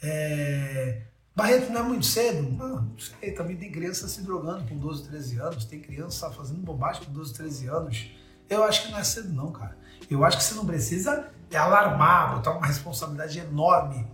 É... 0.03 1.03
Barreto 1.37 1.71
não 1.71 1.81
é 1.81 1.83
muito 1.83 2.07
cedo? 2.07 2.43
Não, 2.51 2.81
não 2.81 2.99
sei, 2.99 3.33
também 3.33 3.57
tem 3.57 3.71
criança 3.71 4.09
se 4.09 4.23
drogando 4.23 4.67
com 4.67 4.79
12, 4.79 5.09
13 5.09 5.39
anos, 5.41 5.65
tem 5.67 5.81
criança 5.81 6.31
fazendo 6.31 6.61
bobagem 6.61 7.05
com 7.05 7.13
12, 7.13 7.35
13 7.35 7.67
anos. 7.67 8.11
Eu 8.49 8.65
acho 8.65 8.87
que 8.87 8.91
não 8.91 8.99
é 8.99 9.05
cedo 9.05 9.31
não, 9.35 9.53
cara. 9.53 9.77
Eu 10.09 10.25
acho 10.25 10.39
que 10.39 10.45
você 10.45 10.55
não 10.55 10.65
precisa 10.65 11.31
alarmar, 11.57 12.37
botar 12.37 12.53
uma 12.53 12.67
responsabilidade 12.67 13.39
enorme 13.39 14.07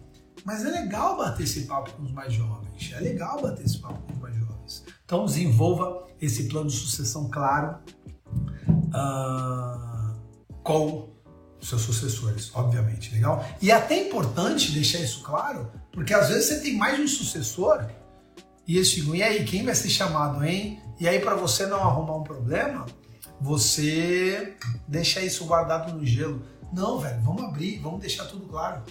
mas 0.45 0.65
é 0.65 0.71
legal 0.71 1.17
bater 1.17 1.45
esse 1.45 1.63
papo 1.63 1.93
com 1.93 2.03
os 2.03 2.13
mais 2.13 2.33
jovens. 2.33 2.93
É 2.95 3.01
legal 3.01 3.41
bater 3.41 3.65
esse 3.65 3.79
papo 3.79 4.01
com 4.03 4.13
os 4.13 4.19
mais 4.19 4.35
jovens. 4.35 4.85
Então 5.05 5.25
desenvolva 5.25 6.07
esse 6.21 6.45
plano 6.49 6.69
de 6.69 6.77
sucessão 6.77 7.29
claro 7.29 7.77
uh, 8.69 10.15
com 10.63 11.11
seus 11.61 11.83
sucessores, 11.83 12.51
obviamente. 12.55 13.13
Legal? 13.15 13.45
E 13.61 13.71
é 13.71 13.75
até 13.75 14.07
importante 14.07 14.73
deixar 14.73 14.99
isso 14.99 15.23
claro, 15.23 15.71
porque 15.93 16.15
às 16.15 16.29
vezes 16.29 16.47
você 16.47 16.61
tem 16.61 16.77
mais 16.77 16.99
um 16.99 17.07
sucessor 17.07 17.87
e 18.67 18.77
eles 18.77 18.93
ficam, 18.93 19.15
e 19.15 19.23
aí, 19.23 19.45
quem 19.45 19.65
vai 19.65 19.75
ser 19.75 19.89
chamado, 19.89 20.45
hein? 20.45 20.81
E 20.99 21.09
aí, 21.09 21.19
para 21.19 21.35
você 21.35 21.67
não 21.67 21.83
arrumar 21.83 22.17
um 22.17 22.23
problema, 22.23 22.87
você 23.41 24.57
deixa 24.87 25.21
isso 25.21 25.45
guardado 25.45 25.93
no 25.93 26.07
gelo. 26.07 26.41
Não, 26.73 26.99
velho, 26.99 27.21
vamos 27.23 27.43
abrir, 27.43 27.79
vamos 27.81 28.01
deixar 28.01 28.27
tudo 28.27 28.47
claro. 28.47 28.83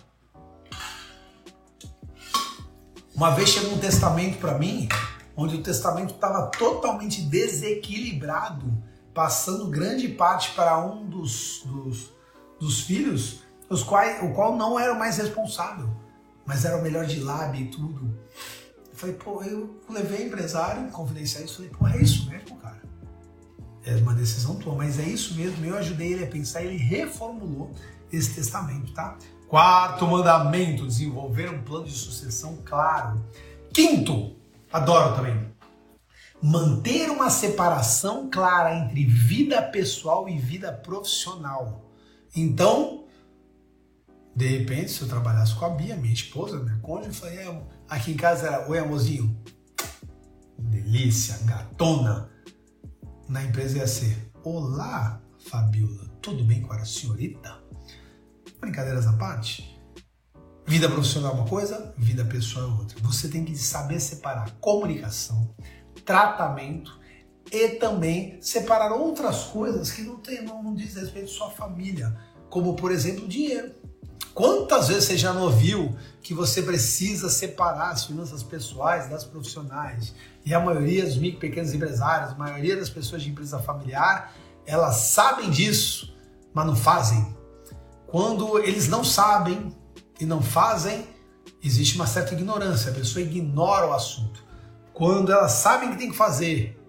Uma 3.15 3.31
vez 3.31 3.49
chegou 3.49 3.73
um 3.73 3.79
testamento 3.79 4.37
para 4.37 4.57
mim, 4.57 4.87
onde 5.35 5.55
o 5.55 5.63
testamento 5.63 6.13
estava 6.13 6.47
totalmente 6.47 7.21
desequilibrado, 7.21 8.71
passando 9.13 9.67
grande 9.67 10.07
parte 10.09 10.51
para 10.53 10.77
um 10.79 11.05
dos, 11.05 11.63
dos, 11.65 12.13
dos 12.59 12.81
filhos, 12.81 13.41
os 13.69 13.83
quais, 13.83 14.23
o 14.23 14.33
qual 14.33 14.55
não 14.55 14.79
era 14.79 14.93
o 14.93 14.99
mais 14.99 15.17
responsável, 15.17 15.89
mas 16.45 16.65
era 16.65 16.77
o 16.77 16.81
melhor 16.81 17.05
de 17.05 17.19
lábio 17.19 17.61
e 17.61 17.67
tudo. 17.67 18.17
Eu 18.89 18.95
falei, 18.95 19.15
pô, 19.15 19.43
eu 19.43 19.81
levei 19.89 20.25
empresário, 20.25 20.89
confidenciar 20.91 21.43
isso, 21.43 21.55
falei, 21.55 21.71
pô, 21.71 21.87
é 21.87 22.01
isso 22.01 22.29
mesmo, 22.29 22.57
cara. 22.57 22.68
É 23.85 23.95
uma 23.95 24.13
decisão 24.13 24.55
tua, 24.55 24.75
mas 24.75 24.99
é 24.99 25.03
isso 25.03 25.35
mesmo. 25.35 25.65
Eu 25.65 25.77
ajudei 25.77 26.13
ele 26.13 26.23
a 26.23 26.27
pensar, 26.27 26.63
ele 26.63 26.77
reformulou 26.77 27.71
esse 28.11 28.33
testamento, 28.35 28.93
tá? 28.93 29.17
Quarto 29.47 30.05
mandamento, 30.05 30.85
desenvolver 30.85 31.49
um 31.49 31.61
plano 31.63 31.85
de 31.85 31.93
sucessão 31.93 32.59
claro. 32.63 33.23
Quinto, 33.73 34.35
adoro 34.71 35.15
também, 35.15 35.49
manter 36.41 37.09
uma 37.09 37.29
separação 37.29 38.29
clara 38.29 38.75
entre 38.75 39.05
vida 39.05 39.61
pessoal 39.61 40.27
e 40.29 40.37
vida 40.37 40.71
profissional. 40.71 41.85
Então, 42.35 43.05
de 44.35 44.47
repente, 44.47 44.91
se 44.91 45.01
eu 45.01 45.07
trabalhasse 45.07 45.55
com 45.55 45.65
a 45.65 45.69
Bia, 45.69 45.95
minha 45.95 46.13
esposa, 46.13 46.59
minha 46.59 46.77
cônjuge, 46.79 47.09
eu 47.09 47.13
falei, 47.13 47.39
é, 47.39 47.61
aqui 47.89 48.11
em 48.11 48.15
casa 48.15 48.47
era, 48.47 48.69
oi 48.69 48.79
amorzinho, 48.79 49.35
delícia, 50.57 51.37
gatona. 51.45 52.29
Na 53.29 53.43
empresa 53.43 53.77
ia 53.77 53.87
ser, 53.87 54.31
olá, 54.43 55.21
Fabiola, 55.37 56.09
tudo 56.19 56.43
bem 56.43 56.61
com 56.61 56.73
a 56.73 56.83
senhorita? 56.83 57.61
Brincadeiras 58.59 59.05
à 59.05 59.13
parte, 59.13 59.79
Vida 60.69 60.87
profissional 60.87 61.31
é 61.31 61.35
uma 61.35 61.47
coisa, 61.47 61.95
vida 61.97 62.23
pessoal 62.23 62.67
é 62.67 62.71
outra. 62.73 62.97
Você 63.01 63.27
tem 63.27 63.43
que 63.43 63.57
saber 63.57 63.99
separar 63.99 64.51
comunicação, 64.61 65.49
tratamento 66.05 66.99
e 67.51 67.69
também 67.69 68.39
separar 68.39 68.91
outras 68.91 69.45
coisas 69.45 69.91
que 69.91 70.03
não 70.03 70.17
tem, 70.17 70.43
não, 70.43 70.61
não 70.61 70.75
diz 70.75 70.93
respeito 70.93 71.25
à 71.25 71.33
sua 71.33 71.49
família, 71.49 72.15
como 72.51 72.75
por 72.75 72.91
exemplo 72.91 73.27
dinheiro. 73.27 73.71
Quantas 74.35 74.89
vezes 74.89 75.05
você 75.05 75.17
já 75.17 75.33
não 75.33 75.41
ouviu 75.45 75.95
que 76.21 76.35
você 76.35 76.61
precisa 76.61 77.31
separar 77.31 77.89
as 77.89 78.05
finanças 78.05 78.43
pessoais 78.43 79.09
das 79.09 79.23
profissionais? 79.23 80.13
E 80.49 80.53
a 80.55 80.59
maioria 80.59 81.05
dos 81.05 81.15
micro 81.15 81.39
pequenos 81.39 81.75
empresários, 81.75 82.31
a 82.31 82.35
maioria 82.35 82.75
das 82.75 82.89
pessoas 82.89 83.21
de 83.21 83.29
empresa 83.29 83.59
familiar, 83.59 84.33
elas 84.65 84.95
sabem 84.95 85.51
disso, 85.51 86.11
mas 86.51 86.65
não 86.65 86.75
fazem. 86.75 87.37
Quando 88.07 88.57
eles 88.57 88.87
não 88.87 89.03
sabem 89.03 89.71
e 90.19 90.25
não 90.25 90.41
fazem, 90.41 91.05
existe 91.63 91.95
uma 91.97 92.07
certa 92.07 92.33
ignorância, 92.33 92.89
a 92.89 92.95
pessoa 92.95 93.23
ignora 93.23 93.89
o 93.89 93.93
assunto. 93.93 94.43
Quando 94.91 95.31
elas 95.31 95.51
sabem 95.51 95.91
que 95.91 95.97
tem 95.97 96.09
que 96.09 96.17
fazer 96.17 96.83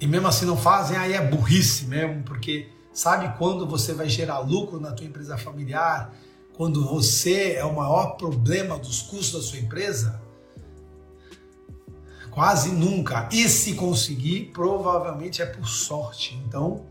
e 0.00 0.06
mesmo 0.08 0.26
assim 0.26 0.44
não 0.44 0.56
fazem, 0.56 0.96
aí 0.96 1.12
é 1.12 1.24
burrice 1.24 1.84
mesmo, 1.84 2.24
porque 2.24 2.68
sabe 2.92 3.32
quando 3.38 3.64
você 3.64 3.94
vai 3.94 4.08
gerar 4.08 4.40
lucro 4.40 4.80
na 4.80 4.90
tua 4.90 5.06
empresa 5.06 5.38
familiar, 5.38 6.12
quando 6.56 6.84
você 6.84 7.52
é 7.52 7.64
o 7.64 7.76
maior 7.76 8.16
problema 8.16 8.76
dos 8.76 9.02
custos 9.02 9.40
da 9.40 9.40
sua 9.40 9.60
empresa? 9.60 10.23
Quase 12.34 12.72
nunca. 12.72 13.28
E 13.30 13.48
se 13.48 13.74
conseguir, 13.74 14.50
provavelmente 14.52 15.40
é 15.40 15.46
por 15.46 15.68
sorte. 15.68 16.34
Então, 16.44 16.84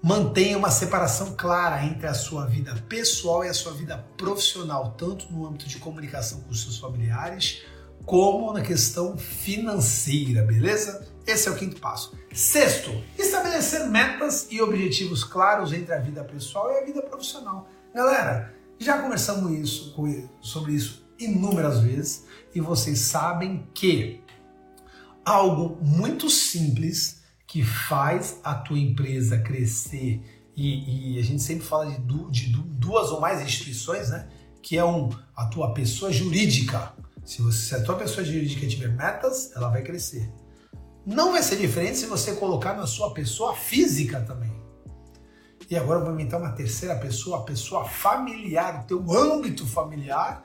mantenha 0.00 0.56
uma 0.56 0.70
separação 0.70 1.34
clara 1.36 1.84
entre 1.84 2.06
a 2.06 2.14
sua 2.14 2.46
vida 2.46 2.72
pessoal 2.88 3.44
e 3.44 3.48
a 3.48 3.54
sua 3.54 3.72
vida 3.72 3.98
profissional, 4.16 4.94
tanto 4.96 5.32
no 5.32 5.44
âmbito 5.44 5.68
de 5.68 5.78
comunicação 5.78 6.42
com 6.42 6.52
os 6.52 6.62
seus 6.62 6.78
familiares, 6.78 7.62
como 8.06 8.52
na 8.52 8.60
questão 8.60 9.18
financeira, 9.18 10.42
beleza? 10.42 11.08
Esse 11.26 11.48
é 11.48 11.50
o 11.50 11.56
quinto 11.56 11.80
passo. 11.80 12.16
Sexto, 12.32 13.02
estabelecer 13.18 13.84
metas 13.88 14.46
e 14.48 14.62
objetivos 14.62 15.24
claros 15.24 15.72
entre 15.72 15.92
a 15.92 15.98
vida 15.98 16.22
pessoal 16.22 16.70
e 16.70 16.78
a 16.78 16.84
vida 16.84 17.02
profissional. 17.02 17.68
Galera, 17.92 18.54
já 18.78 19.02
conversamos 19.02 19.50
isso, 19.58 19.92
sobre 20.40 20.72
isso 20.72 21.04
inúmeras 21.18 21.80
vezes 21.80 22.24
e 22.54 22.60
vocês 22.60 23.00
sabem 23.00 23.66
que 23.74 24.22
algo 25.28 25.78
muito 25.84 26.30
simples 26.30 27.22
que 27.46 27.62
faz 27.62 28.40
a 28.42 28.54
tua 28.54 28.78
empresa 28.78 29.38
crescer 29.38 30.22
e, 30.56 31.14
e 31.14 31.18
a 31.18 31.22
gente 31.22 31.42
sempre 31.42 31.64
fala 31.64 31.86
de, 31.86 31.98
du, 31.98 32.30
de 32.30 32.48
du, 32.48 32.62
duas 32.62 33.10
ou 33.10 33.20
mais 33.20 33.40
instituições, 33.40 34.10
né? 34.10 34.28
Que 34.60 34.76
é 34.76 34.84
um 34.84 35.08
a 35.36 35.46
tua 35.46 35.72
pessoa 35.72 36.12
jurídica. 36.12 36.94
Se, 37.24 37.40
você, 37.42 37.68
se 37.68 37.74
a 37.76 37.82
tua 37.84 37.94
pessoa 37.94 38.26
jurídica 38.26 38.66
tiver 38.66 38.88
metas, 38.88 39.52
ela 39.54 39.68
vai 39.68 39.82
crescer. 39.82 40.32
Não 41.06 41.32
vai 41.32 41.42
ser 41.42 41.56
diferente 41.56 41.98
se 41.98 42.06
você 42.06 42.34
colocar 42.34 42.74
na 42.74 42.86
sua 42.86 43.14
pessoa 43.14 43.54
física 43.54 44.20
também. 44.20 44.52
E 45.70 45.76
agora 45.76 46.00
eu 46.00 46.04
vou 46.04 46.14
inventar 46.14 46.40
uma 46.40 46.52
terceira 46.52 46.96
pessoa, 46.96 47.38
a 47.38 47.42
pessoa 47.42 47.84
familiar, 47.84 48.82
o 48.82 48.86
teu 48.86 49.12
âmbito 49.12 49.66
familiar, 49.66 50.44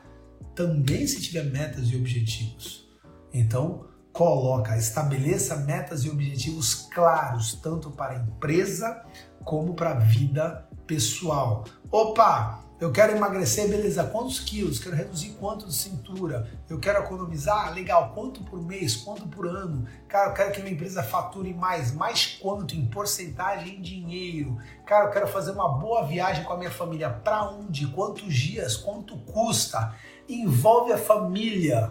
também 0.54 1.08
se 1.08 1.22
tiver 1.22 1.46
metas 1.46 1.88
e 1.90 1.96
objetivos. 1.96 2.88
Então, 3.34 3.86
coloca, 4.14 4.78
estabeleça 4.78 5.58
metas 5.58 6.06
e 6.06 6.10
objetivos 6.10 6.88
claros, 6.94 7.56
tanto 7.56 7.90
para 7.90 8.14
a 8.14 8.20
empresa 8.20 9.04
como 9.44 9.74
para 9.74 9.92
a 9.92 10.00
vida 10.00 10.70
pessoal. 10.86 11.66
Opa, 11.92 12.64
eu 12.80 12.92
quero 12.92 13.16
emagrecer, 13.16 13.68
beleza, 13.70 14.04
quantos 14.04 14.40
quilos? 14.40 14.78
Quero 14.78 14.96
reduzir 14.96 15.30
quanto 15.40 15.66
de 15.68 15.74
cintura? 15.74 16.52
Eu 16.70 16.80
quero 16.80 17.02
economizar, 17.02 17.74
legal, 17.74 18.12
quanto 18.14 18.44
por 18.44 18.62
mês, 18.62 18.96
quanto 18.96 19.28
por 19.28 19.48
ano? 19.48 19.88
Cara, 20.08 20.30
eu 20.30 20.34
quero 20.34 20.52
que 20.52 20.62
minha 20.62 20.74
empresa 20.74 21.02
fature 21.02 21.54
mais, 21.54 21.94
mais 21.94 22.38
quanto 22.42 22.76
em 22.76 22.86
porcentagem 22.86 23.78
em 23.78 23.82
dinheiro? 23.82 24.58
Cara, 24.86 25.06
eu 25.06 25.12
quero 25.12 25.28
fazer 25.28 25.52
uma 25.52 25.80
boa 25.80 26.06
viagem 26.06 26.44
com 26.44 26.54
a 26.54 26.58
minha 26.58 26.72
família. 26.72 27.10
Para 27.10 27.50
onde? 27.50 27.88
Quantos 27.88 28.34
dias? 28.36 28.76
Quanto 28.76 29.18
custa? 29.20 29.96
Envolve 30.28 30.92
a 30.92 30.98
família. 30.98 31.90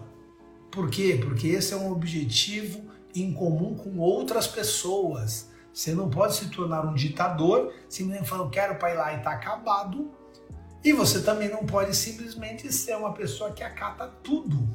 Por 0.72 0.90
quê? 0.90 1.20
Porque 1.22 1.48
esse 1.48 1.72
é 1.72 1.76
um 1.76 1.92
objetivo 1.92 2.90
em 3.14 3.32
comum 3.32 3.74
com 3.76 3.98
outras 3.98 4.46
pessoas. 4.46 5.50
Você 5.72 5.92
não 5.92 6.10
pode 6.10 6.34
se 6.34 6.48
tornar 6.48 6.84
um 6.84 6.94
ditador 6.94 7.72
simplesmente 7.88 8.28
falando, 8.28 8.50
quero 8.50 8.76
para 8.76 8.90
ir 8.90 8.96
lá 8.96 9.14
e 9.14 9.22
tá 9.22 9.32
acabado 9.32 10.10
e 10.84 10.92
você 10.92 11.22
também 11.22 11.48
não 11.48 11.64
pode 11.64 11.94
simplesmente 11.94 12.72
ser 12.72 12.96
uma 12.96 13.12
pessoa 13.12 13.52
que 13.52 13.62
acata 13.62 14.08
tudo. 14.22 14.68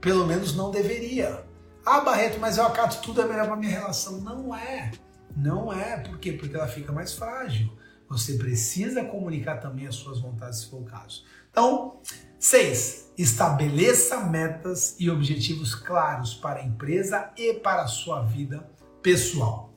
Pelo 0.00 0.26
menos 0.26 0.54
não 0.54 0.70
deveria. 0.70 1.44
Ah, 1.84 2.00
Barreto, 2.00 2.38
mas 2.38 2.56
eu 2.56 2.66
acato 2.66 3.00
tudo, 3.02 3.20
é 3.20 3.26
melhor 3.26 3.46
para 3.46 3.56
minha 3.56 3.72
relação. 3.72 4.20
Não 4.20 4.54
é. 4.54 4.92
Não 5.36 5.72
é. 5.72 5.96
Por 5.98 6.18
quê? 6.18 6.32
Porque 6.32 6.54
ela 6.54 6.68
fica 6.68 6.92
mais 6.92 7.14
frágil. 7.14 7.68
Você 8.08 8.34
precisa 8.34 9.04
comunicar 9.04 9.56
também 9.56 9.86
as 9.86 9.96
suas 9.96 10.20
vontades, 10.20 10.60
se 10.60 10.70
for 10.70 10.82
o 10.82 10.84
caso. 10.84 11.24
Então, 11.50 12.00
seis, 12.40 13.12
estabeleça 13.16 14.20
metas 14.20 14.96
e 14.98 15.08
objetivos 15.08 15.74
claros 15.74 16.34
para 16.34 16.60
a 16.60 16.64
empresa 16.64 17.30
e 17.36 17.54
para 17.54 17.82
a 17.82 17.86
sua 17.86 18.22
vida 18.22 18.68
pessoal. 19.02 19.72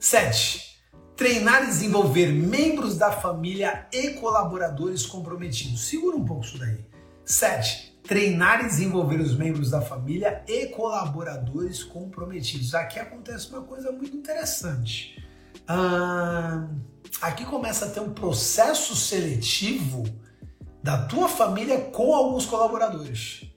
Sete, 0.00 0.72
Treinar 1.14 1.64
e 1.64 1.66
desenvolver 1.66 2.32
membros 2.32 2.96
da 2.96 3.12
família 3.12 3.86
e 3.92 4.10
colaboradores 4.14 5.06
comprometidos. 5.06 5.82
Segura 5.82 6.16
um 6.16 6.24
pouco 6.24 6.44
isso 6.44 6.58
daí. 6.58 6.84
7. 7.24 8.00
Treinar 8.02 8.64
e 8.64 8.66
desenvolver 8.66 9.20
os 9.20 9.36
membros 9.36 9.70
da 9.70 9.80
família 9.80 10.42
e 10.48 10.66
colaboradores 10.66 11.84
comprometidos. 11.84 12.74
Aqui 12.74 12.98
acontece 12.98 13.50
uma 13.50 13.62
coisa 13.62 13.92
muito 13.92 14.16
interessante. 14.16 15.24
Ah, 15.68 16.66
aqui 17.20 17.44
começa 17.44 17.86
a 17.86 17.90
ter 17.90 18.00
um 18.00 18.12
processo 18.12 18.96
seletivo 18.96 20.02
da 20.82 21.06
tua 21.06 21.28
família 21.28 21.80
com 21.80 22.14
alguns 22.14 22.44
colaboradores 22.44 23.52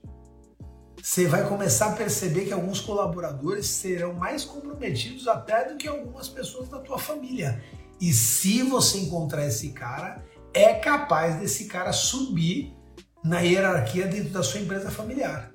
você 1.05 1.27
vai 1.27 1.47
começar 1.47 1.89
a 1.89 1.91
perceber 1.91 2.45
que 2.45 2.51
alguns 2.51 2.81
colaboradores 2.81 3.67
serão 3.67 4.15
mais 4.15 4.43
comprometidos 4.43 5.27
até 5.27 5.69
do 5.69 5.77
que 5.77 5.87
algumas 5.87 6.27
pessoas 6.27 6.67
da 6.67 6.79
tua 6.79 6.97
família. 6.97 7.63
E 8.01 8.11
se 8.11 8.63
você 8.63 8.97
encontrar 8.97 9.45
esse 9.45 9.69
cara, 9.69 10.25
é 10.51 10.73
capaz 10.73 11.35
desse 11.39 11.65
cara 11.65 11.93
subir 11.93 12.75
na 13.23 13.41
hierarquia 13.41 14.07
dentro 14.07 14.31
da 14.31 14.41
sua 14.41 14.61
empresa 14.61 14.89
familiar. 14.89 15.51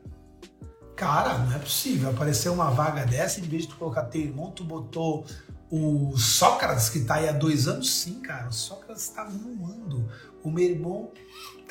Cara, 0.94 1.36
não 1.38 1.56
é 1.56 1.58
possível. 1.58 2.10
Apareceu 2.10 2.52
uma 2.52 2.70
vaga 2.70 3.04
dessa, 3.04 3.40
em 3.40 3.42
vez 3.42 3.62
de 3.62 3.70
tu 3.70 3.76
colocar 3.76 4.04
teu 4.04 4.20
irmão, 4.20 4.52
tu 4.52 4.62
botou 4.62 5.26
o 5.68 6.16
Sócrates, 6.16 6.88
que 6.88 6.98
está 6.98 7.16
aí 7.16 7.28
há 7.28 7.32
dois 7.32 7.66
anos. 7.66 7.92
Sim, 7.92 8.20
cara, 8.20 8.48
o 8.48 8.52
Sócrates 8.52 9.02
está 9.02 9.24
voando. 9.24 10.08
O 10.44 10.50
meu 10.50 10.64
irmão 10.64 11.10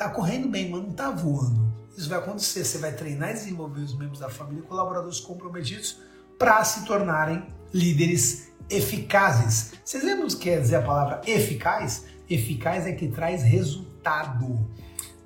está 0.04 0.08
correndo 0.08 0.48
bem, 0.48 0.70
mas 0.70 0.82
não 0.82 0.90
está 0.90 1.10
voando 1.10 1.70
isso 2.00 2.08
vai 2.08 2.18
acontecer. 2.18 2.64
Você 2.64 2.78
vai 2.78 2.92
treinar 2.92 3.30
e 3.30 3.34
desenvolver 3.34 3.80
os 3.80 3.96
membros 3.96 4.18
da 4.18 4.30
família 4.30 4.62
e 4.62 4.66
colaboradores 4.66 5.20
comprometidos 5.20 5.98
para 6.38 6.64
se 6.64 6.84
tornarem 6.86 7.46
líderes 7.72 8.50
eficazes. 8.68 9.72
Vocês 9.84 10.02
lembram 10.02 10.26
o 10.26 10.30
que 10.30 10.36
quer 10.36 10.60
dizer 10.60 10.76
a 10.76 10.82
palavra 10.82 11.20
eficaz? 11.26 12.06
Eficaz 12.28 12.86
é 12.86 12.92
que 12.92 13.08
traz 13.08 13.42
resultado. 13.42 14.70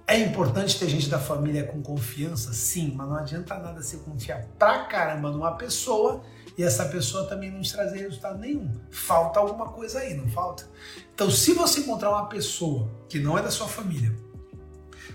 É 0.07 0.19
importante 0.19 0.79
ter 0.79 0.89
gente 0.89 1.09
da 1.09 1.19
família 1.19 1.65
com 1.65 1.81
confiança? 1.81 2.53
Sim, 2.53 2.93
mas 2.95 3.09
não 3.09 3.17
adianta 3.17 3.57
nada 3.57 3.81
você 3.81 3.97
confiar 3.99 4.45
pra 4.59 4.85
caramba 4.85 5.31
numa 5.31 5.53
pessoa 5.53 6.23
e 6.59 6.63
essa 6.63 6.85
pessoa 6.87 7.27
também 7.27 7.51
não 7.51 7.63
te 7.63 7.73
trazer 7.73 7.99
resultado 7.99 8.39
nenhum. 8.39 8.71
Falta 8.91 9.41
alguma 9.41 9.67
coisa 9.69 10.01
aí, 10.01 10.15
não 10.15 10.29
falta? 10.29 10.69
Então, 11.15 11.31
se 11.31 11.55
você 11.55 11.81
encontrar 11.81 12.11
uma 12.11 12.27
pessoa 12.27 12.91
que 13.09 13.19
não 13.19 13.39
é 13.39 13.43
da 13.43 13.51
sua 13.51 13.67
família, 13.67 14.24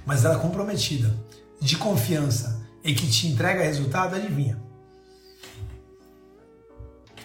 mas 0.10 0.26
ela 0.26 0.34
é 0.34 0.39
comprometida, 0.39 1.15
de 1.62 1.78
confiança 1.78 2.65
e 2.84 2.95
que 2.95 3.08
te 3.08 3.28
entrega 3.28 3.62
resultado, 3.62 4.15
adivinha? 4.15 4.60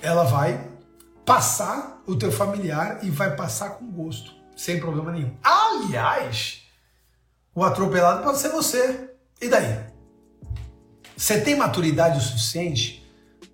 Ela 0.02 0.24
vai 0.24 0.68
passar 1.24 2.02
o 2.06 2.14
teu 2.14 2.30
familiar 2.30 3.02
e 3.02 3.08
vai 3.08 3.34
passar 3.34 3.70
com 3.70 3.90
gosto, 3.90 4.34
sem 4.54 4.78
problema 4.78 5.12
nenhum. 5.12 5.34
Aliás, 5.42 6.64
o 7.54 7.64
atropelado 7.64 8.22
pode 8.22 8.36
ser 8.36 8.50
você. 8.50 9.14
E 9.40 9.48
daí? 9.48 9.86
Você 11.16 11.40
tem 11.40 11.56
maturidade 11.56 12.18
o 12.18 12.20
suficiente 12.20 13.02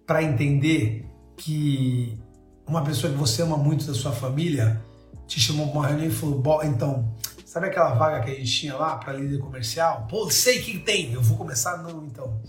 para 0.04 0.24
entender 0.24 1.08
que 1.36 2.18
uma 2.66 2.82
pessoa 2.82 3.12
que 3.12 3.18
você 3.18 3.42
ama 3.42 3.56
muito 3.56 3.86
da 3.86 3.94
sua 3.94 4.10
família 4.10 4.84
te 5.28 5.38
chamou 5.38 5.68
para 5.68 5.78
uma 5.78 5.86
reunião 5.86 6.08
e 6.08 6.12
falou: 6.12 6.64
então, 6.64 7.14
Sabe 7.50 7.66
aquela 7.66 7.94
vaga 7.94 8.22
que 8.22 8.30
a 8.30 8.34
gente 8.36 8.48
tinha 8.48 8.76
lá 8.76 8.96
para 8.96 9.12
líder 9.12 9.38
comercial? 9.38 10.06
Pô, 10.08 10.30
sei 10.30 10.62
que 10.62 10.78
tem, 10.78 11.12
eu 11.12 11.20
vou 11.20 11.36
começar? 11.36 11.78
Não, 11.78 12.04
então. 12.04 12.40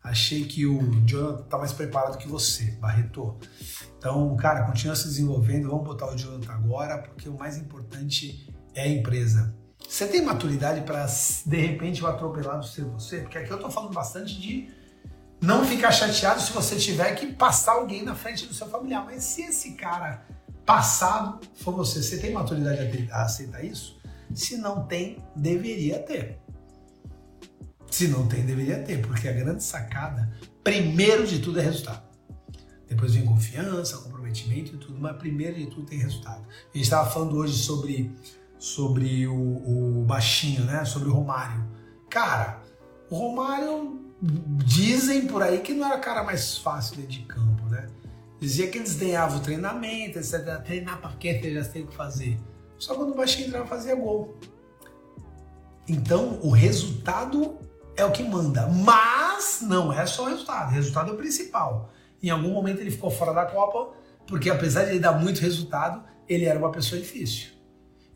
Achei 0.00 0.44
que 0.44 0.64
o 0.64 0.80
Jonathan 1.04 1.42
tá 1.48 1.58
mais 1.58 1.72
preparado 1.72 2.16
que 2.18 2.28
você, 2.28 2.66
Barreto. 2.80 3.36
Então, 3.98 4.36
cara, 4.36 4.64
continua 4.64 4.94
se 4.94 5.08
desenvolvendo. 5.08 5.68
Vamos 5.68 5.84
botar 5.84 6.06
o 6.06 6.16
Jonathan 6.16 6.52
agora, 6.52 6.98
porque 6.98 7.28
o 7.28 7.36
mais 7.36 7.58
importante 7.58 8.48
é 8.76 8.82
a 8.82 8.86
empresa. 8.86 9.52
Você 9.88 10.06
tem 10.06 10.22
maturidade 10.22 10.82
para 10.82 11.04
de 11.04 11.56
repente 11.56 12.04
o 12.04 12.06
atropelado 12.06 12.64
ser 12.64 12.84
você? 12.84 13.22
Porque 13.22 13.38
aqui 13.38 13.50
eu 13.50 13.58
tô 13.58 13.68
falando 13.68 13.92
bastante 13.92 14.40
de 14.40 14.68
não 15.40 15.64
ficar 15.64 15.90
chateado 15.90 16.40
se 16.40 16.52
você 16.52 16.76
tiver 16.76 17.12
que 17.16 17.26
passar 17.26 17.72
alguém 17.72 18.04
na 18.04 18.14
frente 18.14 18.46
do 18.46 18.54
seu 18.54 18.68
familiar. 18.68 19.04
Mas 19.04 19.24
se 19.24 19.42
esse 19.42 19.72
cara 19.72 20.24
passado 20.64 21.40
for 21.56 21.74
você, 21.74 22.00
você 22.00 22.18
tem 22.18 22.32
maturidade 22.32 23.08
a, 23.10 23.24
aceitar 23.24 23.64
isso? 23.64 23.93
Se 24.34 24.56
não 24.56 24.84
tem, 24.86 25.18
deveria 25.36 25.98
ter. 26.00 26.38
Se 27.90 28.08
não 28.08 28.26
tem, 28.26 28.44
deveria 28.44 28.82
ter, 28.82 29.00
porque 29.00 29.28
a 29.28 29.32
grande 29.32 29.62
sacada, 29.62 30.36
primeiro 30.64 31.26
de 31.26 31.38
tudo, 31.38 31.60
é 31.60 31.62
resultado. 31.62 32.02
Depois 32.88 33.14
vem 33.14 33.24
confiança, 33.24 33.98
comprometimento 33.98 34.74
e 34.74 34.78
tudo, 34.78 34.98
mas 35.00 35.16
primeiro 35.16 35.56
de 35.56 35.66
tudo 35.66 35.86
tem 35.86 35.98
resultado. 35.98 36.42
A 36.42 36.76
gente 36.76 36.84
estava 36.84 37.08
falando 37.08 37.36
hoje 37.36 37.56
sobre, 37.56 38.12
sobre 38.58 39.26
o, 39.26 40.00
o 40.00 40.04
baixinho, 40.04 40.64
né? 40.64 40.84
Sobre 40.84 41.08
o 41.08 41.12
Romário. 41.12 41.64
Cara, 42.10 42.62
o 43.08 43.16
Romário 43.16 44.00
dizem 44.64 45.26
por 45.26 45.42
aí 45.42 45.60
que 45.60 45.72
não 45.72 45.86
era 45.86 45.96
o 45.96 46.00
cara 46.00 46.24
mais 46.24 46.58
fácil 46.58 46.96
dentro 46.96 47.12
de 47.12 47.20
campo, 47.20 47.64
né? 47.66 47.88
Dizia 48.40 48.68
que 48.68 48.78
eles 48.78 48.96
ganhavam 48.96 49.38
o 49.38 49.40
treinamento, 49.40 50.18
etc. 50.18 50.62
Treinar 50.64 51.00
para? 51.00 51.14
Eles 51.22 51.54
já 51.66 51.72
têm 51.72 51.86
que 51.86 51.94
fazer. 51.94 52.38
Só 52.84 52.94
quando 52.94 53.12
o 53.12 53.14
baixinho 53.14 53.48
entrava 53.48 53.64
fazia 53.64 53.94
gol. 53.94 54.34
Então, 55.88 56.38
o 56.42 56.50
resultado 56.50 57.56
é 57.96 58.04
o 58.04 58.12
que 58.12 58.22
manda. 58.22 58.66
Mas 58.66 59.60
não 59.62 59.90
é 59.90 60.04
só 60.04 60.24
o 60.24 60.28
resultado. 60.28 60.68
O 60.68 60.74
resultado 60.74 61.10
é 61.10 61.14
o 61.14 61.16
principal. 61.16 61.88
Em 62.22 62.28
algum 62.28 62.50
momento 62.50 62.80
ele 62.80 62.90
ficou 62.90 63.10
fora 63.10 63.32
da 63.32 63.46
Copa, 63.46 63.96
porque 64.26 64.50
apesar 64.50 64.84
de 64.84 64.90
ele 64.90 64.98
dar 64.98 65.12
muito 65.12 65.40
resultado, 65.40 66.04
ele 66.28 66.44
era 66.44 66.58
uma 66.58 66.70
pessoa 66.70 67.00
difícil. 67.00 67.52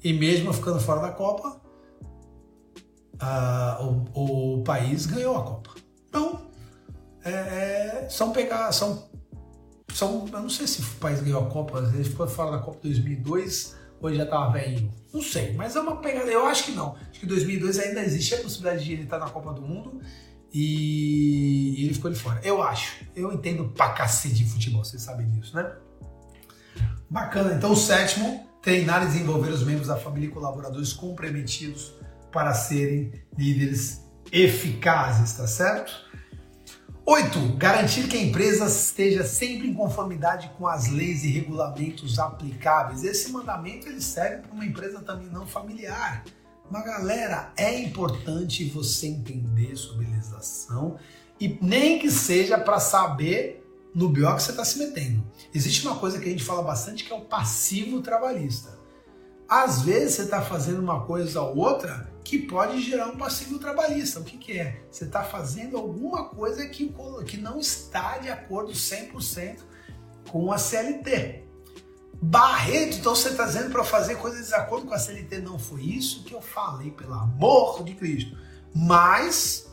E 0.05 0.13
mesmo 0.13 0.53
ficando 0.53 0.79
fora 0.81 1.01
da 1.01 1.13
Copa, 1.13 1.63
uh, 3.23 4.07
o, 4.13 4.59
o 4.59 4.65
país 4.65 5.07
ganhou 5.07 5.35
a 5.35 5.45
Copa. 5.45 5.71
Então, 6.11 6.43
é, 7.25 7.31
é, 7.31 8.07
são 8.11 8.33
pegar, 8.33 8.71
são, 8.73 9.09
são, 9.95 10.27
eu 10.31 10.41
não 10.41 10.51
sei 10.51 10.67
se 10.67 10.83
o 10.83 10.85
país 10.97 11.23
ganhou 11.23 11.43
a 11.43 11.47
Copa, 11.47 11.79
ele 11.95 12.05
ficou 12.05 12.29
fora 12.29 12.51
da 12.51 12.59
Copa 12.59 12.81
2002 12.83 13.78
ou 14.01 14.09
ele 14.09 14.19
já 14.19 14.25
estava 14.25 14.53
velhinho, 14.53 14.93
não 15.13 15.23
sei, 15.23 15.53
mas 15.55 15.77
é 15.77 15.81
uma 15.81 15.97
pegada, 15.97 16.31
eu 16.31 16.47
acho 16.47 16.65
que 16.65 16.73
não, 16.73 16.97
acho 17.11 17.21
que 17.21 17.27
2002 17.27 17.79
ainda 17.79 18.01
existe 18.03 18.35
a 18.35 18.39
possibilidade 18.39 18.85
de 18.85 18.93
ele 18.93 19.03
estar 19.05 19.19
na 19.19 19.29
Copa 19.29 19.53
do 19.53 19.63
Mundo 19.63 20.01
e 20.53 21.85
ele 21.85 21.95
ficou 21.95 22.11
de 22.11 22.19
fora, 22.19 22.41
eu 22.43 22.63
acho, 22.63 23.05
eu 23.15 23.33
entendo 23.33 23.69
pra 23.71 23.91
cacete 23.91 24.37
de 24.37 24.45
futebol, 24.45 24.85
vocês 24.85 25.03
sabem 25.03 25.29
disso, 25.31 25.55
né? 25.57 25.73
Bacana, 27.11 27.55
então 27.55 27.73
o 27.73 27.77
sétimo, 27.77 28.47
treinar 28.63 29.03
e 29.03 29.07
desenvolver 29.07 29.51
os 29.51 29.65
membros 29.65 29.89
da 29.89 29.97
família 29.97 30.29
e 30.29 30.31
colaboradores 30.31 30.93
comprometidos 30.93 31.95
para 32.31 32.53
serem 32.53 33.13
líderes 33.37 34.03
eficazes, 34.31 35.33
tá 35.33 35.47
certo? 35.47 35.93
Oito, 37.11 37.39
garantir 37.57 38.07
que 38.07 38.19
a 38.19 38.21
empresa 38.21 38.67
esteja 38.67 39.25
sempre 39.25 39.67
em 39.67 39.73
conformidade 39.73 40.51
com 40.59 40.67
as 40.67 40.89
leis 40.89 41.25
e 41.25 41.29
regulamentos 41.29 42.19
aplicáveis. 42.19 43.03
Esse 43.03 43.33
mandamento 43.33 43.89
ele 43.89 44.03
serve 44.03 44.43
para 44.43 44.53
uma 44.53 44.67
empresa 44.67 45.01
também 45.01 45.27
não 45.29 45.47
familiar. 45.47 46.23
Mas 46.71 46.85
galera, 46.85 47.51
é 47.57 47.81
importante 47.81 48.67
você 48.67 49.07
entender 49.07 49.75
sobre 49.75 50.05
legislação 50.05 50.99
e 51.41 51.59
nem 51.63 51.99
que 51.99 52.11
seja 52.11 52.59
para 52.59 52.79
saber 52.79 53.67
no 53.95 54.11
BO 54.11 54.37
que 54.37 54.43
você 54.43 54.51
está 54.51 54.63
se 54.67 54.79
metendo. 54.79 55.25
Existe 55.55 55.87
uma 55.87 55.97
coisa 55.97 56.19
que 56.19 56.29
a 56.29 56.31
gente 56.31 56.45
fala 56.45 56.61
bastante 56.61 57.05
que 57.05 57.13
é 57.15 57.17
o 57.17 57.23
passivo 57.23 58.03
trabalhista. 58.03 58.78
Às 59.49 59.81
vezes 59.81 60.17
você 60.17 60.23
está 60.23 60.43
fazendo 60.43 60.81
uma 60.81 61.07
coisa 61.07 61.41
ou 61.41 61.57
outra 61.57 62.07
que 62.23 62.39
pode 62.39 62.83
gerar 62.83 63.07
um 63.07 63.17
passivo 63.17 63.59
trabalhista. 63.59 64.21
O 64.21 64.25
que, 64.25 64.37
que 64.37 64.59
é? 64.59 64.83
Você 64.91 65.05
está 65.05 65.25
fazendo 65.25 65.79
alguma 65.79 66.29
coisa 66.29 66.67
que, 66.69 66.95
que 67.27 67.39
não 67.39 67.59
está 67.59 68.19
de 68.19 68.29
acordo 68.29 68.73
100% 68.73 69.61
com 70.29 70.53
a 70.53 70.59
CLT. 70.59 71.45
Barreto, 72.21 72.99
então 72.99 73.15
você 73.15 73.31
está 73.31 73.47
dizendo 73.47 73.71
para 73.71 73.83
fazer 73.83 74.17
coisas 74.17 74.41
de 74.41 74.45
desacordo 74.45 74.87
com 74.87 74.93
a 74.93 74.99
CLT. 74.99 75.39
Não 75.39 75.59
foi 75.59 75.81
isso 75.81 76.25
que 76.25 76.35
eu 76.35 76.43
falei, 76.43 76.91
pelo 76.91 77.15
amor 77.15 77.83
de 77.83 77.95
Cristo. 77.95 78.37
Mas, 78.75 79.67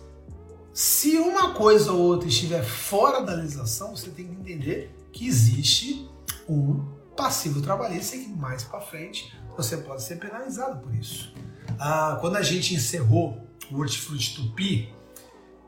se 0.72 1.18
uma 1.18 1.54
coisa 1.54 1.92
ou 1.92 2.00
outra 2.00 2.30
estiver 2.30 2.64
fora 2.64 3.20
da 3.22 3.34
legislação, 3.34 3.94
você 3.94 4.10
tem 4.10 4.26
que 4.28 4.34
entender 4.34 4.96
que 5.12 5.28
existe 5.28 6.10
um 6.48 6.95
passivo 7.16 7.62
trabalhista 7.62 8.16
e 8.16 8.26
que 8.26 8.30
mais 8.30 8.64
para 8.64 8.82
frente 8.82 9.36
você 9.56 9.78
pode 9.78 10.04
ser 10.04 10.18
penalizado 10.18 10.82
por 10.82 10.94
isso. 10.94 11.34
Ah, 11.80 12.18
quando 12.22 12.36
a 12.36 12.42
gente 12.42 12.74
encerrou 12.74 13.42
o 13.72 13.80
Hortifruti 13.80 14.36
Tupi, 14.36 14.94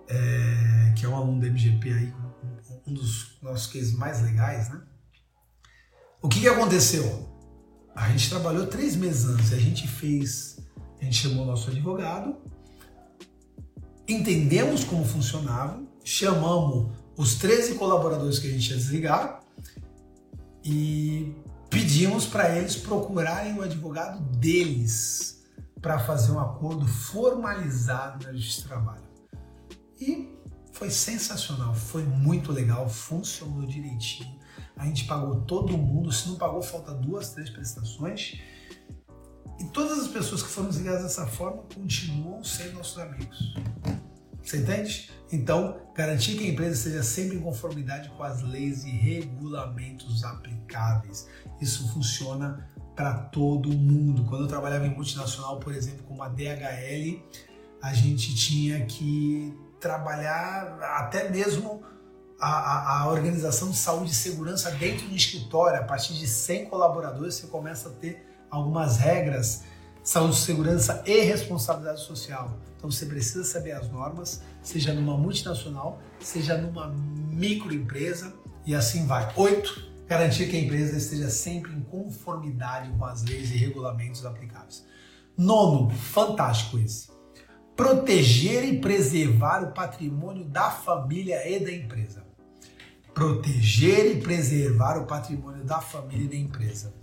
é, 0.08 0.94
que 0.96 1.06
é 1.06 1.10
um 1.10 1.16
aluno 1.16 1.42
da 1.42 1.48
MGP 1.48 1.94
aí, 1.94 2.14
um 2.86 2.94
dos 2.94 3.38
nossos 3.42 3.68
cases 3.68 3.94
mais 3.94 4.22
legais, 4.22 4.70
né? 4.70 4.82
O 6.22 6.30
que, 6.30 6.40
que 6.40 6.48
aconteceu? 6.48 7.28
A 7.96 8.10
gente 8.10 8.30
trabalhou 8.30 8.68
três 8.68 8.96
meses 8.96 9.26
antes, 9.26 9.54
a 9.54 9.58
gente 9.58 9.88
fez, 9.88 10.60
a 11.00 11.04
gente 11.04 11.16
chamou 11.16 11.44
o 11.44 11.48
nosso 11.48 11.70
advogado, 11.70 12.38
entendemos 14.08 14.84
como 14.84 15.04
funcionava, 15.04 15.82
chamamos 16.04 16.92
os 17.18 17.36
13 17.36 17.76
colaboradores 17.76 18.40
que 18.40 18.48
a 18.48 18.52
gente 18.52 18.70
ia 18.70 18.78
desligar 18.78 19.42
e 20.70 21.34
pedimos 21.70 22.26
para 22.26 22.58
eles 22.58 22.76
procurarem 22.76 23.58
o 23.58 23.62
advogado 23.62 24.20
deles 24.38 25.42
para 25.82 25.98
fazer 25.98 26.34
um 26.34 26.40
acordo 26.40 26.86
formalizado 26.86 28.26
na 28.26 28.34
Justiça 28.34 28.64
do 28.64 28.68
Trabalho. 28.68 29.08
E 29.98 30.38
foi 30.74 30.90
sensacional, 30.90 31.74
foi 31.74 32.04
muito 32.04 32.52
legal, 32.52 32.90
funcionou 32.90 33.66
direitinho. 33.66 34.38
A 34.76 34.86
gente 34.86 35.06
pagou 35.06 35.42
todo 35.42 35.78
mundo, 35.78 36.12
se 36.12 36.28
não 36.28 36.36
pagou, 36.36 36.62
falta 36.62 36.94
duas, 36.94 37.30
três 37.30 37.50
prestações. 37.50 38.42
E 39.60 39.64
todas 39.72 40.00
as 40.00 40.08
pessoas 40.10 40.44
que 40.44 40.50
foram 40.50 40.68
desligadas 40.68 41.04
dessa 41.04 41.26
forma 41.26 41.64
continuam 41.74 42.44
sendo 42.44 42.74
nossos 42.74 42.98
amigos. 42.98 43.56
Você 44.44 44.58
entende? 44.58 45.10
Então, 45.32 45.78
garantir 45.94 46.38
que 46.38 46.46
a 46.46 46.48
empresa 46.48 46.74
esteja 46.74 47.04
sempre 47.04 47.38
em 47.38 47.42
conformidade 47.42 48.10
com 48.10 48.24
as 48.24 48.42
leis 48.42 48.86
e 48.86 48.90
regulamentos 48.90 50.24
aplicáveis. 50.24 51.28
Isso 51.60 51.92
funciona 51.94 52.70
para 52.96 53.14
todo 53.14 53.70
mundo. 53.70 54.26
Quando 54.26 54.44
eu 54.44 54.48
trabalhava 54.48 54.88
em 54.88 54.96
multinacional, 54.96 55.60
por 55.60 55.74
exemplo, 55.74 56.04
como 56.08 56.24
a 56.24 56.30
DHL, 56.30 57.22
a 57.82 57.94
gente 57.94 58.36
tinha 58.36 58.86
que 58.86 59.54
trabalhar 59.80 60.80
até 60.82 61.30
mesmo 61.30 61.84
a, 62.40 62.50
a, 62.50 63.02
a, 63.02 63.08
organização 63.10 63.70
de 63.70 63.78
saúde 63.78 64.12
e 64.12 64.16
segurança 64.16 64.72
dentro 64.72 65.08
do 65.08 65.16
escritório. 65.16 65.80
A 65.80 65.84
partir 65.84 66.14
de 66.14 66.26
100 66.26 66.66
colaboradores, 66.66 67.36
você 67.36 67.48
começa 67.48 67.90
a 67.90 67.92
ter 67.92 68.26
algumas 68.50 68.98
regras 68.98 69.64
saúde, 70.04 70.38
segurança 70.38 71.04
e 71.06 71.22
responsabilidade 71.22 72.02
social. 72.02 72.58
Então 72.78 72.92
você 72.92 73.06
precisa 73.06 73.44
saber 73.44 73.72
as 73.72 73.90
normas, 73.90 74.44
seja 74.62 74.94
numa 74.94 75.18
multinacional, 75.18 76.00
seja 76.20 76.58
numa 76.58 76.88
microempresa 76.88 78.34
e 78.66 78.76
assim 78.76 79.06
vai. 79.08 79.34
Oito, 79.36 79.92
garantir 80.08 80.48
que 80.48 80.56
a 80.56 80.60
empresa 80.60 80.96
esteja 80.96 81.30
sempre 81.30 81.74
em 81.74 81.82
conformidade 81.82 82.92
com 82.92 83.04
as 83.06 83.24
leis 83.24 83.50
e 83.50 83.58
regulamentos 83.58 84.26
aplicáveis. 84.26 84.86
Nono, 85.36 85.90
fantástico 85.90 86.78
esse. 86.78 87.10
Proteger 87.76 88.64
e 88.64 88.80
preservar 88.80 89.64
o 89.64 89.72
patrimônio 89.72 90.46
da 90.46 90.70
família 90.70 91.48
e 91.50 91.60
da 91.60 91.72
empresa. 91.72 92.26
Proteger 93.14 94.18
e 94.18 94.22
preservar 94.22 95.00
o 95.00 95.08
patrimônio 95.08 95.64
da 95.64 95.82
família 95.82 96.26
e 96.26 96.30
da 96.30 96.36
empresa. 96.36 96.94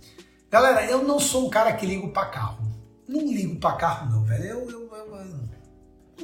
Galera, 0.49 0.85
eu 0.85 1.03
não 1.03 1.19
sou 1.19 1.47
um 1.47 1.49
cara 1.49 1.73
que 1.73 1.85
ligo 1.85 2.09
para 2.11 2.27
carro 2.27 2.75
não 3.07 3.21
ligo 3.21 3.55
pra 3.57 3.73
carro, 3.73 4.09
não, 4.09 4.23
velho. 4.23 4.43
Eu, 4.43 4.71
eu, 4.71 4.84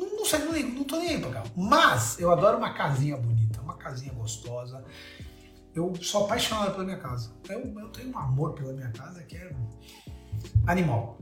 não 0.05 0.25
sei, 0.25 0.39
não 0.39 0.51
não 0.75 0.83
tô 0.83 0.97
nem 0.97 1.09
aí 1.09 1.21
pra 1.21 1.31
carro. 1.31 1.51
Mas 1.55 2.19
eu 2.19 2.31
adoro 2.31 2.57
uma 2.57 2.73
casinha 2.73 3.17
bonita, 3.17 3.61
uma 3.61 3.75
casinha 3.75 4.13
gostosa. 4.13 4.83
Eu 5.73 5.93
sou 6.01 6.25
apaixonado 6.25 6.71
pela 6.71 6.83
minha 6.83 6.97
casa. 6.97 7.31
Eu, 7.47 7.59
eu 7.79 7.89
tenho 7.89 8.13
um 8.13 8.17
amor 8.17 8.53
pela 8.53 8.73
minha 8.73 8.89
casa 8.91 9.23
que 9.23 9.37
é 9.37 9.51
animal. 10.67 11.17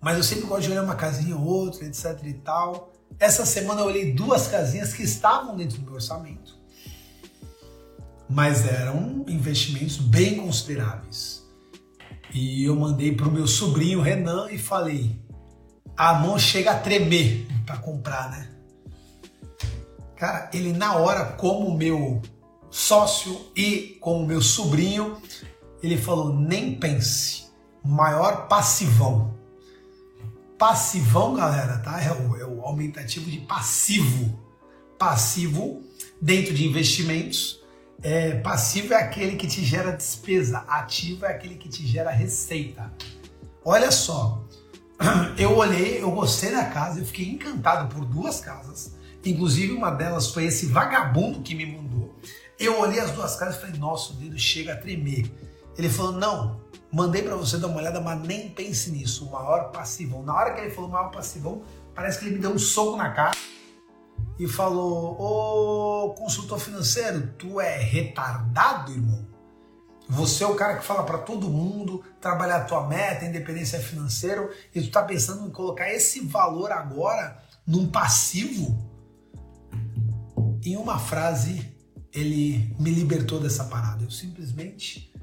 Mas 0.00 0.16
eu 0.16 0.22
sempre 0.22 0.46
gosto 0.46 0.62
de 0.62 0.72
olhar 0.72 0.84
uma 0.84 0.94
casinha 0.94 1.36
ou 1.36 1.44
outra, 1.44 1.84
etc 1.84 2.18
e 2.24 2.34
tal. 2.34 2.92
Essa 3.18 3.44
semana 3.44 3.80
eu 3.82 3.86
olhei 3.86 4.12
duas 4.12 4.48
casinhas 4.48 4.94
que 4.94 5.02
estavam 5.02 5.56
dentro 5.56 5.78
do 5.78 5.84
meu 5.84 5.94
orçamento. 5.94 6.58
Mas 8.28 8.66
eram 8.66 9.24
investimentos 9.28 9.96
bem 9.96 10.36
consideráveis. 10.36 11.44
E 12.32 12.64
eu 12.64 12.76
mandei 12.76 13.14
pro 13.14 13.30
meu 13.30 13.46
sobrinho 13.46 14.00
Renan 14.00 14.48
e 14.50 14.58
falei: 14.58 15.20
a 15.96 16.14
mão 16.14 16.38
chega 16.38 16.70
a 16.70 16.78
tremer 16.78 17.46
para 17.70 17.78
comprar, 17.78 18.30
né? 18.30 18.48
Cara, 20.16 20.50
ele 20.52 20.72
na 20.72 20.96
hora, 20.96 21.24
como 21.24 21.76
meu 21.76 22.20
sócio 22.70 23.50
e 23.56 23.96
como 24.00 24.26
meu 24.26 24.42
sobrinho, 24.42 25.20
ele 25.82 25.96
falou: 25.96 26.34
nem 26.34 26.74
pense, 26.74 27.44
maior 27.84 28.48
passivão. 28.48 29.38
Passivão, 30.58 31.34
galera, 31.34 31.78
tá? 31.78 32.02
É 32.02 32.12
o, 32.12 32.36
é 32.36 32.44
o 32.44 32.60
aumentativo 32.62 33.30
de 33.30 33.38
passivo. 33.40 34.38
Passivo 34.98 35.82
dentro 36.20 36.52
de 36.52 36.66
investimentos. 36.66 37.60
É, 38.02 38.34
passivo 38.36 38.92
é 38.92 38.96
aquele 38.96 39.36
que 39.36 39.46
te 39.46 39.64
gera 39.64 39.92
despesa, 39.92 40.64
ativo 40.68 41.24
é 41.24 41.30
aquele 41.30 41.54
que 41.54 41.68
te 41.68 41.86
gera 41.86 42.10
receita. 42.10 42.92
Olha 43.64 43.90
só, 43.90 44.39
eu 45.38 45.56
olhei, 45.56 46.02
eu 46.02 46.10
gostei 46.10 46.52
da 46.52 46.66
casa, 46.66 47.00
eu 47.00 47.06
fiquei 47.06 47.28
encantado 47.28 47.94
por 47.94 48.04
duas 48.04 48.40
casas. 48.40 48.94
Inclusive, 49.24 49.72
uma 49.72 49.90
delas 49.90 50.32
foi 50.32 50.44
esse 50.44 50.66
vagabundo 50.66 51.40
que 51.40 51.54
me 51.54 51.66
mandou. 51.66 52.14
Eu 52.58 52.78
olhei 52.80 53.00
as 53.00 53.10
duas 53.12 53.36
casas 53.36 53.56
e 53.56 53.60
falei, 53.60 53.78
nossa, 53.78 54.12
o 54.12 54.16
dedo 54.16 54.38
chega 54.38 54.74
a 54.74 54.76
tremer. 54.76 55.30
Ele 55.76 55.88
falou, 55.88 56.12
não, 56.12 56.60
mandei 56.92 57.22
para 57.22 57.34
você 57.34 57.56
dar 57.56 57.68
uma 57.68 57.78
olhada, 57.78 58.00
mas 58.00 58.20
nem 58.20 58.50
pense 58.50 58.90
nisso, 58.90 59.26
o 59.26 59.32
maior 59.32 59.70
passivão. 59.70 60.22
Na 60.22 60.34
hora 60.34 60.52
que 60.52 60.60
ele 60.60 60.70
falou 60.70 60.90
maior 60.90 61.10
passivão, 61.10 61.62
parece 61.94 62.18
que 62.18 62.26
ele 62.26 62.34
me 62.34 62.40
deu 62.40 62.52
um 62.52 62.58
soco 62.58 62.96
na 62.96 63.10
cara 63.10 63.36
e 64.38 64.46
falou, 64.46 65.16
ô 65.18 66.14
consultor 66.14 66.58
financeiro, 66.58 67.28
tu 67.38 67.60
é 67.60 67.78
retardado, 67.78 68.92
irmão? 68.92 69.29
Você 70.10 70.42
é 70.42 70.46
o 70.46 70.56
cara 70.56 70.76
que 70.76 70.84
fala 70.84 71.04
para 71.04 71.18
todo 71.18 71.48
mundo 71.48 72.04
trabalhar 72.20 72.56
a 72.56 72.64
tua 72.64 72.88
meta, 72.88 73.24
independência 73.24 73.78
financeira, 73.78 74.50
e 74.74 74.82
tu 74.82 74.90
tá 74.90 75.04
pensando 75.04 75.46
em 75.46 75.50
colocar 75.50 75.88
esse 75.88 76.20
valor 76.26 76.72
agora 76.72 77.40
num 77.64 77.86
passivo? 77.86 78.90
Em 80.64 80.76
uma 80.76 80.98
frase, 80.98 81.72
ele 82.12 82.74
me 82.76 82.90
libertou 82.90 83.38
dessa 83.38 83.64
parada. 83.64 84.02
Eu 84.02 84.10
simplesmente 84.10 85.14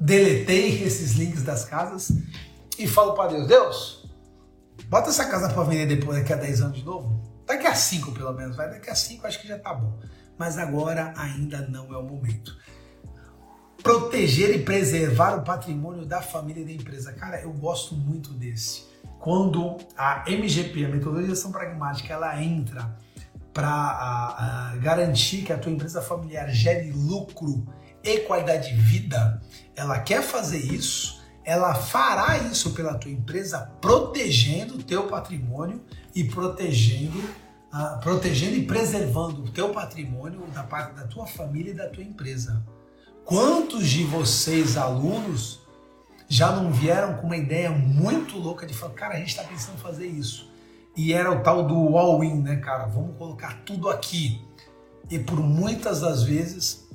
deletei 0.00 0.80
esses 0.84 1.14
links 1.14 1.42
das 1.42 1.64
casas 1.64 2.12
e 2.78 2.86
falo 2.86 3.14
para 3.14 3.32
Deus: 3.32 3.48
Deus, 3.48 4.10
bota 4.86 5.10
essa 5.10 5.26
casa 5.26 5.52
para 5.52 5.64
vender 5.64 5.86
depois, 5.96 6.16
daqui 6.16 6.32
a 6.32 6.36
10 6.36 6.60
anos 6.60 6.78
de 6.78 6.84
novo. 6.84 7.20
Daqui 7.44 7.66
a 7.66 7.74
5 7.74 8.12
pelo 8.12 8.32
menos, 8.32 8.56
vai. 8.56 8.70
Daqui 8.70 8.90
a 8.90 8.94
5 8.94 9.26
acho 9.26 9.40
que 9.40 9.48
já 9.48 9.58
tá 9.58 9.74
bom. 9.74 9.98
Mas 10.38 10.56
agora 10.56 11.12
ainda 11.16 11.66
não 11.66 11.92
é 11.92 11.98
o 11.98 12.04
momento 12.04 12.56
proteger 13.82 14.54
e 14.54 14.62
preservar 14.62 15.36
o 15.36 15.42
patrimônio 15.42 16.04
da 16.04 16.20
família 16.22 16.62
e 16.62 16.64
da 16.64 16.72
empresa. 16.72 17.12
Cara, 17.12 17.40
eu 17.40 17.52
gosto 17.52 17.94
muito 17.94 18.32
desse. 18.32 18.84
Quando 19.18 19.76
a 19.96 20.24
MGP, 20.26 20.84
a 20.84 20.88
Metodologia 20.88 21.50
Pragmática, 21.50 22.12
ela 22.12 22.42
entra 22.42 22.96
para 23.52 24.74
garantir 24.80 25.42
que 25.42 25.52
a 25.52 25.58
tua 25.58 25.72
empresa 25.72 26.00
familiar 26.00 26.48
gere 26.50 26.90
lucro 26.90 27.66
e 28.02 28.20
qualidade 28.20 28.74
de 28.74 28.80
vida, 28.80 29.42
ela 29.76 29.98
quer 29.98 30.22
fazer 30.22 30.58
isso, 30.58 31.20
ela 31.44 31.74
fará 31.74 32.38
isso 32.38 32.72
pela 32.72 32.94
tua 32.94 33.10
empresa, 33.10 33.70
protegendo 33.80 34.76
o 34.76 34.82
teu 34.82 35.06
patrimônio 35.06 35.84
e 36.14 36.24
protegendo, 36.24 37.18
uh, 37.18 38.00
protegendo 38.00 38.56
e 38.56 38.64
preservando 38.64 39.44
o 39.44 39.50
teu 39.50 39.70
patrimônio 39.70 40.46
da 40.54 40.62
parte 40.62 40.94
da 40.94 41.06
tua 41.06 41.26
família 41.26 41.72
e 41.72 41.74
da 41.74 41.88
tua 41.88 42.02
empresa. 42.02 42.64
Quantos 43.24 43.88
de 43.88 44.04
vocês, 44.04 44.76
alunos, 44.76 45.60
já 46.28 46.52
não 46.52 46.72
vieram 46.72 47.14
com 47.14 47.26
uma 47.26 47.36
ideia 47.36 47.70
muito 47.70 48.38
louca 48.38 48.66
de 48.66 48.74
falar, 48.74 48.94
cara, 48.94 49.14
a 49.14 49.18
gente 49.18 49.30
está 49.30 49.42
pensando 49.42 49.74
em 49.74 49.80
fazer 49.80 50.06
isso. 50.06 50.50
E 50.96 51.12
era 51.12 51.30
o 51.30 51.42
tal 51.42 51.66
do 51.66 51.96
all-in, 51.96 52.42
né, 52.42 52.56
cara? 52.56 52.86
Vamos 52.86 53.16
colocar 53.16 53.62
tudo 53.64 53.88
aqui. 53.88 54.44
E 55.10 55.18
por 55.18 55.40
muitas 55.40 56.00
das 56.00 56.22
vezes, 56.22 56.88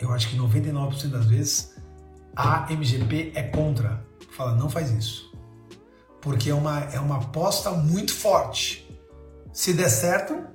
eu 0.00 0.12
acho 0.12 0.28
que 0.28 0.36
99% 0.36 1.08
das 1.08 1.26
vezes, 1.26 1.74
a 2.34 2.66
MGP 2.70 3.32
é 3.34 3.42
contra. 3.42 4.04
Fala, 4.30 4.54
não 4.54 4.70
faz 4.70 4.90
isso. 4.90 5.30
Porque 6.20 6.50
é 6.50 6.54
uma, 6.54 6.80
é 6.84 6.98
uma 6.98 7.18
aposta 7.18 7.70
muito 7.72 8.14
forte. 8.14 8.88
Se 9.52 9.74
der 9.74 9.90
certo, 9.90 10.46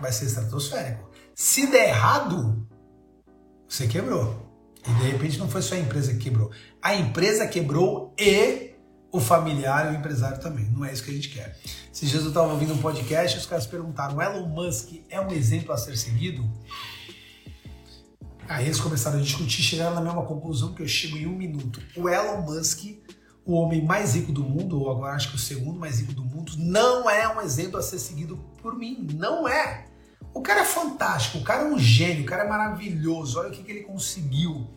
vai 0.00 0.12
ser 0.12 0.26
estratosférico. 0.26 1.10
Se 1.34 1.66
der 1.66 1.88
errado, 1.88 2.59
você 3.70 3.86
quebrou. 3.86 4.50
E 4.86 4.92
de 4.94 5.10
repente 5.10 5.38
não 5.38 5.48
foi 5.48 5.62
só 5.62 5.76
a 5.76 5.78
empresa 5.78 6.12
que 6.12 6.18
quebrou. 6.18 6.50
A 6.82 6.94
empresa 6.94 7.46
quebrou 7.46 8.12
e 8.18 8.72
o 9.12 9.20
familiar 9.20 9.92
e 9.92 9.96
o 9.96 9.98
empresário 9.98 10.40
também. 10.40 10.64
Não 10.70 10.84
é 10.84 10.92
isso 10.92 11.04
que 11.04 11.10
a 11.10 11.14
gente 11.14 11.28
quer. 11.28 11.56
Dias 11.92 12.22
eu 12.22 12.28
estava 12.28 12.52
ouvindo 12.52 12.72
um 12.72 12.78
podcast 12.78 13.38
os 13.38 13.46
caras 13.46 13.66
perguntaram: 13.66 14.20
Elon 14.20 14.48
Musk 14.48 15.02
é 15.08 15.20
um 15.20 15.30
exemplo 15.30 15.72
a 15.72 15.76
ser 15.76 15.96
seguido? 15.96 16.50
Aí 18.48 18.64
eles 18.64 18.80
começaram 18.80 19.18
a 19.18 19.22
discutir, 19.22 19.62
chegaram 19.62 19.94
na 19.94 20.00
mesma 20.00 20.24
conclusão 20.24 20.74
que 20.74 20.82
eu 20.82 20.88
chego 20.88 21.16
em 21.16 21.26
um 21.26 21.36
minuto. 21.36 21.80
O 21.94 22.08
Elon 22.08 22.40
Musk, 22.40 22.84
o 23.44 23.52
homem 23.52 23.84
mais 23.84 24.16
rico 24.16 24.32
do 24.32 24.42
mundo, 24.42 24.80
ou 24.80 24.90
agora 24.90 25.14
acho 25.14 25.28
que 25.28 25.36
o 25.36 25.38
segundo 25.38 25.78
mais 25.78 26.00
rico 26.00 26.14
do 26.14 26.24
mundo, 26.24 26.54
não 26.56 27.08
é 27.08 27.28
um 27.32 27.40
exemplo 27.40 27.78
a 27.78 27.82
ser 27.82 28.00
seguido 28.00 28.36
por 28.60 28.76
mim. 28.76 29.06
Não 29.14 29.46
é. 29.46 29.89
O 30.32 30.40
cara 30.40 30.60
é 30.60 30.64
fantástico, 30.64 31.38
o 31.38 31.42
cara 31.42 31.64
é 31.64 31.66
um 31.66 31.78
gênio, 31.78 32.22
o 32.22 32.26
cara 32.26 32.44
é 32.44 32.48
maravilhoso, 32.48 33.38
olha 33.38 33.48
o 33.48 33.52
que, 33.52 33.62
que 33.62 33.70
ele 33.70 33.82
conseguiu. 33.82 34.68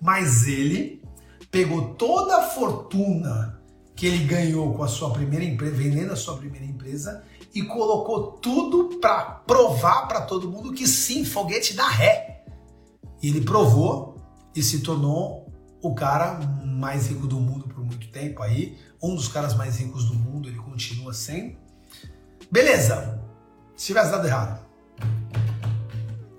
Mas 0.00 0.46
ele 0.46 1.02
pegou 1.50 1.94
toda 1.94 2.38
a 2.38 2.42
fortuna 2.42 3.60
que 3.94 4.06
ele 4.06 4.24
ganhou 4.24 4.72
com 4.74 4.82
a 4.82 4.88
sua 4.88 5.12
primeira 5.12 5.44
empresa, 5.44 5.76
vendendo 5.76 6.12
a 6.12 6.16
sua 6.16 6.36
primeira 6.36 6.64
empresa, 6.64 7.22
e 7.54 7.62
colocou 7.62 8.32
tudo 8.32 8.98
para 8.98 9.22
provar 9.22 10.08
para 10.08 10.22
todo 10.22 10.50
mundo 10.50 10.72
que 10.72 10.88
sim, 10.88 11.24
foguete 11.24 11.74
dá 11.74 11.86
ré. 11.88 12.44
E 13.22 13.28
ele 13.28 13.42
provou 13.42 14.16
e 14.56 14.62
se 14.62 14.80
tornou 14.80 15.46
o 15.82 15.94
cara 15.94 16.40
mais 16.64 17.08
rico 17.08 17.26
do 17.26 17.38
mundo 17.38 17.68
por 17.68 17.84
muito 17.84 18.08
tempo 18.08 18.42
aí, 18.42 18.78
um 19.02 19.14
dos 19.14 19.28
caras 19.28 19.54
mais 19.54 19.78
ricos 19.78 20.06
do 20.06 20.14
mundo, 20.14 20.48
ele 20.48 20.58
continua 20.58 21.12
sendo. 21.12 21.56
Beleza, 22.50 23.22
se 23.76 23.86
tivesse 23.86 24.10
dado 24.10 24.26
errado, 24.26 24.64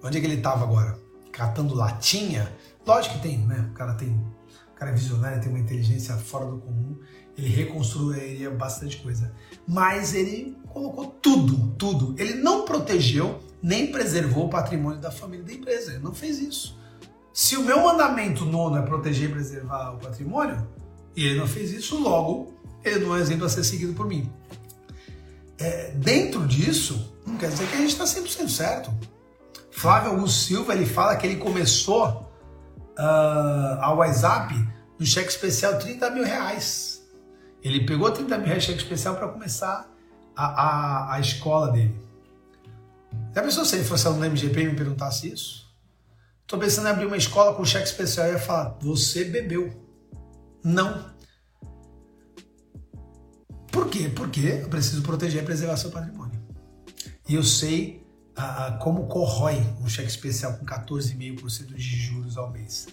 Onde 0.03 0.17
é 0.17 0.21
que 0.21 0.27
ele 0.27 0.35
estava 0.35 0.63
agora? 0.63 0.99
Catando 1.31 1.73
latinha? 1.73 2.51
Lógico 2.85 3.15
que 3.15 3.21
tem, 3.21 3.37
né? 3.39 3.69
O 3.71 3.73
cara 3.73 3.93
tem. 3.93 4.09
O 4.09 4.75
cara 4.75 4.91
é 4.91 4.93
visionário, 4.93 5.41
tem 5.41 5.49
uma 5.49 5.59
inteligência 5.59 6.15
fora 6.17 6.45
do 6.45 6.57
comum. 6.57 6.97
Ele 7.37 7.47
reconstruiria 7.47 8.51
bastante 8.51 8.97
coisa. 8.97 9.33
Mas 9.67 10.13
ele 10.13 10.57
colocou 10.67 11.07
tudo, 11.21 11.69
tudo. 11.77 12.15
Ele 12.17 12.35
não 12.35 12.65
protegeu 12.65 13.39
nem 13.63 13.87
preservou 13.87 14.47
o 14.47 14.49
patrimônio 14.49 14.99
da 14.99 15.09
família 15.09 15.45
da 15.45 15.53
empresa. 15.53 15.93
Ele 15.93 16.03
não 16.03 16.13
fez 16.13 16.39
isso. 16.39 16.77
Se 17.33 17.55
o 17.55 17.63
meu 17.63 17.81
mandamento 17.81 18.45
nono 18.45 18.77
é 18.77 18.81
proteger 18.81 19.29
e 19.29 19.31
preservar 19.31 19.91
o 19.91 19.97
patrimônio, 19.97 20.67
e 21.15 21.25
ele 21.25 21.39
não 21.39 21.47
fez 21.47 21.71
isso, 21.71 21.97
logo 21.97 22.53
ele 22.83 23.05
não 23.05 23.15
é 23.15 23.21
exemplo 23.21 23.45
a 23.45 23.49
ser 23.49 23.63
seguido 23.63 23.93
por 23.93 24.05
mim. 24.05 24.29
É, 25.57 25.91
dentro 25.91 26.45
disso, 26.45 27.15
não 27.25 27.37
quer 27.37 27.49
dizer 27.49 27.65
que 27.67 27.75
a 27.75 27.79
gente 27.79 27.91
está 27.91 28.03
100% 28.03 28.49
certo. 28.49 28.93
Flávio 29.83 30.11
Augusto 30.11 30.45
Silva 30.45 30.73
ele 30.73 30.85
fala 30.85 31.13
que 31.17 31.27
ele 31.27 31.35
começou 31.35 32.07
uh, 32.97 33.81
a 33.81 33.93
WhatsApp 33.93 34.55
no 34.97 35.05
cheque 35.05 35.27
especial 35.27 35.77
30 35.77 36.09
mil 36.11 36.23
reais. 36.23 37.05
Ele 37.61 37.85
pegou 37.85 38.09
30 38.09 38.37
mil 38.37 38.47
reais 38.47 38.63
cheque 38.63 38.77
especial 38.77 39.17
para 39.17 39.27
começar 39.27 39.93
a, 40.33 40.45
a, 40.45 41.15
a, 41.15 41.19
escola 41.19 41.69
dele. 41.69 41.93
Já 43.35 43.41
pensou 43.41 43.65
se 43.65 43.75
ele 43.75 43.83
fosse 43.83 44.07
aluno 44.07 44.21
da 44.21 44.27
MGP 44.27 44.61
e 44.61 44.67
me 44.67 44.73
perguntasse 44.73 45.27
isso? 45.27 45.69
Estou 46.43 46.57
pensando 46.57 46.87
em 46.87 46.91
abrir 46.91 47.05
uma 47.05 47.17
escola 47.17 47.53
com 47.53 47.65
cheque 47.65 47.85
especial 47.85 48.27
e 48.27 48.31
ia 48.31 48.39
falar: 48.39 48.77
você 48.79 49.25
bebeu. 49.25 49.69
Não. 50.63 51.11
Por 53.69 53.89
quê? 53.89 54.09
Porque 54.15 54.61
eu 54.61 54.69
preciso 54.69 55.01
proteger 55.01 55.43
e 55.43 55.45
preservar 55.45 55.75
seu 55.75 55.91
patrimônio. 55.91 56.41
E 57.27 57.35
eu 57.35 57.43
sei 57.43 58.02
ah, 58.35 58.77
como 58.81 59.07
corrói 59.07 59.61
um 59.79 59.87
cheque 59.87 60.09
especial 60.09 60.53
com 60.53 60.65
14,5% 60.65 61.75
de 61.75 61.81
juros 61.81 62.37
ao 62.37 62.51
mês. 62.51 62.87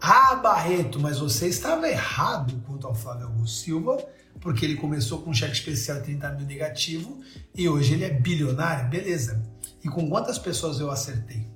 Ah, 0.00 0.36
Barreto, 0.36 1.00
mas 1.00 1.18
você 1.18 1.48
estava 1.48 1.88
errado 1.88 2.62
quanto 2.66 2.86
ao 2.86 2.94
Flávio 2.94 3.26
Augusto 3.26 3.64
Silva, 3.64 4.06
porque 4.40 4.64
ele 4.64 4.76
começou 4.76 5.22
com 5.22 5.30
um 5.30 5.34
cheque 5.34 5.54
especial 5.54 5.98
de 5.98 6.04
30 6.04 6.32
mil 6.32 6.46
negativo 6.46 7.20
e 7.54 7.68
hoje 7.68 7.94
ele 7.94 8.04
é 8.04 8.10
bilionário, 8.10 8.88
beleza. 8.90 9.42
E 9.82 9.88
com 9.88 10.08
quantas 10.08 10.38
pessoas 10.38 10.78
eu 10.78 10.90
acertei? 10.90 11.50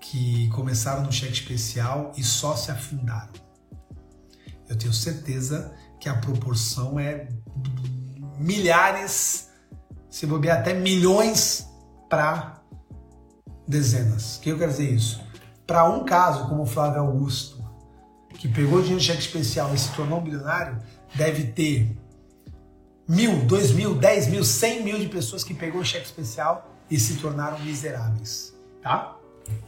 Que 0.00 0.48
começaram 0.50 1.02
no 1.02 1.12
cheque 1.12 1.32
especial 1.32 2.12
e 2.16 2.22
só 2.22 2.54
se 2.56 2.70
afundaram. 2.70 3.32
Eu 4.68 4.76
tenho 4.76 4.92
certeza 4.92 5.74
que 5.98 6.08
a 6.08 6.14
proporção 6.14 6.98
é 6.98 7.28
milhares, 8.38 9.48
se 10.08 10.26
bobear 10.26 10.60
até 10.60 10.74
milhões 10.74 11.69
para 12.10 12.60
dezenas. 13.66 14.36
O 14.36 14.40
que 14.40 14.50
eu 14.50 14.58
quero 14.58 14.72
dizer 14.72 14.90
isso? 14.90 15.22
Para 15.66 15.88
um 15.88 16.04
caso 16.04 16.48
como 16.48 16.64
o 16.64 16.66
Flávio 16.66 17.00
Augusto, 17.00 17.64
que 18.34 18.48
pegou 18.48 18.80
dinheiro 18.80 19.00
de 19.00 19.06
cheque 19.06 19.20
especial 19.20 19.72
e 19.72 19.78
se 19.78 19.90
tornou 19.92 20.20
bilionário, 20.20 20.76
deve 21.14 21.44
ter 21.52 21.96
mil, 23.08 23.44
dois 23.46 23.70
mil, 23.70 23.94
dez 23.94 24.26
mil, 24.26 24.44
cem 24.44 24.82
mil 24.82 24.98
de 24.98 25.08
pessoas 25.08 25.44
que 25.44 25.54
pegou 25.54 25.84
cheque 25.84 26.06
especial 26.06 26.68
e 26.90 26.98
se 26.98 27.16
tornaram 27.18 27.58
miseráveis, 27.60 28.52
tá? 28.82 29.16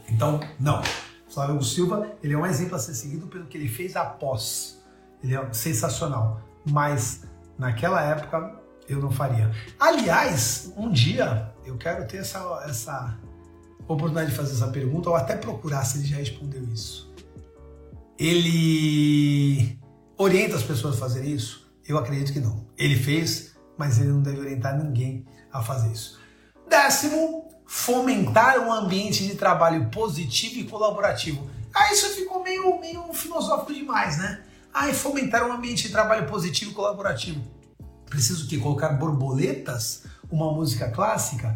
Então, 0.09 0.41
não. 0.59 0.81
Flávio 1.29 1.53
Augusto 1.53 1.75
Silva, 1.75 2.11
ele 2.21 2.33
é 2.33 2.37
um 2.37 2.45
exemplo 2.45 2.75
a 2.75 2.79
ser 2.79 2.93
seguido 2.93 3.27
pelo 3.27 3.45
que 3.45 3.57
ele 3.57 3.67
fez 3.67 3.95
após. 3.95 4.83
Ele 5.23 5.35
é 5.35 5.53
sensacional. 5.53 6.41
Mas 6.65 7.23
naquela 7.57 8.01
época 8.01 8.59
eu 8.87 8.99
não 8.99 9.09
faria. 9.09 9.49
Aliás, 9.79 10.71
um 10.75 10.91
dia 10.91 11.52
eu 11.65 11.77
quero 11.77 12.07
ter 12.07 12.17
essa, 12.17 12.63
essa 12.67 13.17
oportunidade 13.87 14.31
de 14.31 14.35
fazer 14.35 14.53
essa 14.53 14.67
pergunta 14.67 15.09
ou 15.09 15.15
até 15.15 15.35
procurar 15.35 15.83
se 15.85 15.97
ele 15.97 16.07
já 16.07 16.17
respondeu 16.17 16.63
isso. 16.65 17.11
Ele 18.17 19.77
orienta 20.17 20.55
as 20.55 20.63
pessoas 20.63 20.95
a 20.95 20.99
fazer 20.99 21.25
isso? 21.25 21.71
Eu 21.87 21.97
acredito 21.97 22.31
que 22.31 22.39
não. 22.39 22.65
Ele 22.77 22.95
fez, 22.95 23.55
mas 23.77 23.99
ele 23.99 24.09
não 24.09 24.21
deve 24.21 24.39
orientar 24.39 24.81
ninguém 24.81 25.25
a 25.51 25.61
fazer 25.61 25.91
isso. 25.91 26.19
Décimo, 26.69 27.49
fomentar 27.65 28.59
um 28.59 28.71
ambiente 28.71 29.27
de 29.27 29.35
trabalho 29.35 29.89
positivo 29.89 30.59
e 30.59 30.63
colaborativo. 30.63 31.49
Ah, 31.73 31.91
isso 31.91 32.07
ficou 32.09 32.43
meio, 32.43 32.79
meio 32.79 33.11
filosófico 33.13 33.73
demais, 33.73 34.17
né? 34.17 34.43
Ah, 34.73 34.89
e 34.89 34.93
fomentar 34.93 35.47
um 35.47 35.51
ambiente 35.51 35.83
de 35.83 35.89
trabalho 35.89 36.27
positivo 36.27 36.71
e 36.71 36.73
colaborativo. 36.73 37.43
Preciso 38.09 38.47
que 38.47 38.59
colocar 38.59 38.89
borboletas, 38.89 40.03
uma 40.33 40.51
música 40.51 40.89
clássica? 40.89 41.55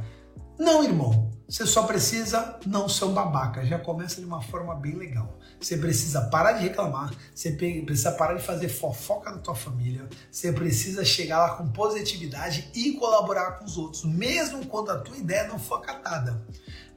Não, 0.60 0.84
irmão. 0.84 1.28
Você 1.50 1.66
só 1.66 1.84
precisa 1.84 2.60
não 2.66 2.90
ser 2.90 3.06
um 3.06 3.14
babaca. 3.14 3.66
Já 3.66 3.80
começa 3.80 4.20
de 4.20 4.28
uma 4.28 4.42
forma 4.42 4.76
bem 4.76 4.96
legal. 4.96 5.40
Você 5.60 5.78
precisa 5.78 6.22
parar 6.24 6.54
de 6.54 6.64
reclamar. 6.64 7.14
Você 7.34 7.52
precisa 7.54 8.12
parar 8.12 8.34
de 8.34 8.44
fazer 8.44 8.68
fofoca 8.68 9.32
da 9.32 9.38
tua 9.38 9.56
família. 9.56 10.08
Você 10.30 10.52
precisa 10.52 11.06
chegar 11.06 11.40
lá 11.40 11.50
com 11.56 11.70
positividade 11.70 12.70
e 12.76 12.94
colaborar 12.94 13.52
com 13.54 13.66
os 13.66 13.78
outros, 13.78 14.04
mesmo 14.04 14.66
quando 14.66 14.92
a 14.92 15.00
tua 15.00 15.18
ideia 15.18 15.48
não 15.48 15.58
for 15.58 15.76
acatada. 15.76 16.46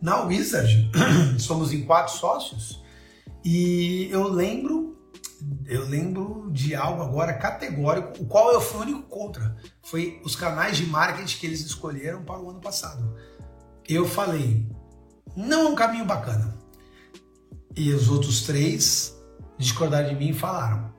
Na 0.02 0.24
Wizard, 0.24 0.90
somos 1.38 1.72
em 1.72 1.84
quatro 1.84 2.14
sócios 2.14 2.82
e 3.44 4.08
eu 4.10 4.28
lembro 4.28 4.99
eu 5.66 5.86
lembro 5.86 6.48
de 6.50 6.74
algo 6.74 7.02
agora 7.02 7.34
categórico, 7.34 8.22
o 8.22 8.26
qual 8.26 8.52
eu 8.52 8.60
fui 8.60 8.80
o 8.80 8.82
único 8.82 9.02
contra. 9.02 9.56
Foi 9.82 10.20
os 10.24 10.36
canais 10.36 10.76
de 10.76 10.86
marketing 10.86 11.38
que 11.38 11.46
eles 11.46 11.60
escolheram 11.60 12.22
para 12.24 12.40
o 12.40 12.50
ano 12.50 12.60
passado 12.60 13.14
eu 13.94 14.06
falei, 14.06 14.64
não 15.36 15.66
é 15.66 15.68
um 15.70 15.74
caminho 15.74 16.04
bacana. 16.04 16.54
E 17.76 17.92
os 17.92 18.08
outros 18.08 18.42
três 18.42 19.16
discordaram 19.58 20.08
de 20.08 20.14
mim 20.14 20.30
e 20.30 20.34
falaram, 20.34 20.92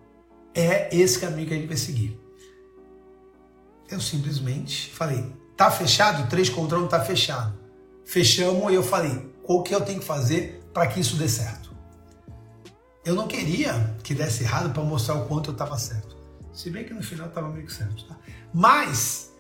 é 0.54 0.94
esse 0.96 1.20
caminho 1.20 1.48
que 1.48 1.54
a 1.54 1.58
gente 1.58 1.68
vai 1.68 1.78
seguir. 1.78 2.20
Eu 3.90 4.00
simplesmente 4.00 4.92
falei, 4.92 5.26
tá 5.56 5.72
fechado? 5.72 6.30
Três 6.30 6.50
contra 6.50 6.78
um 6.80 6.88
tá 6.88 7.00
fechado. 7.04 7.58
Fechamos 8.06 8.72
e 8.72 8.76
eu 8.76 8.84
falei, 8.84 9.32
o 9.44 9.64
que 9.64 9.74
eu 9.74 9.82
tenho 9.82 10.00
que 10.00 10.06
fazer 10.06 10.62
para 10.74 10.88
que 10.88 11.00
isso 11.00 11.16
dê 11.16 11.28
certo? 11.28 11.61
Eu 13.04 13.16
não 13.16 13.28
queria 13.28 13.96
que 14.04 14.14
desse 14.14 14.44
errado 14.44 14.72
para 14.72 14.84
mostrar 14.84 15.16
o 15.16 15.26
quanto 15.26 15.50
eu 15.50 15.54
estava 15.54 15.78
certo. 15.78 16.16
Se 16.54 16.70
bem 16.70 16.84
que 16.84 16.94
no 16.94 17.02
final 17.02 17.28
estava 17.28 17.50
meio 17.50 17.66
que 17.66 17.74
certo, 17.74 18.06
tá? 18.06 18.16
Mas 18.54 19.32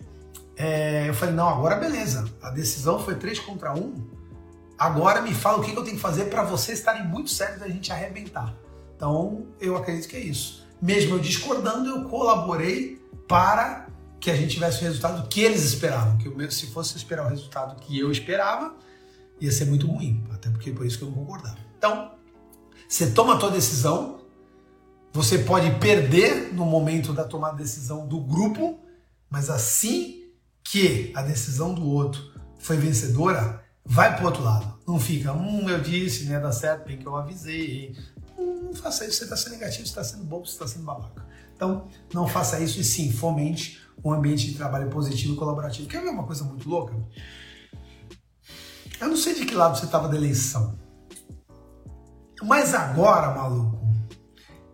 é, 0.55 1.09
eu 1.09 1.14
falei, 1.14 1.36
não, 1.36 1.47
agora 1.47 1.76
beleza. 1.76 2.28
A 2.41 2.49
decisão 2.49 2.99
foi 3.03 3.16
3 3.16 3.39
contra 3.39 3.74
1. 3.74 4.22
Agora 4.78 5.22
me 5.22 5.34
fala 5.34 5.59
o 5.59 5.62
que 5.62 5.72
eu 5.72 5.84
tenho 5.84 5.95
que 5.95 6.01
fazer 6.01 6.26
para 6.26 6.43
vocês 6.43 6.80
estarem 6.80 7.07
muito 7.07 7.30
certos 7.30 7.59
da 7.59 7.68
gente 7.68 7.91
arrebentar. 7.91 8.55
Então, 8.95 9.45
eu 9.59 9.78
acredito 9.78 10.07
que 10.07 10.16
é 10.16 10.20
isso. 10.20 10.68
Mesmo 10.82 11.16
eu 11.16 11.20
discordando, 11.20 11.88
eu 11.88 12.03
colaborei 12.05 12.99
para 13.28 13.88
que 14.20 14.32
a 14.32 14.36
gente 14.36 14.53
tivesse 14.53 14.82
o 14.82 14.84
resultado 14.84 15.28
que 15.28 15.41
eles 15.41 15.64
esperavam. 15.64 16.18
Que 16.18 16.28
eu, 16.28 16.51
se 16.51 16.68
fosse 16.68 16.97
esperar 16.97 17.28
o 17.28 17.30
resultado 17.30 17.80
que 17.80 17.99
eu 17.99 18.12
esperava, 18.12 18.76
ia 19.39 19.51
ser 19.51 19.66
muito 19.66 19.86
ruim. 19.86 20.24
Até 20.32 20.49
porque 20.49 20.72
por 20.72 20.86
isso 20.86 20.97
que 20.97 21.03
eu 21.03 21.09
não 21.09 21.16
concordava. 21.16 21.57
Então, 21.78 22.12
você 22.92 23.10
toma 23.10 23.36
a 23.36 23.38
tua 23.38 23.50
decisão, 23.50 24.20
você 25.14 25.38
pode 25.38 25.80
perder 25.80 26.54
no 26.54 26.66
momento 26.66 27.14
da 27.14 27.24
tomada 27.24 27.56
de 27.56 27.64
decisão 27.64 28.06
do 28.06 28.20
grupo, 28.20 28.82
mas 29.30 29.50
assim 29.50 30.26
que 30.62 31.10
a 31.16 31.22
decisão 31.22 31.74
do 31.74 31.88
outro 31.88 32.34
foi 32.60 32.76
vencedora, 32.76 33.64
vai 33.86 34.18
pro 34.18 34.26
outro 34.26 34.44
lado. 34.44 34.78
Não 34.86 35.00
fica, 35.00 35.32
hum, 35.32 35.70
eu 35.70 35.80
disse, 35.80 36.26
né, 36.26 36.38
dá 36.38 36.52
certo, 36.52 36.86
bem 36.86 36.98
que 36.98 37.06
eu 37.06 37.16
avisei. 37.16 37.96
Hum, 38.38 38.64
não 38.66 38.74
faça 38.74 39.06
isso, 39.06 39.20
você 39.20 39.24
está 39.24 39.38
sendo 39.38 39.54
negativo, 39.54 39.86
você 39.86 39.92
está 39.92 40.04
sendo 40.04 40.26
bobo, 40.26 40.46
você 40.46 40.52
está 40.52 40.68
sendo 40.68 40.84
babaca. 40.84 41.26
Então, 41.56 41.88
não 42.14 42.28
faça 42.28 42.60
isso 42.60 42.78
e 42.78 42.84
sim, 42.84 43.10
fomente 43.10 43.82
um 44.04 44.12
ambiente 44.12 44.48
de 44.48 44.56
trabalho 44.56 44.89
positivo 44.89 45.36
e 45.36 45.38
colaborativo. 45.38 45.88
Quer 45.88 46.02
ver 46.02 46.10
uma 46.10 46.26
coisa 46.26 46.44
muito 46.44 46.68
louca? 46.68 46.94
Eu 49.00 49.08
não 49.08 49.16
sei 49.16 49.34
de 49.34 49.46
que 49.46 49.56
lado 49.56 49.80
você 49.80 49.86
estava 49.86 50.10
da 50.10 50.18
eleição. 50.18 50.81
Mas 52.42 52.74
agora, 52.74 53.34
maluco, 53.34 53.80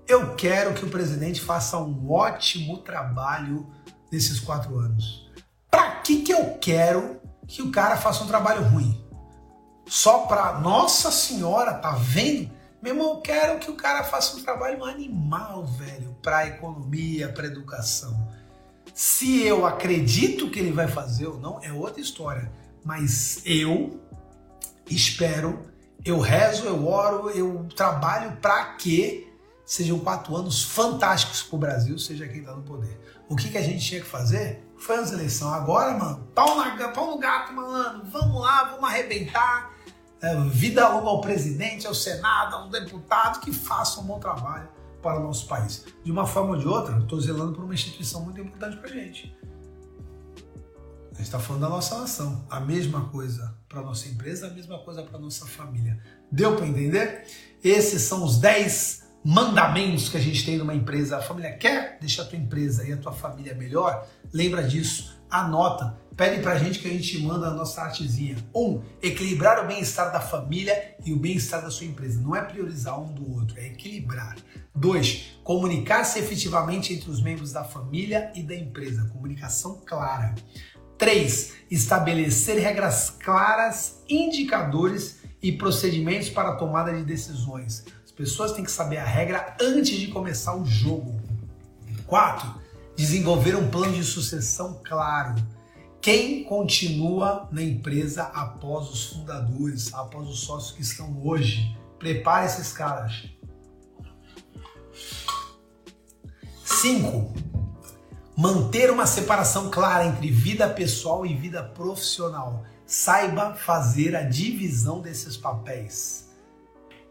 eu 0.08 0.36
quero 0.36 0.74
que 0.74 0.86
o 0.86 0.90
presidente 0.90 1.42
faça 1.42 1.78
um 1.78 2.12
ótimo 2.12 2.78
trabalho 2.78 3.68
nesses 4.12 4.40
quatro 4.40 4.78
anos. 4.78 5.30
Para 5.70 5.92
que 6.02 6.22
que 6.22 6.34
eu 6.34 6.58
quero 6.62 7.20
que 7.48 7.62
o 7.62 7.72
cara 7.72 7.98
faça 7.98 8.24
um 8.24 8.28
trabalho 8.28 8.64
ruim? 8.64 9.06
Só 9.86 10.26
para 10.26 10.60
Nossa 10.60 11.12
Senhora, 11.12 11.74
tá 11.74 11.92
vendo? 11.92 12.52
Meu 12.82 12.94
irmão, 12.94 13.16
eu 13.16 13.22
quero 13.22 13.60
que 13.60 13.72
o 13.72 13.76
cara 13.76 14.04
faça 14.04 14.38
um 14.38 14.44
trabalho 14.44 14.84
animal, 14.84 15.66
velho, 15.66 16.16
para 16.22 16.48
economia, 16.48 17.30
para 17.30 17.48
educação. 17.48 18.28
Se 18.94 19.42
eu 19.44 19.66
acredito 19.66 20.50
que 20.50 20.60
ele 20.60 20.72
vai 20.72 20.88
fazer 20.88 21.28
ou 21.28 21.40
não, 21.40 21.60
é 21.62 21.72
outra 21.72 22.02
história. 22.02 22.52
Mas 22.84 23.42
eu 23.46 24.00
espero, 24.90 25.70
eu 26.10 26.20
rezo, 26.20 26.66
eu 26.66 26.88
oro, 26.88 27.30
eu 27.32 27.68
trabalho 27.76 28.38
para 28.38 28.76
que 28.76 29.28
sejam 29.66 30.00
quatro 30.00 30.36
anos 30.36 30.64
fantásticos 30.64 31.44
para 31.44 31.56
o 31.56 31.60
Brasil, 31.60 32.00
seja 32.00 32.28
quem 32.28 32.40
está 32.40 32.54
no 32.54 32.64
poder. 32.64 33.00
O 33.28 33.36
que, 33.36 33.50
que 33.50 33.58
a 33.58 33.62
gente 33.62 33.86
tinha 33.86 34.00
que 34.00 34.08
fazer? 34.08 34.66
Foi 34.78 34.96
as 34.96 35.12
eleições. 35.12 35.54
Agora, 35.54 35.98
mano, 35.98 36.26
pau, 36.34 36.56
na, 36.56 36.88
pau 36.90 37.12
no 37.12 37.18
gato, 37.18 37.52
mano. 37.52 38.04
Vamos 38.06 38.42
lá, 38.42 38.64
vamos 38.66 38.90
arrebentar. 38.90 39.74
É, 40.22 40.36
vida 40.46 40.88
longa 40.88 41.10
ao 41.10 41.20
presidente, 41.20 41.86
ao 41.86 41.94
Senado, 41.94 42.56
ao 42.56 42.70
deputado 42.70 43.42
que 43.42 43.52
façam 43.52 44.04
um 44.04 44.08
bom 44.08 44.20
trabalho 44.20 44.70
para 45.02 45.20
o 45.20 45.24
nosso 45.24 45.46
país. 45.48 45.84
De 46.04 46.12
uma 46.12 46.26
forma 46.26 46.52
ou 46.52 46.58
de 46.58 46.68
outra, 46.68 46.98
estou 47.00 47.20
zelando 47.20 47.54
por 47.54 47.66
uma 47.66 47.74
instituição 47.74 48.22
muito 48.22 48.40
importante 48.40 48.78
para 48.78 48.90
a 48.90 48.94
gente. 48.94 49.36
A 51.12 51.16
gente 51.16 51.26
está 51.26 51.40
falando 51.40 51.64
da 51.64 51.70
nossa 51.70 52.00
nação. 52.00 52.46
A 52.50 52.60
mesma 52.62 53.10
coisa 53.10 53.57
para 53.68 53.82
nossa 53.82 54.08
empresa, 54.08 54.48
a 54.48 54.50
mesma 54.50 54.80
coisa 54.80 55.04
para 55.04 55.20
nossa 55.20 55.46
família. 55.46 56.00
Deu 56.32 56.56
para 56.56 56.68
entender? 56.68 57.26
Esses 57.64 58.02
são 58.04 58.24
os 58.24 58.38
10 58.40 59.08
mandamentos 59.24 60.08
que 60.08 60.16
a 60.16 60.22
gente 60.22 60.46
tem 60.46 60.58
numa 60.58 60.74
empresa. 60.74 61.18
A 61.18 61.22
família 61.22 61.52
quer 61.58 61.98
deixar 62.00 62.24
a 62.24 62.26
tua 62.26 62.38
empresa 62.38 62.88
e 62.88 62.94
a 62.94 62.98
tua 62.98 63.12
família 63.12 63.54
melhor? 63.54 64.08
Lembra 64.32 64.64
disso, 64.64 65.20
anota, 65.30 65.98
pede 66.16 66.42
pra 66.42 66.58
gente 66.58 66.80
que 66.80 66.88
a 66.88 66.92
gente 66.92 67.20
manda 67.20 67.48
a 67.48 67.54
nossa 67.54 67.82
artezinha. 67.82 68.38
Um, 68.56 68.82
equilibrar 69.02 69.64
o 69.64 69.68
bem-estar 69.68 70.14
da 70.14 70.22
família 70.22 70.96
e 71.06 71.12
o 71.12 71.20
bem-estar 71.20 71.62
da 71.62 71.70
sua 71.70 71.86
empresa. 71.86 72.22
Não 72.22 72.36
é 72.36 72.42
priorizar 72.42 73.00
um 73.02 73.14
do 73.14 73.30
outro, 73.34 73.60
é 73.60 73.68
equilibrar. 73.68 74.38
Dois, 74.74 75.38
comunicar-se 75.44 76.20
efetivamente 76.20 76.94
entre 76.94 77.10
os 77.10 77.22
membros 77.22 77.52
da 77.52 77.66
família 77.66 78.32
e 78.34 78.44
da 78.44 78.56
empresa. 78.56 79.10
Comunicação 79.12 79.82
clara. 79.86 80.36
Três, 80.98 81.54
estabelecer 81.70 82.60
regras 82.60 83.10
claras, 83.10 84.02
indicadores 84.10 85.20
e 85.42 85.52
procedimentos 85.52 86.30
para 86.30 86.50
a 86.50 86.56
tomada 86.56 86.94
de 86.94 87.04
decisões 87.04 87.86
pessoas 88.18 88.52
têm 88.52 88.64
que 88.64 88.72
saber 88.72 88.98
a 88.98 89.06
regra 89.06 89.56
antes 89.62 89.96
de 89.98 90.08
começar 90.08 90.56
o 90.56 90.66
jogo. 90.66 91.22
4. 92.08 92.52
Desenvolver 92.96 93.56
um 93.56 93.70
plano 93.70 93.94
de 93.94 94.04
sucessão 94.04 94.82
claro. 94.84 95.36
Quem 96.02 96.44
continua 96.44 97.48
na 97.52 97.62
empresa 97.62 98.24
após 98.24 98.90
os 98.90 99.06
fundadores, 99.06 99.94
após 99.94 100.28
os 100.28 100.40
sócios 100.40 100.72
que 100.72 100.82
estão 100.82 101.22
hoje? 101.24 101.78
Prepare 102.00 102.48
esses 102.48 102.74
caras. 102.74 103.30
5. 106.66 107.34
Manter 108.40 108.92
uma 108.92 109.08
separação 109.08 109.72
clara 109.72 110.06
entre 110.06 110.30
vida 110.30 110.70
pessoal 110.70 111.26
e 111.26 111.34
vida 111.34 111.64
profissional. 111.64 112.64
Saiba 112.86 113.56
fazer 113.56 114.16
a 114.16 114.22
divisão 114.22 115.02
desses 115.02 115.36
papéis. 115.36 116.30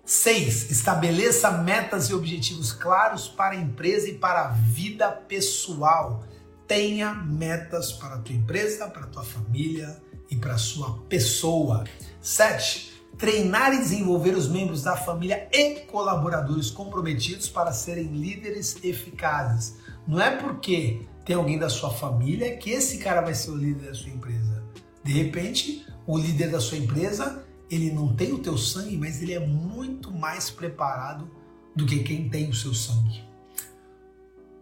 6. 0.04 0.70
Estabeleça 0.70 1.50
metas 1.50 2.10
e 2.10 2.14
objetivos 2.14 2.72
claros 2.72 3.26
para 3.26 3.56
a 3.56 3.60
empresa 3.60 4.08
e 4.08 4.14
para 4.14 4.42
a 4.44 4.48
vida 4.50 5.10
pessoal. 5.10 6.22
Tenha 6.64 7.12
metas 7.12 7.90
para 7.90 8.14
a 8.14 8.18
tua 8.18 8.36
empresa, 8.36 8.86
para 8.86 9.02
a 9.02 9.08
tua 9.08 9.24
família 9.24 10.00
e 10.30 10.36
para 10.36 10.54
a 10.54 10.58
sua 10.58 10.96
pessoa. 11.08 11.82
7. 12.20 13.02
Treinar 13.18 13.74
e 13.74 13.78
desenvolver 13.78 14.36
os 14.36 14.46
membros 14.46 14.84
da 14.84 14.96
família 14.96 15.48
e 15.52 15.80
colaboradores 15.86 16.70
comprometidos 16.70 17.48
para 17.48 17.72
serem 17.72 18.12
líderes 18.12 18.76
eficazes. 18.84 19.74
Não 20.06 20.20
é 20.20 20.30
porque 20.30 21.04
tem 21.26 21.34
alguém 21.34 21.58
da 21.58 21.68
sua 21.68 21.90
família 21.90 22.56
que 22.56 22.70
esse 22.70 22.98
cara 22.98 23.20
vai 23.20 23.34
ser 23.34 23.50
o 23.50 23.56
líder 23.56 23.88
da 23.88 23.94
sua 23.94 24.10
empresa. 24.10 24.62
De 25.02 25.12
repente, 25.12 25.84
o 26.06 26.16
líder 26.16 26.52
da 26.52 26.60
sua 26.60 26.78
empresa 26.78 27.44
ele 27.68 27.90
não 27.90 28.14
tem 28.14 28.32
o 28.32 28.38
teu 28.38 28.56
sangue, 28.56 28.96
mas 28.96 29.20
ele 29.20 29.34
é 29.34 29.40
muito 29.40 30.12
mais 30.12 30.50
preparado 30.50 31.28
do 31.74 31.84
que 31.84 31.98
quem 32.04 32.28
tem 32.28 32.48
o 32.48 32.54
seu 32.54 32.72
sangue. 32.72 33.24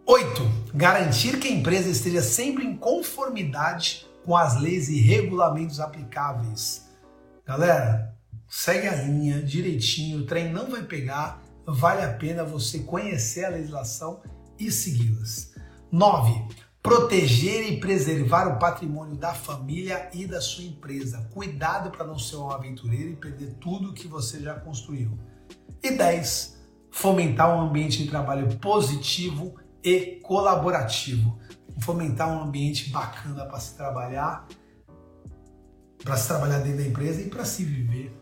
8. 0.07 0.41
Garantir 0.73 1.39
que 1.39 1.47
a 1.47 1.51
empresa 1.51 1.87
esteja 1.87 2.21
sempre 2.21 2.65
em 2.65 2.75
conformidade 2.75 4.07
com 4.23 4.35
as 4.35 4.59
leis 4.59 4.89
e 4.89 4.99
regulamentos 4.99 5.79
aplicáveis. 5.79 6.89
Galera, 7.45 8.15
segue 8.49 8.87
a 8.87 8.95
linha 8.95 9.41
direitinho, 9.41 10.19
o 10.19 10.25
trem 10.25 10.51
não 10.51 10.69
vai 10.69 10.81
pegar, 10.81 11.43
vale 11.65 12.01
a 12.01 12.11
pena 12.11 12.43
você 12.43 12.79
conhecer 12.79 13.45
a 13.45 13.49
legislação 13.49 14.21
e 14.57 14.71
segui-las. 14.71 15.54
9. 15.95 16.45
Proteger 16.83 17.71
e 17.71 17.79
preservar 17.79 18.47
o 18.49 18.59
patrimônio 18.59 19.15
da 19.15 19.33
família 19.33 20.09
e 20.13 20.27
da 20.27 20.41
sua 20.41 20.65
empresa. 20.65 21.27
Cuidado 21.33 21.89
para 21.89 22.05
não 22.05 22.19
ser 22.19 22.35
um 22.35 22.51
aventureiro 22.51 23.11
e 23.11 23.15
perder 23.15 23.53
tudo 23.61 23.93
que 23.93 24.05
você 24.05 24.41
já 24.41 24.55
construiu. 24.55 25.17
E 25.81 25.91
10. 25.91 26.59
Fomentar 26.91 27.55
um 27.55 27.61
ambiente 27.61 28.03
de 28.03 28.09
trabalho 28.09 28.57
positivo 28.57 29.55
e 29.81 30.19
colaborativo. 30.21 31.39
Fomentar 31.79 32.29
um 32.29 32.43
ambiente 32.43 32.89
bacana 32.89 33.45
para 33.45 33.59
se 33.59 33.75
trabalhar, 33.75 34.47
para 36.03 36.17
se 36.17 36.27
trabalhar 36.27 36.59
dentro 36.59 36.79
da 36.79 36.87
empresa 36.87 37.21
e 37.21 37.29
para 37.29 37.45
se 37.45 37.63
viver 37.63 38.13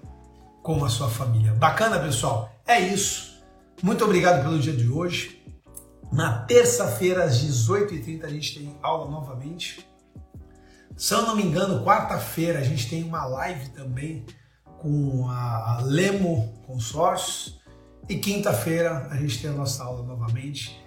com 0.61 0.85
a 0.85 0.89
sua 0.89 1.09
família. 1.09 1.53
Bacana, 1.53 1.99
pessoal? 1.99 2.51
É 2.67 2.79
isso. 2.79 3.43
Muito 3.81 4.05
obrigado 4.05 4.43
pelo 4.43 4.59
dia 4.59 4.73
de 4.73 4.87
hoje. 4.87 5.42
Na 6.13 6.39
terça-feira, 6.43 7.23
às 7.23 7.43
18h30, 7.43 8.23
a 8.23 8.29
gente 8.29 8.59
tem 8.59 8.77
aula 8.81 9.09
novamente. 9.09 9.85
Se 10.95 11.13
eu 11.13 11.23
não 11.23 11.35
me 11.35 11.43
engano, 11.43 11.83
quarta-feira 11.83 12.59
a 12.59 12.63
gente 12.63 12.89
tem 12.89 13.03
uma 13.03 13.25
live 13.25 13.69
também 13.69 14.25
com 14.79 15.27
a 15.27 15.81
Lemo 15.83 16.53
Consórcios. 16.65 17.59
E 18.07 18.17
quinta-feira 18.17 19.07
a 19.09 19.15
gente 19.17 19.41
tem 19.41 19.49
a 19.49 19.53
nossa 19.53 19.83
aula 19.83 20.03
novamente 20.03 20.83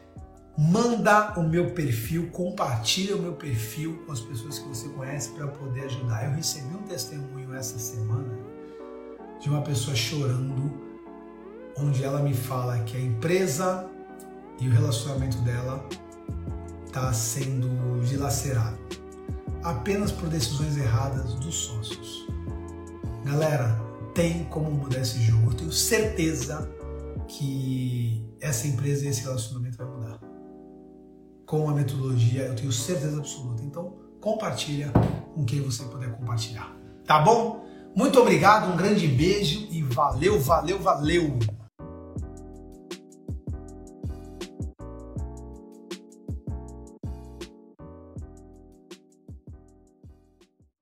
manda 0.57 1.39
o 1.39 1.43
meu 1.43 1.73
perfil, 1.73 2.31
compartilha 2.31 3.15
o 3.15 3.21
meu 3.21 3.35
perfil 3.35 4.03
com 4.07 4.13
as 4.13 4.21
pessoas 4.21 4.59
que 4.59 4.67
você 4.67 4.89
conhece 4.89 5.31
para 5.33 5.47
poder 5.49 5.83
ajudar. 5.83 6.25
Eu 6.25 6.33
recebi 6.33 6.75
um 6.75 6.83
testemunho 6.85 7.55
essa 7.55 7.79
semana 7.79 8.33
de 9.39 9.51
uma 9.51 9.61
pessoa 9.61 9.95
chorando, 9.95 10.73
onde 11.77 12.03
ela 12.03 12.23
me 12.23 12.33
fala 12.33 12.79
que 12.85 12.97
a 12.97 13.01
empresa 13.01 13.91
e 14.61 14.69
o 14.69 14.73
relacionamento 14.73 15.39
dela 15.39 15.85
está 16.87 17.13
sendo 17.13 18.05
dilacerado 18.07 18.79
apenas 19.63 20.13
por 20.13 20.29
decisões 20.29 20.77
erradas 20.77 21.35
dos 21.35 21.55
sócios. 21.55 22.27
Galera, 23.25 23.77
tem 24.15 24.45
como 24.45 24.71
mudar 24.71 25.01
esse 25.01 25.21
jogo. 25.21 25.51
Eu 25.51 25.55
tenho 25.55 25.73
certeza 25.73 26.71
que 27.27 28.25
essa 28.41 28.69
empresa 28.69 29.05
e 29.05 29.09
esse 29.09 29.23
relacionamento 29.23 29.77
vai 29.77 29.87
mudar 29.87 30.21
com 31.45 31.69
a 31.69 31.73
metodologia, 31.73 32.43
eu 32.43 32.57
tenho 32.57 32.73
certeza 32.73 33.19
absoluta. 33.19 33.63
Então, 33.63 33.95
compartilha 34.21 34.93
com 35.35 35.45
quem 35.45 35.61
você 35.61 35.85
puder 35.85 36.11
compartilhar. 36.13 36.77
Tá 37.05 37.21
bom? 37.21 37.65
Muito 37.95 38.21
obrigado, 38.21 38.73
um 38.73 38.77
grande 38.77 39.07
beijo 39.07 39.69
e 39.71 39.81
valeu, 39.83 40.41
valeu, 40.41 40.79
valeu! 40.81 41.39